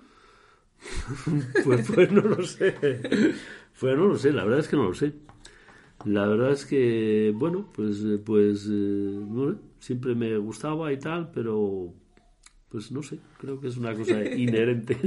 pues, 1.66 1.88
pues 1.93 2.12
no 2.12 2.22
lo 2.22 2.41
sé. 2.43 2.76
Pues 3.80 3.97
no 3.97 4.08
lo 4.08 4.18
sé, 4.18 4.32
la 4.32 4.45
verdad 4.45 4.62
es 4.62 4.68
que 4.68 4.78
no 4.78 4.86
lo 4.86 4.93
sé. 4.93 5.14
La 6.06 6.26
verdad 6.26 6.52
es 6.52 6.66
que, 6.66 7.34
bueno, 7.36 7.70
pues, 7.74 7.97
pues 8.26 8.68
eh, 8.72 9.56
siempre 9.80 10.16
me 10.16 10.38
gustaba 10.38 10.91
y 10.93 10.97
tal, 10.97 11.30
pero 11.32 11.93
pues 12.70 12.91
no 12.91 13.02
sé, 13.02 13.20
creo 13.39 13.60
que 13.60 13.68
es 13.68 13.78
una 13.78 13.93
cosa 13.95 14.24
inherente. 14.36 14.97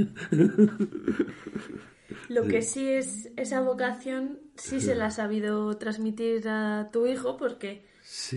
Lo 2.29 2.43
que 2.43 2.61
sí 2.61 2.87
es 2.87 3.31
esa 3.37 3.61
vocación, 3.61 4.39
sí 4.55 4.79
se 4.81 4.95
la 4.95 5.07
ha 5.07 5.11
sabido 5.11 5.75
transmitir 5.77 6.47
a 6.47 6.89
tu 6.91 7.07
hijo, 7.07 7.37
porque 7.37 7.85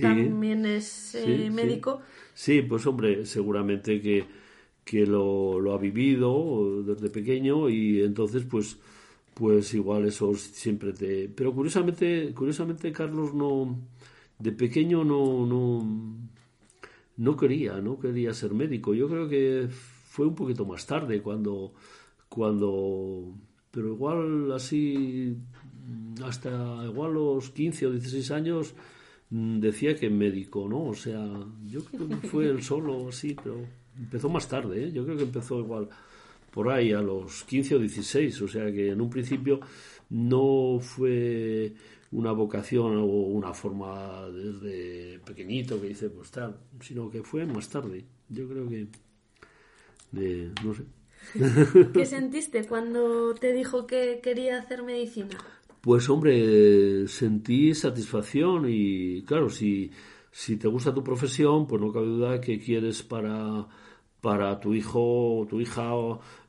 también 0.01 0.67
es 0.67 1.15
eh, 1.15 1.51
médico. 1.51 2.03
Sí. 2.35 2.63
pues 2.63 2.87
hombre, 2.87 3.27
seguramente 3.27 4.01
que, 4.01 4.25
que 4.85 5.07
lo, 5.07 5.61
lo 5.61 5.75
ha 5.75 5.79
vivido 5.79 6.83
desde 6.83 7.11
pequeño 7.11 7.69
y 7.69 8.03
entonces 8.03 8.45
pues 8.45 8.79
pues 9.37 9.75
igual 9.75 10.07
eso 10.07 10.35
siempre 10.35 10.95
te... 10.95 11.29
Pero 11.29 11.53
curiosamente, 11.53 12.33
curiosamente 12.35 12.91
Carlos 12.91 13.35
no, 13.35 13.79
de 14.39 14.51
pequeño 14.51 15.05
no, 15.05 15.45
no, 15.45 15.87
no 17.19 17.37
quería, 17.37 17.79
no 17.83 17.99
quería 17.99 18.33
ser 18.33 18.55
médico. 18.55 18.95
Yo 18.95 19.09
creo 19.11 19.29
que 19.29 19.69
fue 19.71 20.27
un 20.27 20.35
poquito 20.35 20.65
más 20.65 20.87
tarde 20.87 21.21
cuando, 21.21 21.75
cuando, 22.31 23.35
pero 23.71 23.89
igual 23.89 24.53
así, 24.53 25.37
hasta 26.25 26.83
igual 26.87 27.13
los 27.13 27.51
15 27.51 27.89
o 27.89 27.91
16 27.91 28.31
años 28.31 28.75
decía 29.31 29.97
que 29.97 30.09
médico, 30.09 30.69
¿no? 30.69 30.85
O 30.85 30.95
sea, 30.95 31.27
yo 31.67 31.85
creo 31.85 32.09
que 32.09 32.29
fue 32.29 32.47
el 32.47 32.63
solo 32.63 33.09
así, 33.09 33.35
pero 33.43 33.57
empezó 33.99 34.29
más 34.29 34.49
tarde, 34.49 34.85
¿eh? 34.85 34.93
Yo 34.93 35.05
creo 35.05 35.17
que 35.17 35.25
empezó 35.25 35.59
igual 35.59 35.89
por 36.51 36.71
ahí 36.71 36.93
a 36.93 37.01
los 37.01 37.45
15 37.45 37.75
o 37.75 37.79
16, 37.79 38.43
o 38.43 38.49
sea 38.49 38.73
que 38.73 38.91
en 38.91 39.01
un 39.01 39.11
principio 39.11 39.61
no 40.11 40.79
fue 40.81 41.75
una 42.13 42.33
vocación 42.33 42.97
o 42.99 43.05
una 43.05 43.53
forma 43.53 44.27
desde 44.31 45.19
pequeñito 45.19 45.81
que 45.81 45.89
dice 45.89 46.09
pues 46.09 46.31
tal, 46.31 46.57
sino 46.81 47.11
que 47.11 47.23
fue 47.23 47.45
más 47.45 47.69
tarde. 47.69 48.05
Yo 48.29 48.49
creo 48.49 48.69
que 48.69 48.87
no 50.65 50.75
sé. 50.75 50.85
¿Qué 51.93 52.07
sentiste 52.07 52.65
cuando 52.67 53.35
te 53.35 53.53
dijo 53.53 53.87
que 53.87 54.21
quería 54.23 54.59
hacer 54.59 54.83
medicina? 54.83 55.37
Pues 55.87 56.09
hombre, 56.09 57.07
sentí 57.07 57.73
satisfacción 57.73 58.67
y 58.69 59.23
claro, 59.23 59.49
si, 59.49 59.89
si 60.33 60.57
te 60.57 60.67
gusta 60.67 60.93
tu 60.93 61.05
profesión, 61.05 61.69
pues 61.69 61.81
no 61.81 61.93
cabe 61.93 62.07
duda 62.07 62.41
que 62.41 62.59
quieres 62.59 63.05
para, 63.05 63.69
para 64.21 64.59
tu 64.59 64.75
hijo 64.75 65.39
o 65.39 65.47
tu 65.47 65.61
hija 65.61 65.93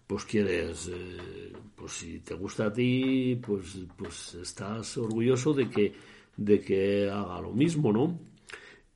pues 0.08 0.26
quieres, 0.26 0.90
eh, 0.92 1.54
pues 1.76 1.92
si 1.92 2.20
te 2.22 2.34
gusta 2.34 2.66
a 2.66 2.74
ti, 2.74 3.40
pues, 3.40 3.78
pues 3.96 4.34
estás 4.42 4.98
orgulloso 4.98 5.54
de 5.54 5.70
que, 5.70 5.94
de 6.36 6.60
que 6.60 7.08
haga 7.08 7.40
lo 7.40 7.54
mismo, 7.54 7.94
¿no? 7.94 8.20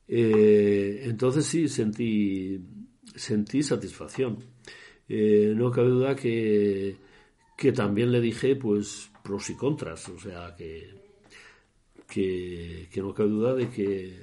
Eh, 0.08 1.02
entonces 1.04 1.46
sí, 1.46 1.68
sentí, 1.68 2.60
sentí 3.14 3.62
satisfacción. 3.62 4.38
Eh, 5.08 5.52
no 5.54 5.70
cabe 5.70 5.88
duda 5.90 6.16
que, 6.16 6.96
que 7.62 7.70
también 7.70 8.10
le 8.10 8.20
dije, 8.20 8.56
pues, 8.56 9.12
pros 9.22 9.48
y 9.48 9.54
contras, 9.54 10.08
o 10.08 10.18
sea, 10.18 10.56
que, 10.56 11.00
que, 12.08 12.88
que 12.92 13.00
no 13.00 13.14
cabe 13.14 13.28
duda 13.28 13.54
de 13.54 13.70
que 13.70 14.20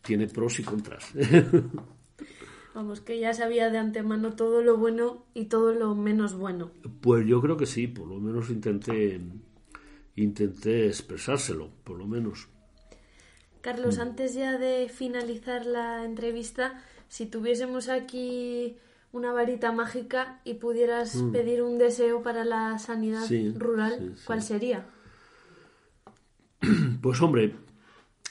tiene 0.00 0.26
pros 0.26 0.60
y 0.60 0.62
contras. 0.62 1.12
Vamos, 2.74 3.02
que 3.02 3.20
ya 3.20 3.34
sabía 3.34 3.68
de 3.68 3.76
antemano 3.76 4.34
todo 4.34 4.62
lo 4.62 4.78
bueno 4.78 5.26
y 5.34 5.44
todo 5.44 5.74
lo 5.74 5.94
menos 5.94 6.32
bueno. 6.32 6.70
Pues 7.02 7.26
yo 7.26 7.42
creo 7.42 7.58
que 7.58 7.66
sí, 7.66 7.86
por 7.86 8.08
lo 8.08 8.18
menos 8.18 8.48
intenté, 8.48 9.20
intenté 10.16 10.86
expresárselo, 10.86 11.68
por 11.84 11.98
lo 11.98 12.06
menos. 12.06 12.48
Carlos, 13.60 13.98
mm. 13.98 14.00
antes 14.00 14.32
ya 14.32 14.56
de 14.56 14.88
finalizar 14.88 15.66
la 15.66 16.06
entrevista, 16.06 16.82
si 17.08 17.26
tuviésemos 17.26 17.90
aquí 17.90 18.78
una 19.12 19.32
varita 19.32 19.72
mágica 19.72 20.40
y 20.44 20.54
pudieras 20.54 21.16
Mm. 21.16 21.32
pedir 21.32 21.62
un 21.62 21.78
deseo 21.78 22.22
para 22.22 22.44
la 22.44 22.78
sanidad 22.78 23.24
Sí, 23.26 23.50
rural, 23.56 23.92
sí, 23.98 24.12
sí. 24.16 24.22
¿cuál 24.26 24.42
sería? 24.42 24.86
Pues 27.02 27.20
hombre, 27.22 27.54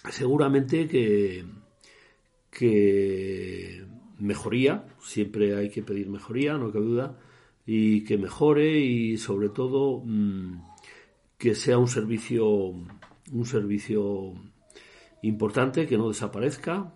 seguramente 0.09 0.87
que, 0.87 1.45
que 2.51 3.85
mejoría, 4.19 4.85
siempre 5.01 5.55
hay 5.55 5.69
que 5.69 5.83
pedir 5.83 6.09
mejoría, 6.09 6.57
no 6.57 6.71
cabe 6.71 6.85
duda, 6.85 7.19
y 7.65 8.03
que 8.03 8.17
mejore 8.17 8.79
y 8.79 9.17
sobre 9.17 9.49
todo 9.49 10.01
mm, 10.05 10.61
que 11.37 11.55
sea 11.55 11.77
un 11.77 11.87
servicio, 11.87 12.47
un 12.47 13.45
servicio 13.45 14.33
importante, 15.21 15.87
que 15.87 15.97
no 15.97 16.09
desaparezca 16.09 16.93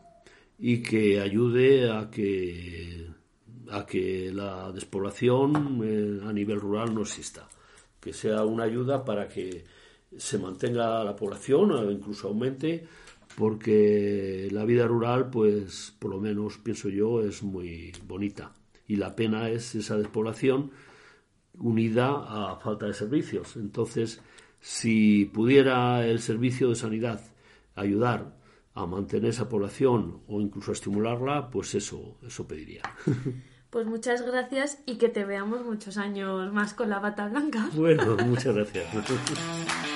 y 0.57 0.81
que 0.81 1.19
ayude 1.21 1.91
a 1.91 2.09
que, 2.09 3.07
a 3.71 3.85
que 3.85 4.31
la 4.31 4.71
despoblación 4.71 5.81
eh, 5.83 6.27
a 6.27 6.33
nivel 6.33 6.59
rural 6.59 6.93
no 6.93 7.01
exista. 7.01 7.47
Que 7.99 8.13
sea 8.13 8.43
una 8.43 8.63
ayuda 8.63 9.03
para 9.05 9.27
que 9.27 9.63
se 10.17 10.37
mantenga 10.37 11.03
la 11.03 11.15
población 11.15 11.71
o 11.71 11.91
incluso 11.91 12.27
aumente, 12.27 12.85
porque 13.35 14.47
la 14.51 14.65
vida 14.65 14.85
rural, 14.87 15.29
pues 15.29 15.95
por 15.97 16.11
lo 16.11 16.19
menos 16.19 16.57
pienso 16.57 16.89
yo, 16.89 17.21
es 17.21 17.43
muy 17.43 17.91
bonita. 18.05 18.53
Y 18.87 18.97
la 18.97 19.15
pena 19.15 19.49
es 19.49 19.75
esa 19.75 19.97
despoblación 19.97 20.71
unida 21.57 22.51
a 22.51 22.57
falta 22.57 22.85
de 22.85 22.93
servicios. 22.93 23.55
Entonces, 23.55 24.21
si 24.59 25.25
pudiera 25.25 26.05
el 26.05 26.19
servicio 26.19 26.69
de 26.69 26.75
sanidad 26.75 27.21
ayudar 27.75 28.37
a 28.75 28.85
mantener 28.85 29.29
esa 29.29 29.49
población 29.49 30.21
o 30.27 30.41
incluso 30.41 30.71
a 30.71 30.73
estimularla, 30.73 31.49
pues 31.49 31.75
eso, 31.75 32.17
eso 32.25 32.47
pediría. 32.47 32.81
Pues 33.73 33.87
muchas 33.87 34.21
gracias 34.21 34.77
y 34.85 34.97
que 34.97 35.09
te 35.09 35.25
veamos 35.25 35.65
muchos 35.65 35.97
años 35.97 36.53
más 36.53 36.75
con 36.75 36.91
la 36.91 36.99
bata 36.99 37.27
blanca. 37.27 37.71
bueno, 37.73 38.15
muchas 38.23 38.53
gracias. 38.53 38.85